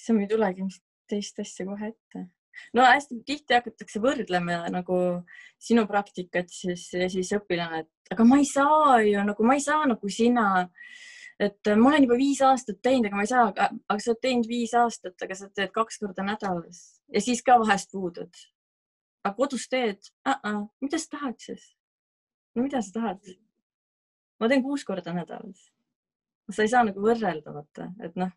Issand, 0.03 0.19
mul 0.19 0.27
ei 0.27 0.31
tulegi 0.35 0.69
teist 1.09 1.39
asja 1.39 1.65
kohe 1.67 1.93
ette 1.93 2.27
no 2.73 2.85
hästi 2.87 3.19
tihti 3.25 3.55
hakatakse 3.57 4.01
võrdlema 4.03 4.63
nagu 4.73 4.97
sinu 5.61 5.85
praktikat 5.89 6.51
siis 6.53 6.85
ja 6.93 7.09
siis 7.11 7.31
õpilane, 7.37 7.83
et 7.83 8.13
aga 8.13 8.25
ma 8.27 8.39
ei 8.41 8.47
saa 8.49 8.99
ju 9.05 9.25
nagu, 9.25 9.47
ma 9.47 9.57
ei 9.57 9.63
saa 9.63 9.87
nagu 9.89 10.09
sina. 10.09 10.69
et 11.41 11.69
ma 11.75 11.89
olen 11.89 12.05
juba 12.05 12.15
viis 12.17 12.41
aastat 12.45 12.77
teinud, 12.85 13.07
aga 13.09 13.17
ma 13.17 13.23
ei 13.25 13.31
saa, 13.31 13.47
aga 13.49 13.99
sa 13.99 14.11
oled 14.11 14.21
teinud 14.21 14.47
viis 14.47 14.73
aastat, 14.77 15.15
aga 15.25 15.35
sa 15.35 15.49
teed 15.49 15.71
kaks 15.73 15.97
korda 15.99 16.23
nädalas 16.23 16.83
ja 17.13 17.21
siis 17.21 17.41
ka 17.43 17.57
vahest 17.59 17.91
puudud. 17.91 18.43
aga 19.23 19.35
kodus 19.35 19.67
teed 19.69 19.99
uh, 20.27 20.37
-uh. 20.37 20.67
mida 20.81 20.97
sa 20.97 21.17
tahad 21.17 21.39
siis? 21.39 21.75
no 22.55 22.63
mida 22.63 22.81
sa 22.81 22.99
tahad? 22.99 23.33
ma 24.39 24.49
teen 24.49 24.63
kuus 24.63 24.85
korda 24.85 25.13
nädalas. 25.13 25.71
sa 26.51 26.61
ei 26.61 26.69
saa 26.69 26.83
nagu 26.83 27.01
võrrelda, 27.01 27.53
vaata, 27.53 27.91
et 28.03 28.15
noh 28.15 28.31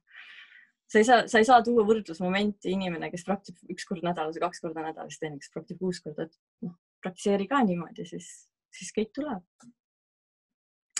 sa 0.87 0.99
ei 0.99 1.05
saa, 1.05 1.28
sa 1.28 1.39
ei 1.39 1.47
saa 1.49 1.62
tuua 1.66 1.84
võrdlusmomenti 1.89 2.72
inimene, 2.74 3.11
kes 3.12 3.24
praktiseb 3.26 3.74
üks 3.74 3.84
kord 3.89 4.03
nädalas 4.07 4.37
või 4.37 4.45
kaks 4.47 4.62
korda 4.64 4.80
nädalas, 4.87 5.18
teine, 5.20 5.39
kes 5.43 5.53
praktiseb 5.55 5.80
kuus 5.82 5.99
korda, 6.05 6.22
et 6.28 6.34
noh, 6.66 6.74
praktiseeri 7.03 7.47
ka 7.51 7.62
niimoodi, 7.66 8.07
siis, 8.09 8.26
siis 8.74 8.91
kõik 8.97 9.11
tuleb. 9.16 9.45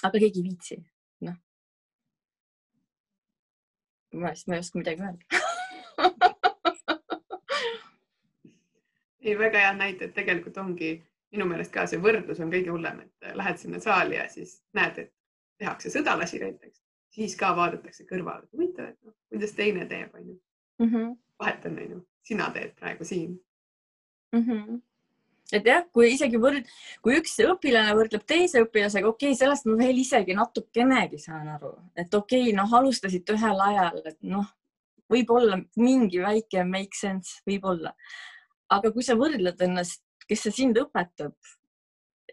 aga 0.03 0.16
keegi 0.18 0.39
ei 0.43 0.47
viitsi, 0.51 0.76
noh. 1.26 1.39
ma 4.20 4.30
vist, 4.34 4.47
ma 4.49 4.55
ei 4.57 4.62
oska 4.64 4.78
midagi 4.80 5.01
öelda 5.03 5.24
ei, 9.26 9.34
väga 9.39 9.59
head 9.64 9.78
näited, 9.80 10.12
tegelikult 10.16 10.57
ongi 10.62 10.91
minu 11.34 11.45
meelest 11.51 11.72
ka 11.74 11.87
see 11.91 12.01
võrdlus 12.03 12.41
on 12.43 12.53
kõige 12.53 12.70
hullem, 12.72 13.01
et 13.07 13.12
lähed 13.39 13.59
sinna 13.61 13.78
saali 13.82 14.14
ja 14.18 14.26
siis 14.30 14.51
näed, 14.76 14.99
et 15.03 15.12
tehakse 15.61 15.91
sõdalasi 15.93 16.41
näiteks, 16.43 16.78
siis 17.17 17.37
ka 17.41 17.53
vaadatakse 17.57 18.05
kõrvale, 18.09 18.47
huvitav, 18.53 18.93
et 18.93 18.99
noh, 19.07 19.14
kuidas 19.33 19.55
teine 19.57 19.87
teeb, 19.91 20.12
onju. 20.14 20.37
Mhm. 20.83 21.14
vahet 21.41 21.64
on, 21.69 21.79
onju, 21.85 22.03
sina 22.25 22.51
teed 22.53 22.77
praegu 22.77 23.05
siin. 23.05 23.39
Mhm. 24.35 24.79
et 25.53 25.64
jah, 25.64 25.85
kui 25.95 26.09
isegi 26.11 26.39
võrd-, 26.43 26.67
kui 27.03 27.17
üks 27.21 27.37
õpilane 27.45 27.95
võrdleb 27.95 28.25
teise 28.27 28.64
õpilasega, 28.64 29.07
okei 29.09 29.31
okay,, 29.31 29.39
sellest 29.39 29.69
ma 29.69 29.77
veel 29.79 30.01
isegi 30.03 30.35
natukenegi 30.35 31.21
saan 31.23 31.49
aru, 31.55 31.71
et 31.95 32.14
okei 32.14 32.49
okay,, 32.49 32.57
noh, 32.57 32.73
alustasite 32.81 33.37
ühel 33.37 33.62
ajal, 33.69 34.01
et 34.05 34.19
noh, 34.27 34.49
võib-olla 35.12 35.61
mingi 35.79 36.19
väike 36.19 36.64
make 36.67 36.99
sense, 36.99 37.41
võib-olla. 37.47 37.95
aga 38.69 38.91
kui 38.91 39.07
sa 39.07 39.14
võrdled 39.14 39.62
ennast, 39.62 40.03
kes 40.27 40.43
see 40.43 40.57
sind 40.57 40.79
õpetab 40.81 41.37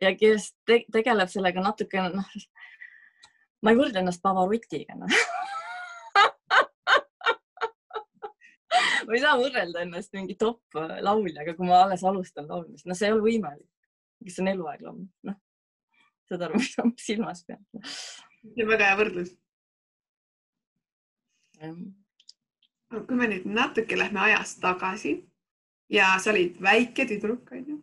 ja 0.01 0.15
kes 0.17 0.49
te 0.65 0.81
tegeleb 0.91 1.29
sellega 1.29 1.61
natukene, 1.61 2.09
noh, 2.17 2.31
ma 3.63 3.71
ei 3.71 3.79
võrdle 3.79 3.99
ennast 4.03 4.21
Pavarutiga 4.23 4.93
no. 4.99 5.07
ma 9.07 9.15
ei 9.15 9.21
saa 9.23 9.37
võrrelda 9.39 9.83
ennast 9.85 10.11
mingi 10.15 10.35
top 10.39 10.63
lauljaga, 10.77 11.55
kui 11.57 11.67
ma 11.67 11.75
alles 11.85 12.03
alustan 12.07 12.47
laulmist, 12.49 12.85
no 12.87 12.93
see 12.97 13.07
ei 13.09 13.15
ole 13.15 13.23
võimalik, 13.27 13.69
kes 14.23 14.39
on 14.43 14.51
eluaeg 14.53 14.81
laulnud, 14.85 15.11
noh. 15.29 15.37
saad 16.29 16.41
aru, 16.47 16.53
mis 16.61 16.75
ma 16.79 16.83
silmas 17.07 17.39
pean? 17.47 17.63
see 17.83 18.65
on 18.65 18.71
väga 18.73 18.89
hea 18.89 18.99
võrdlus. 18.99 19.31
kui 22.93 23.15
me 23.17 23.25
nüüd 23.31 23.45
natuke 23.47 23.93
lähme 23.97 24.19
ajas 24.27 24.57
tagasi 24.63 25.13
ja 25.93 26.05
sa 26.19 26.33
olid 26.33 26.53
väike 26.61 27.07
tüdruk, 27.07 27.45
onju, 27.55 27.79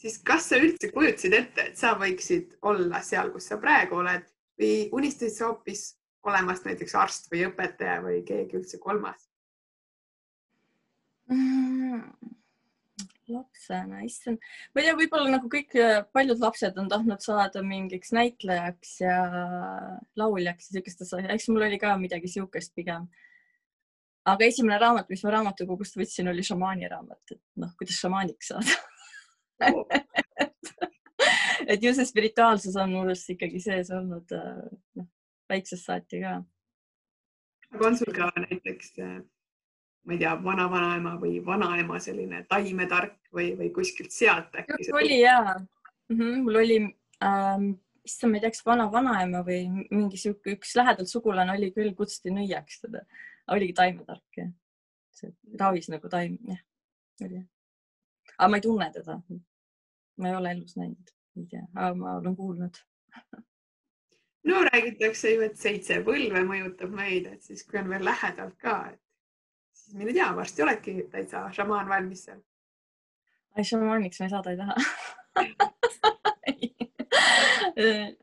siis 0.00 0.18
kas 0.26 0.42
sa 0.50 0.58
üldse 0.58 0.90
kujutasid 0.94 1.34
ette, 1.38 1.60
et 1.70 1.76
sa 1.78 1.94
võiksid 2.00 2.46
olla 2.66 2.98
seal, 3.06 3.30
kus 3.34 3.46
sa 3.52 3.60
praegu 3.62 3.94
oled 4.02 4.26
või 4.60 4.88
unistasid 4.92 5.36
sa 5.36 5.48
hoopis 5.50 5.86
olemast 6.28 6.66
näiteks 6.68 6.94
arst 7.00 7.30
või 7.32 7.46
õpetaja 7.48 8.00
või 8.04 8.20
keegi 8.26 8.58
üldse 8.60 8.80
kolmas? 8.82 9.24
Mm, 11.30 12.02
lapsena, 13.30 14.02
issand, 14.06 14.42
ma 14.74 14.82
ei 14.82 14.88
tea, 14.88 14.96
võib-olla 14.98 15.30
nagu 15.36 15.50
kõik 15.52 15.76
paljud 16.14 16.42
lapsed 16.42 16.78
on 16.82 16.90
tahtnud 16.90 17.22
saada 17.24 17.62
mingiks 17.64 18.12
näitlejaks 18.16 18.96
ja 19.04 19.16
lauljaks 20.18 20.70
ja 20.70 20.78
siukestes 20.78 21.12
asjades, 21.12 21.32
eks 21.36 21.50
mul 21.52 21.68
oli 21.68 21.78
ka 21.80 21.94
midagi 22.00 22.30
siukest 22.32 22.74
pigem. 22.74 23.08
aga 24.26 24.44
esimene 24.44 24.78
raamat, 24.78 25.08
mis 25.08 25.22
ma 25.24 25.36
raamatukogust 25.38 25.96
võtsin, 25.96 26.28
oli 26.30 26.44
šamaani 26.44 26.90
raamat, 26.90 27.22
et 27.30 27.42
noh, 27.62 27.72
kuidas 27.78 28.02
šamaaniks 28.02 28.52
saada 28.52 28.80
oh. 29.70 29.86
et 31.70 31.82
ju 31.82 31.92
see 31.94 32.06
spirituaalsus 32.08 32.76
on 32.80 32.92
minus 32.92 33.26
ikkagi 33.30 33.60
sees 33.62 33.92
olnud 33.94 34.32
noh, 34.34 35.10
väiksest 35.50 35.86
saati 35.86 36.22
ka. 36.24 36.38
aga 37.74 37.86
on 37.86 37.98
sul 37.98 38.14
ka 38.16 38.30
näiteks 38.36 38.96
ma 40.06 40.16
ei 40.16 40.20
tea, 40.22 40.32
vanavanaema 40.44 41.14
või 41.20 41.38
vanaema 41.44 42.00
selline 42.00 42.44
taimetark 42.48 43.18
või, 43.34 43.52
või 43.58 43.70
kuskilt 43.74 44.14
sealt 44.14 44.54
äkki? 44.56 44.90
oli 44.96 45.20
ja 45.20 45.38
mm, 45.54 46.16
-hmm. 46.16 46.42
mul 46.46 46.60
oli 46.62 46.78
ähm,, 47.24 47.70
issand, 48.06 48.32
ma 48.32 48.38
ei 48.38 48.44
tea, 48.44 48.54
kas 48.54 48.64
vana-vanaema 48.66 49.44
või 49.46 49.60
mingi 49.90 50.20
sihuke 50.20 50.56
üks 50.56 50.74
lähedalt 50.78 51.10
sugulane 51.10 51.54
oli 51.56 51.70
küll, 51.76 51.92
kutsuti 51.96 52.32
nõiaks 52.34 52.80
teda, 52.86 53.04
oligi 53.52 53.76
taimetark 53.76 54.40
jah. 54.40 54.50
see 55.14 55.32
ravis 55.60 55.90
nagu 55.92 56.08
taim, 56.08 56.38
jah, 56.48 56.60
oli. 57.26 57.44
aga 58.38 58.50
ma 58.50 58.60
ei 58.60 58.66
tunne 58.66 58.90
teda. 58.94 59.20
ma 60.20 60.28
ei 60.28 60.36
ole 60.36 60.56
elus 60.56 60.76
näinud, 60.80 61.12
ei 61.36 61.46
tea, 61.50 61.64
aga 61.74 61.94
ma 61.94 62.16
olen 62.18 62.36
kuulnud 62.36 62.74
no 64.50 64.64
räägitakse 64.64 65.34
ju, 65.34 65.44
et 65.46 65.56
seitse 65.60 66.00
põlve 66.06 66.42
mõjutab 66.46 66.92
meid, 66.94 67.26
et 67.30 67.42
siis 67.44 67.64
kui 67.66 67.80
on 67.80 67.90
veel 67.92 68.04
lähedalt 68.04 68.56
ka, 68.60 68.76
et 68.92 69.00
siis 69.82 69.96
mine 69.98 70.14
tea, 70.16 70.30
varsti 70.36 70.66
oledki 70.66 70.96
täitsa 71.12 71.46
šamaan 71.56 71.88
valmis 71.88 72.26
seal. 72.28 72.40
ai, 73.56 73.64
šamaaniks 73.64 74.20
ma 74.20 74.28
ei 74.28 74.36
saada 74.36 74.54
ei 74.54 74.60
taha 74.60 74.74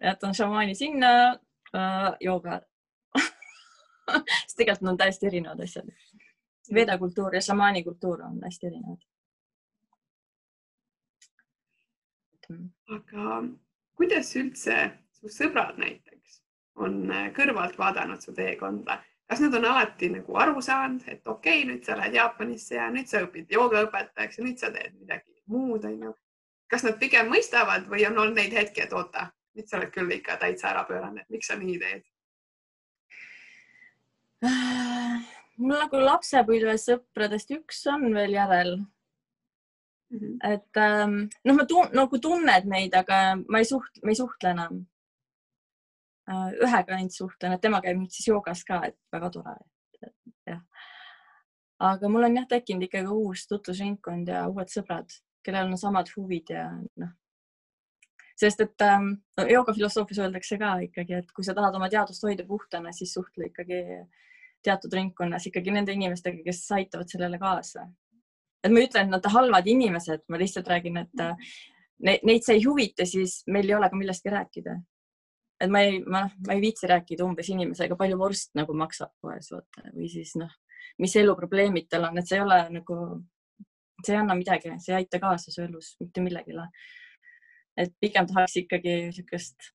jätan 0.07 0.35
šamaani 0.35 0.75
sinna 0.75 1.09
uh,, 1.33 2.15
jooga 2.19 2.61
sest 4.45 4.57
tegelikult 4.57 4.81
nad 4.81 4.91
on 4.91 4.97
täiesti 4.97 5.27
erinevad 5.27 5.63
asjad. 5.63 5.87
Veda 6.73 6.97
kultuur 6.97 7.35
ja 7.35 7.41
šamaani 7.41 7.83
kultuur 7.83 8.21
on 8.21 8.39
hästi 8.43 8.67
erinevad. 8.67 9.01
Aga 12.97 13.41
kuidas 13.97 14.33
üldse 14.39 14.77
su 15.19 15.31
sõbrad 15.33 15.79
näiteks 15.81 16.41
on 16.77 17.07
kõrvalt 17.35 17.77
vaadanud 17.79 18.21
su 18.21 18.33
teekonda 18.37 18.99
kas 19.27 19.39
nad 19.39 19.53
on 19.53 19.65
alati 19.65 20.09
nagu 20.09 20.35
aru 20.39 20.61
saanud, 20.61 21.03
et 21.07 21.27
okei 21.27 21.61
okay,, 21.61 21.67
nüüd 21.67 21.83
sa 21.85 21.97
lähed 21.99 22.15
Jaapanisse 22.15 22.77
ja 22.79 22.87
nüüd 22.91 23.09
sa 23.11 23.21
õpid 23.25 23.51
joogaõpetajaks 23.51 24.39
ja 24.39 24.45
nüüd 24.45 24.61
sa 24.61 24.71
teed 24.71 24.93
midagi 24.95 25.33
muud, 25.51 25.83
onju. 25.85 26.13
kas 26.71 26.83
nad 26.87 26.99
pigem 26.99 27.31
mõistavad 27.31 27.87
või 27.91 28.05
on 28.07 28.17
olnud 28.17 28.39
neid 28.39 28.55
hetki, 28.55 28.85
et 28.85 28.93
oota, 28.93 29.29
nüüd 29.55 29.67
sa 29.67 29.79
oled 29.79 29.91
küll 29.91 30.11
ikka 30.15 30.37
täitsa 30.39 30.71
ära 30.71 30.85
pööranud, 30.87 31.23
et 31.23 31.35
miks 31.35 31.51
sa 31.51 31.59
nii 31.59 31.79
teed? 31.83 32.05
mul 35.57 35.79
nagu 35.81 35.99
lapsepõlves 36.03 36.85
sõpradest 36.87 37.51
üks 37.55 37.81
on 37.91 38.11
veel 38.13 38.35
järel 38.37 38.75
mm. 40.11 40.19
-hmm. 40.19 40.53
et 40.53 40.77
ähm, 40.77 41.17
noh, 41.45 41.55
ma 41.55 41.65
tun 41.65 41.89
nagu 41.93 42.19
tunned 42.19 42.65
neid, 42.65 42.93
aga 42.93 43.35
ma 43.47 43.63
ei 43.63 43.65
suht-, 43.65 44.03
me 44.03 44.11
ei 44.15 44.21
suhtle 44.21 44.55
enam 44.55 44.85
Äh, 46.27 46.49
ühega 46.59 46.97
ainult 46.97 47.15
suhtlen, 47.15 47.53
et 47.55 47.61
tema 47.63 47.79
käib 47.83 47.95
nüüd 48.01 48.11
siis 48.11 48.25
joogas 48.27 48.65
ka, 48.67 48.81
et 48.89 48.97
väga 49.15 49.29
tore. 49.31 49.53
jah. 50.47 50.59
aga 51.79 52.09
mul 52.11 52.25
on 52.27 52.35
jah 52.35 52.47
tekkinud 52.51 52.83
ikkagi 52.83 53.13
uus 53.13 53.45
tutvusringkond 53.47 54.27
ja 54.33 54.41
uued 54.51 54.67
sõbrad, 54.73 55.13
kellel 55.45 55.71
on 55.71 55.79
samad 55.79 56.11
huvid 56.15 56.51
ja 56.51 56.65
noh, 56.99 57.13
sest 58.35 58.65
et 58.65 58.83
ähm, 58.83 59.07
no, 59.39 59.45
joogafilosoofias 59.53 60.19
öeldakse 60.25 60.59
ka 60.59 60.73
ikkagi, 60.89 61.15
et 61.21 61.31
kui 61.31 61.47
sa 61.47 61.55
tahad 61.55 61.79
oma 61.79 61.87
teadust 61.93 62.27
hoida 62.27 62.43
puhtana, 62.49 62.91
siis 62.91 63.15
suhtle 63.15 63.47
ikkagi 63.47 63.79
teatud 64.67 64.99
ringkonnas 64.99 65.47
ikkagi 65.47 65.71
nende 65.71 65.95
inimestega, 65.95 66.43
kes 66.43 66.65
aitavad 66.75 67.07
sellele 67.07 67.39
kaasa. 67.39 67.87
Et 68.63 68.73
ma 68.73 68.81
ei 68.81 68.89
ütle, 68.89 69.03
et 69.05 69.11
nad 69.11 69.31
halvad 69.33 69.67
inimesed, 69.69 70.25
ma 70.29 70.39
lihtsalt 70.41 70.67
räägin, 70.67 70.97
et 71.03 71.23
äh, 71.23 71.55
neid, 72.03 72.23
neid 72.27 72.45
see 72.45 72.57
ei 72.57 72.63
huvita, 72.65 73.05
siis 73.05 73.41
meil 73.47 73.69
ei 73.69 73.77
ole 73.77 73.89
ka 73.89 73.99
millestki 73.99 74.33
rääkida 74.33 74.77
et 75.61 75.71
ma 75.73 75.81
ei, 75.85 76.01
ma, 76.05 76.23
ma 76.47 76.55
ei 76.55 76.61
viitsi 76.61 76.89
rääkida 76.89 77.25
umbes 77.25 77.49
inimesega, 77.49 77.97
palju 77.97 78.17
vorst 78.19 78.53
nagu 78.57 78.75
maksab 78.77 79.13
poes 79.21 79.49
vaata 79.53 79.89
või 79.95 80.09
siis 80.11 80.35
noh, 80.37 80.51
mis 81.01 81.15
eluprobleemid 81.17 81.89
tal 81.89 82.07
on, 82.09 82.19
et 82.19 82.29
see 82.29 82.37
ei 82.37 82.43
ole 82.45 82.59
nagu, 82.77 82.97
see 84.03 84.13
ei 84.13 84.19
anna 84.21 84.37
midagi, 84.37 84.75
see 84.83 84.93
ei 84.93 85.01
aita 85.01 85.21
kaasa 85.23 85.53
su 85.53 85.63
elus 85.65 85.95
mitte 86.03 86.21
millegile. 86.25 86.69
et 87.77 87.93
pigem 88.01 88.25
tahaks 88.25 88.55
ikkagi 88.63 88.93
niisugust 89.07 89.71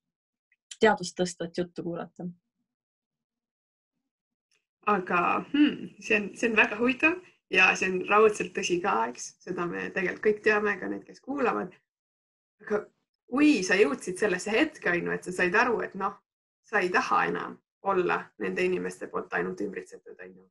teadust 0.79 1.15
tõstvat 1.19 1.57
juttu 1.57 1.83
kuulata. 1.83 2.27
aga 4.87 5.19
hmm, 5.51 5.93
see 5.99 6.19
on, 6.19 6.31
see 6.35 6.49
on 6.49 6.57
väga 6.59 6.79
huvitav 6.79 7.19
ja 7.51 7.69
see 7.75 7.91
on 7.91 8.01
raudselt 8.09 8.53
tõsi 8.55 8.79
ka, 8.81 8.95
eks, 9.11 9.33
seda 9.43 9.65
me 9.69 9.89
tegelikult 9.93 10.23
kõik 10.27 10.41
teame, 10.45 10.77
ka 10.79 10.89
need, 10.91 11.03
kes 11.07 11.21
kuulavad. 11.21 11.73
aga 12.63 12.85
kui 13.33 13.63
sa 13.65 13.75
jõudsid 13.75 14.19
sellesse 14.21 14.51
hetke, 14.53 14.89
on 14.91 15.07
ju, 15.07 15.13
et 15.15 15.27
sa 15.27 15.31
said 15.33 15.55
aru, 15.57 15.79
et 15.81 15.95
noh, 15.99 16.15
sa 16.69 16.81
ei 16.83 16.91
taha 16.93 17.25
enam 17.31 17.57
olla 17.89 18.19
nende 18.39 18.63
inimeste 18.63 19.09
poolt 19.11 19.33
ainult 19.33 19.61
ümbritsetud, 19.61 20.19
on 20.19 20.35
ju. 20.35 20.45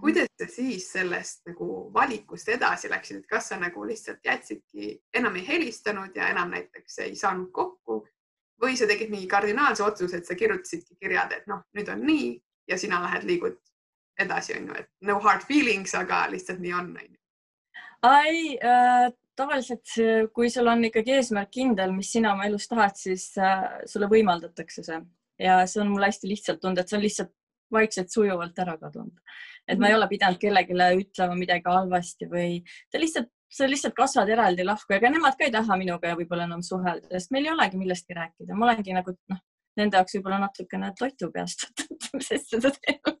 kuidas 0.00 0.28
sa 0.38 0.46
siis 0.52 0.90
sellest 0.92 1.46
nagu 1.48 1.90
valikust 1.92 2.48
edasi 2.52 2.88
läksid, 2.92 3.22
et 3.22 3.28
kas 3.28 3.48
sa 3.48 3.58
nagu 3.60 3.84
lihtsalt 3.84 4.24
jätsidki, 4.24 4.96
enam 5.14 5.36
ei 5.36 5.46
helistanud 5.48 6.16
ja 6.16 6.28
enam 6.28 6.52
näiteks 6.52 6.98
ei 7.04 7.16
saanud 7.16 7.50
kokku 7.52 8.02
või 8.62 8.76
sa 8.76 8.88
tegid 8.88 9.10
mingi 9.12 9.28
kardinaalse 9.28 9.84
otsuse, 9.84 10.16
et 10.16 10.28
sa 10.28 10.34
kirjutasidki 10.34 10.96
kirjad, 11.00 11.32
et 11.32 11.48
noh, 11.48 11.64
nüüd 11.76 11.88
on 11.92 12.04
nii 12.06 12.28
ja 12.68 12.78
sina 12.78 13.02
lähed, 13.02 13.24
liigud 13.28 13.58
edasi, 14.20 14.56
on 14.58 14.70
ju, 14.70 14.80
et 14.80 14.90
no 15.08 15.18
hard 15.24 15.44
feelings, 15.48 15.94
aga 15.98 16.24
lihtsalt 16.32 16.62
nii 16.62 16.74
on, 16.76 16.90
on 16.96 17.06
ju. 17.10 17.20
ai 18.08 18.56
äh,, 18.56 19.10
tavaliselt, 19.36 19.92
kui 20.32 20.48
sul 20.50 20.72
on 20.72 20.84
ikkagi 20.88 21.18
eesmärk 21.18 21.50
kindel, 21.52 21.92
mis 21.92 22.14
sina 22.14 22.32
oma 22.32 22.46
elus 22.48 22.68
tahad, 22.70 22.96
siis 22.96 23.28
äh, 23.36 23.66
sulle 23.88 24.08
võimaldatakse 24.12 24.84
see 24.86 25.00
ja 25.38 25.58
see 25.68 25.82
on 25.82 25.90
mul 25.92 26.06
hästi 26.06 26.30
lihtsalt 26.30 26.60
tulnud, 26.62 26.80
et 26.80 26.88
see 26.88 26.98
on 26.98 27.04
lihtsalt 27.04 27.32
vaikselt 27.72 28.12
sujuvalt 28.12 28.58
ära 28.62 28.76
kadunud. 28.78 29.16
et 29.68 29.78
ma 29.78 29.88
ei 29.88 29.92
mhm. 29.92 29.98
ole 29.98 30.08
pidanud 30.08 30.38
kellelegi 30.38 31.02
ütlema 31.02 31.34
midagi 31.34 31.66
halvasti 31.66 32.28
või 32.30 32.60
ta 32.92 33.00
lihtsalt, 33.02 33.28
sa 33.50 33.66
lihtsalt 33.68 33.94
kasvad 33.94 34.30
eraldi 34.30 34.64
lahku, 34.64 34.94
ega 34.94 35.10
nemad 35.10 35.36
ka 35.38 35.46
ei 35.46 35.54
taha 35.54 35.76
minuga 35.76 36.14
võib-olla 36.18 36.46
enam 36.46 36.62
suhelda, 36.62 37.08
sest 37.10 37.34
meil 37.34 37.48
ei 37.48 37.52
olegi 37.52 37.80
millestki 37.80 38.16
rääkida, 38.16 38.54
ma 38.54 38.68
olengi 38.70 38.94
nagu 38.94 39.16
noh, 39.32 39.42
nende 39.76 39.98
jaoks 39.98 40.16
võib-olla 40.16 40.40
natukene 40.46 40.92
toitu 40.98 41.30
peast, 41.34 41.66
sest 42.28 42.54
seda 42.54 42.72
teeb 42.78 43.12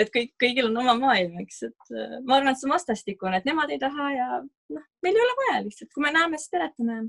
et 0.00 0.10
kõik, 0.14 0.32
kõigil 0.40 0.68
on 0.70 0.78
oma 0.82 0.94
maailm, 0.98 1.38
eks, 1.44 1.62
et 1.68 1.94
äh, 1.94 2.18
ma 2.24 2.38
arvan, 2.38 2.52
et 2.52 2.60
see 2.60 2.68
on 2.68 2.74
vastastikune, 2.74 3.40
et 3.40 3.48
nemad 3.48 3.72
ei 3.72 3.80
taha 3.82 4.10
ja 4.14 4.28
noh, 4.40 4.84
meil 5.04 5.16
ei 5.16 5.24
ole 5.24 5.34
vaja 5.42 5.56
lihtsalt, 5.66 5.90
kui 5.94 6.04
me 6.04 6.12
näeme, 6.14 6.40
siis 6.40 6.52
teletame. 6.54 7.00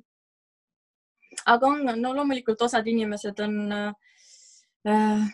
aga 1.53 1.63
on, 1.67 1.77
no 2.01 2.15
loomulikult 2.15 2.61
osad 2.67 2.87
inimesed 2.91 3.37
on 3.45 3.53
äh, 3.77 5.29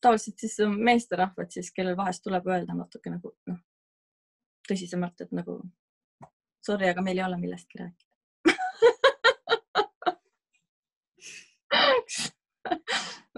tavaliselt 0.00 0.38
siis 0.38 0.56
meesterahvad 0.76 1.50
siis, 1.52 1.72
kellel 1.74 1.96
vahest 1.96 2.22
tuleb 2.24 2.46
öelda 2.48 2.72
natuke 2.76 3.10
nagu 3.12 3.34
noh, 3.50 3.60
tõsisemalt, 4.68 5.18
et 5.24 5.32
nagu 5.36 5.52
sorry, 6.64 6.88
aga 6.90 7.02
meil 7.04 7.18
ei 7.18 7.26
ole 7.26 7.36
millestki 7.40 7.78
rääkida 7.80 8.08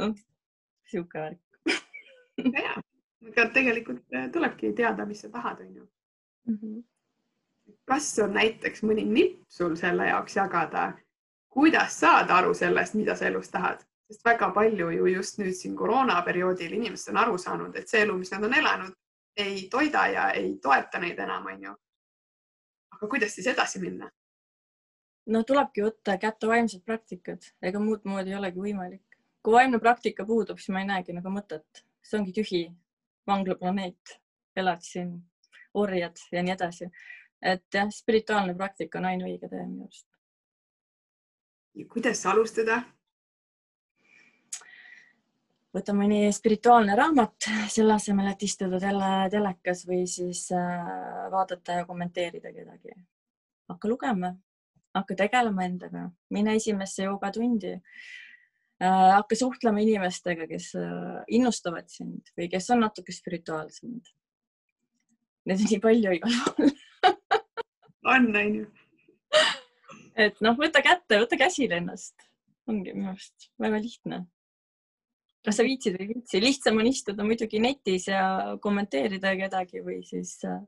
sihuke 0.90 1.18
värk. 1.18 1.40
ja, 2.38 2.82
aga 3.28 3.48
tegelikult 3.54 4.02
äh, 4.14 4.30
tulebki 4.32 4.72
teada, 4.76 5.06
mis 5.06 5.20
sa 5.20 5.30
tahad, 5.30 5.60
onju. 5.60 5.88
Mhm. 6.50 6.80
kas 7.86 8.18
on 8.18 8.32
näiteks 8.34 8.82
mõni 8.82 9.04
nipp 9.06 9.42
sul 9.48 9.76
selle 9.76 10.06
jaoks 10.08 10.34
jagada, 10.36 10.92
kuidas 11.52 11.94
saada 12.00 12.34
aru 12.40 12.54
sellest, 12.54 12.94
mida 12.94 13.14
sa 13.16 13.26
elus 13.26 13.50
tahad, 13.50 13.84
sest 14.08 14.24
väga 14.24 14.50
palju 14.54 14.90
ju 14.90 15.06
just 15.06 15.38
nüüd 15.38 15.54
siin 15.54 15.76
koroonaperioodil 15.76 16.72
inimesed 16.72 17.12
on 17.12 17.20
aru 17.22 17.38
saanud, 17.38 17.76
et 17.76 17.88
see 17.88 18.02
elu, 18.02 18.16
mis 18.18 18.32
nad 18.32 18.44
on 18.48 18.54
elanud, 18.54 18.94
ei 19.36 19.68
toida 19.70 20.06
ja 20.08 20.30
ei 20.30 20.58
toeta 20.62 20.98
neid 20.98 21.18
enam, 21.18 21.46
onju. 21.54 21.76
aga 22.96 23.08
kuidas 23.08 23.34
siis 23.34 23.46
edasi 23.54 23.80
minna? 23.80 24.10
no 25.26 25.42
tulebki 25.46 25.84
võtta 25.86 26.18
kätte 26.18 26.48
vaimsed 26.50 26.84
praktikad, 26.84 27.44
ega 27.62 27.80
muud 27.80 28.04
moodi 28.04 28.34
ei 28.34 28.38
olegi 28.38 28.58
võimalik. 28.58 29.18
kui 29.42 29.54
vaimne 29.54 29.78
praktika 29.78 30.26
puudub, 30.26 30.58
siis 30.58 30.74
ma 30.74 30.80
ei 30.80 30.86
näegi 30.86 31.12
nagu 31.12 31.30
mõtet, 31.30 31.84
see 32.02 32.18
ongi 32.18 32.32
tühi 32.32 32.62
vanglaplaneet, 33.26 34.16
elad 34.56 34.82
siin, 34.84 35.12
orjad 35.74 36.16
ja 36.32 36.42
nii 36.42 36.54
edasi. 36.54 36.90
et 37.42 37.64
jah, 37.74 37.90
spirituaalne 37.90 38.54
praktika 38.54 38.98
on 38.98 39.04
ainuõige 39.10 39.48
tee 39.48 39.66
minu 39.66 39.86
arust. 39.88 40.08
kuidas 41.92 42.26
alustada? 42.26 42.82
võta 45.72 45.94
mõni 45.96 46.26
spirituaalne 46.34 46.96
raamat 46.96 47.48
selle 47.72 47.96
asemel, 47.96 48.32
et 48.32 48.42
istuda 48.44 48.80
tele, 48.80 49.10
telekas 49.32 49.86
või 49.88 50.04
siis 50.10 50.44
äh, 50.56 51.28
vaadata 51.32 51.80
ja 51.80 51.86
kommenteerida 51.88 52.52
kedagi. 52.52 52.96
hakka 53.72 53.88
lugema, 53.88 54.34
hakka 54.94 55.16
tegelema 55.16 55.64
endaga, 55.64 56.10
mine 56.30 56.56
esimesse 56.60 57.06
joogatundi. 57.06 57.78
Hakka 58.88 59.38
suhtlema 59.38 59.82
inimestega, 59.84 60.48
kes 60.50 60.72
äh, 60.80 61.22
innustavad 61.38 61.88
sind 61.92 62.32
või 62.38 62.48
kes 62.52 62.70
on 62.74 62.82
natuke 62.86 63.14
spirituaalsemad. 63.14 64.12
Neid 65.46 65.64
on 65.64 65.70
nii 65.70 65.80
palju 65.82 66.16
igal 66.18 66.36
pool 66.46 66.70
on, 68.12 68.28
on 68.36 68.54
ju. 68.60 68.66
et 70.26 70.38
noh, 70.44 70.58
võta 70.58 70.82
kätte, 70.84 71.20
võta 71.22 71.38
käsile 71.38 71.78
ennast, 71.82 72.14
ongi 72.70 72.94
minu 72.94 73.12
arust 73.14 73.50
väga 73.62 73.82
lihtne 73.82 74.24
kas 75.42 75.58
sa 75.58 75.66
viitsid 75.66 75.96
või 75.98 76.06
ei 76.06 76.14
viitsi, 76.14 76.40
lihtsam 76.42 76.78
on 76.78 76.86
istuda 76.86 77.24
muidugi 77.26 77.58
netis 77.62 78.06
ja 78.06 78.54
kommenteerida 78.62 79.34
kedagi 79.40 79.82
või 79.82 79.98
siis 80.06 80.36
äh, 80.46 80.60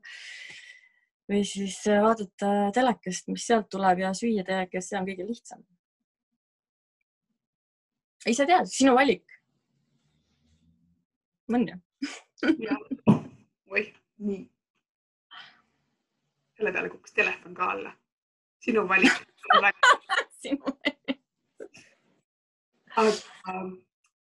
või 1.31 1.45
siis 1.47 1.77
äh, 1.89 2.01
vaadata 2.03 2.51
telekast, 2.75 3.29
mis 3.31 3.45
sealt 3.47 3.69
tuleb 3.71 4.03
ja 4.03 4.11
süüa 4.17 4.43
telekast, 4.47 4.91
see 4.91 4.99
on 4.99 5.07
kõige 5.07 5.27
lihtsam. 5.29 5.63
Ei 8.25 8.33
sa 8.33 8.45
tead, 8.45 8.65
sinu 8.65 8.95
valik. 8.95 9.23
on 11.53 11.67
ju? 11.67 11.75
oih, 13.71 13.93
nii. 14.17 14.51
selle 16.57 16.71
peale 16.71 16.89
kukkus 16.89 17.13
telefon 17.13 17.53
ka 17.53 17.71
alla. 17.71 17.91
sinu 18.59 18.87
valik 18.87 19.25
sinu 20.41 20.57
valik. 20.65 21.21
aga 22.95 23.59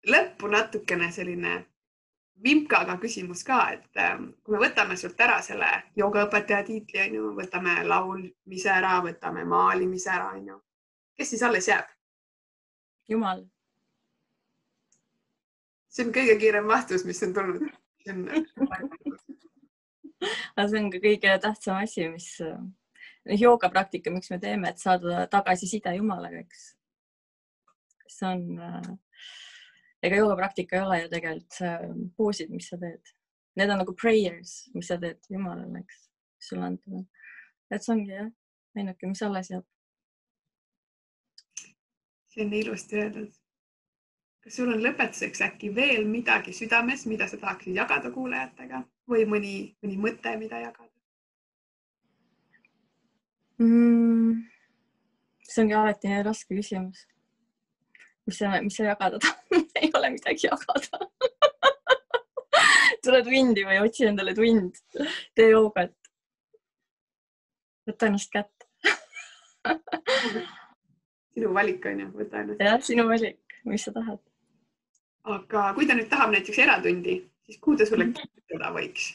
lõppu 0.08 0.48
natukene 0.50 1.12
selline 1.12 1.54
vimkaga 2.42 2.96
küsimus 2.98 3.44
ka, 3.46 3.58
et 3.76 4.00
ähm, 4.02 4.30
kui 4.42 4.56
me 4.56 4.64
võtame 4.64 4.96
sult 4.98 5.20
ära 5.20 5.38
selle 5.42 5.68
joogaõpetaja 5.98 6.64
tiitli, 6.66 7.00
onju, 7.06 7.32
võtame 7.38 7.76
laulmise 7.86 8.70
ära, 8.72 8.96
võtame 9.04 9.44
maalimise 9.46 10.10
ära, 10.10 10.32
onju, 10.38 10.58
kes 11.18 11.34
siis 11.34 11.42
alles 11.46 11.68
jääb? 11.68 11.90
jumal. 13.08 13.44
See 15.92 16.06
on 16.06 16.12
kõige 16.14 16.38
kiirem 16.40 16.68
vastus, 16.70 17.04
mis 17.08 17.22
on 17.26 17.34
tulnud. 17.36 17.66
see 18.02 18.14
on 18.14 18.20
aga 20.56 20.68
see 20.68 20.80
on 20.80 20.90
ka 20.92 21.02
kõige 21.02 21.38
tähtsam 21.46 21.80
asi, 21.82 22.08
mis 22.12 22.28
noh, 22.42 23.38
joogapraktika, 23.38 24.12
miks 24.14 24.30
me 24.32 24.38
teeme, 24.42 24.70
et 24.72 24.82
saada 24.82 25.26
tagasiside 25.30 25.94
Jumalaga, 25.98 26.42
eks. 26.44 26.68
see 28.08 28.28
on 28.28 28.44
äh, 28.62 28.92
ega 30.02 30.16
joogapraktika 30.16 30.76
ei 30.76 30.86
ole 30.86 31.00
ju 31.02 31.10
tegelikult 31.12 31.58
poosid, 32.16 32.50
mis 32.50 32.68
sa 32.70 32.78
teed. 32.80 33.12
Need 33.56 33.70
on 33.70 33.82
nagu 33.82 33.94
prayers, 34.00 34.54
mis 34.74 34.88
sa 34.88 34.96
teed 35.00 35.20
Jumalale, 35.30 35.82
eks, 35.84 36.06
mis 36.38 36.48
sulle 36.48 36.68
antud 36.70 37.02
on. 37.02 37.06
et 37.72 37.84
see 37.84 37.94
ongi 37.94 38.12
jah, 38.12 38.32
ainuke, 38.76 39.08
mis 39.08 39.22
alles 39.24 39.52
jääb. 39.52 39.68
see 42.32 42.44
on 42.46 42.52
ilusti 42.56 43.00
öeldud. 43.00 43.41
Kas 44.42 44.56
sul 44.58 44.72
on 44.72 44.82
lõpetuseks 44.82 45.44
äkki 45.46 45.70
veel 45.74 46.06
midagi 46.10 46.54
südames, 46.56 47.06
mida 47.06 47.28
sa 47.30 47.38
tahaksid 47.38 47.76
jagada 47.78 48.10
kuulajatega 48.14 48.82
või 49.08 49.26
mõni, 49.28 49.54
mõni 49.84 49.98
mõte, 50.02 50.34
mida 50.40 50.60
jagada 50.62 50.90
mm,? 53.62 54.42
see 55.46 55.62
ongi 55.64 55.78
alati 55.78 56.10
nii 56.10 56.24
raske 56.26 56.58
küsimus 56.58 57.06
mis 58.26 58.38
sa, 58.38 58.54
mis 58.62 58.76
sa 58.76 58.88
jagada 58.90 59.18
tahad 59.22 59.66
ei 59.82 59.90
ole 59.94 60.10
midagi 60.16 60.48
jagada 60.48 61.02
tule 63.04 63.22
tundi 63.26 63.64
või 63.66 63.80
otsi 63.82 64.06
endale 64.06 64.34
tund, 64.34 64.78
tee 65.34 65.48
joogat. 65.50 65.94
võta 67.88 68.10
ennast 68.10 68.30
kätte 68.34 68.66
sinu 71.34 71.54
valik 71.54 71.86
on 71.90 72.04
ju, 72.04 72.10
võta 72.18 72.42
ennast. 72.42 72.62
jah, 72.62 72.78
sinu 72.82 73.06
valik, 73.08 73.58
mis 73.68 73.86
sa 73.86 73.94
tahad. 73.94 74.20
Aga 75.24 75.72
kui 75.74 75.86
ta 75.86 75.96
nüüd 75.98 76.08
tahab 76.10 76.32
näiteks 76.34 76.58
eratundi, 76.58 77.18
siis 77.46 77.58
kuhu 77.62 77.76
ta 77.78 77.88
sulle 77.88 78.08
kirjutada 78.12 78.72
võiks? 78.74 79.10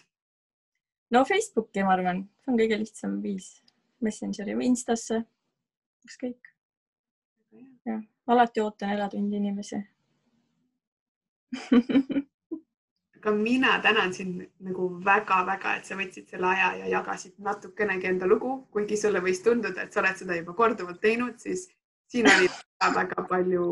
no 1.12 1.24
Facebooki, 1.26 1.84
ma 1.84 1.95
arvan, 1.95 2.26
see 2.43 2.53
on 2.53 2.60
kõige 2.60 2.82
lihtsam 2.84 3.22
viis. 3.24 3.55
Messengeri 4.03 4.53
või 4.53 4.68
Instasse, 4.70 5.24
ükskõik. 6.05 6.53
jah 7.88 8.03
alati 8.28 8.62
ootan 8.62 8.89
eratundi 8.91 9.36
inimesi 9.38 9.78
aga 13.18 13.32
mina 13.32 13.80
tänan 13.82 14.14
sind 14.14 14.41
nagu 14.60 14.89
väga-väga, 15.05 15.76
et 15.78 15.86
sa 15.86 15.95
võtsid 15.95 16.28
selle 16.30 16.47
aja 16.47 16.74
ja 16.82 16.88
jagasid 16.97 17.34
natukenegi 17.43 18.08
enda 18.10 18.28
lugu, 18.28 18.68
kuigi 18.72 18.97
sulle 18.99 19.20
võis 19.24 19.41
tunduda, 19.43 19.84
et 19.84 19.93
sa 19.93 20.01
oled 20.03 20.20
seda 20.20 20.36
juba 20.38 20.53
korduvalt 20.53 21.01
teinud, 21.01 21.39
siis 21.39 21.70
siin 22.12 22.28
oli 22.34 22.47
väga-väga 22.84 23.28
palju 23.30 23.64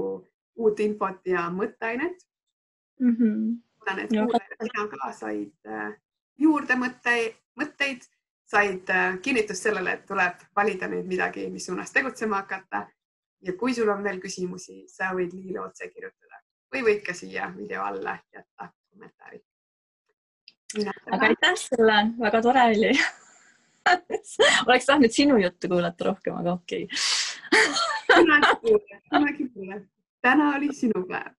uut 0.55 0.79
infot 0.79 1.21
ja 1.27 1.47
mõtteainet 1.51 2.25
mm. 2.99 3.15
-hmm. 3.15 3.55
loodan, 3.79 3.99
et 3.99 4.09
kuulajad 4.09 4.57
sina 4.63 4.87
ka 4.91 5.13
said 5.13 5.71
äh, 5.71 5.93
juurde 6.37 6.75
mõtte, 6.75 7.15
mõtteid, 7.59 8.05
said 8.45 8.89
äh, 8.89 9.19
kinnitust 9.21 9.63
sellele, 9.63 9.93
et 9.93 10.05
tuleb 10.05 10.45
valida 10.55 10.87
nüüd 10.87 11.07
midagi, 11.07 11.49
mis 11.49 11.65
suunas 11.65 11.91
tegutsema 11.91 12.43
hakata 12.43 12.85
ja 13.41 13.53
kui 13.53 13.73
sul 13.73 13.89
on 13.89 14.03
veel 14.03 14.19
küsimusi, 14.21 14.83
sa 14.87 15.11
võid 15.13 15.33
Liile 15.33 15.61
otse 15.61 15.89
kirjutada 15.89 16.41
või 16.73 16.85
võid 16.89 17.03
ka 17.05 17.13
siia 17.13 17.51
video 17.57 17.83
alla 17.83 18.17
jätta 18.33 18.71
kommentaari. 18.91 19.41
aga 21.11 21.27
aitäh 21.27 21.55
sulle, 21.55 21.99
väga 22.19 22.41
tore 22.41 22.63
oli 22.71 22.91
oleks 24.67 24.85
tahtnud 24.85 25.11
sinu 25.11 25.37
juttu 25.37 25.69
kuulata 25.71 26.09
rohkem, 26.09 26.35
aga 26.41 26.53
okei 26.53 26.87
okay. 28.09 28.25
kunagi 29.09 29.47
pole, 29.53 29.81
täna 30.25 30.55
oli 30.57 30.73
sinu 30.73 31.05
päev 31.07 31.33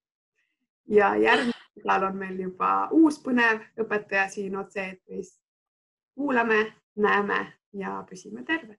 ja 0.89 1.17
järgmisel 1.17 1.63
nädalal 1.77 2.11
on 2.11 2.17
meil 2.17 2.39
juba 2.39 2.89
uus 2.95 3.19
põnev 3.25 3.65
õpetaja 3.83 4.29
siin 4.31 4.57
otse-eetris. 4.57 5.41
kuulame, 6.15 6.73
näeme 6.97 7.53
ja 7.73 8.05
püsime 8.09 8.45
terved. 8.45 8.79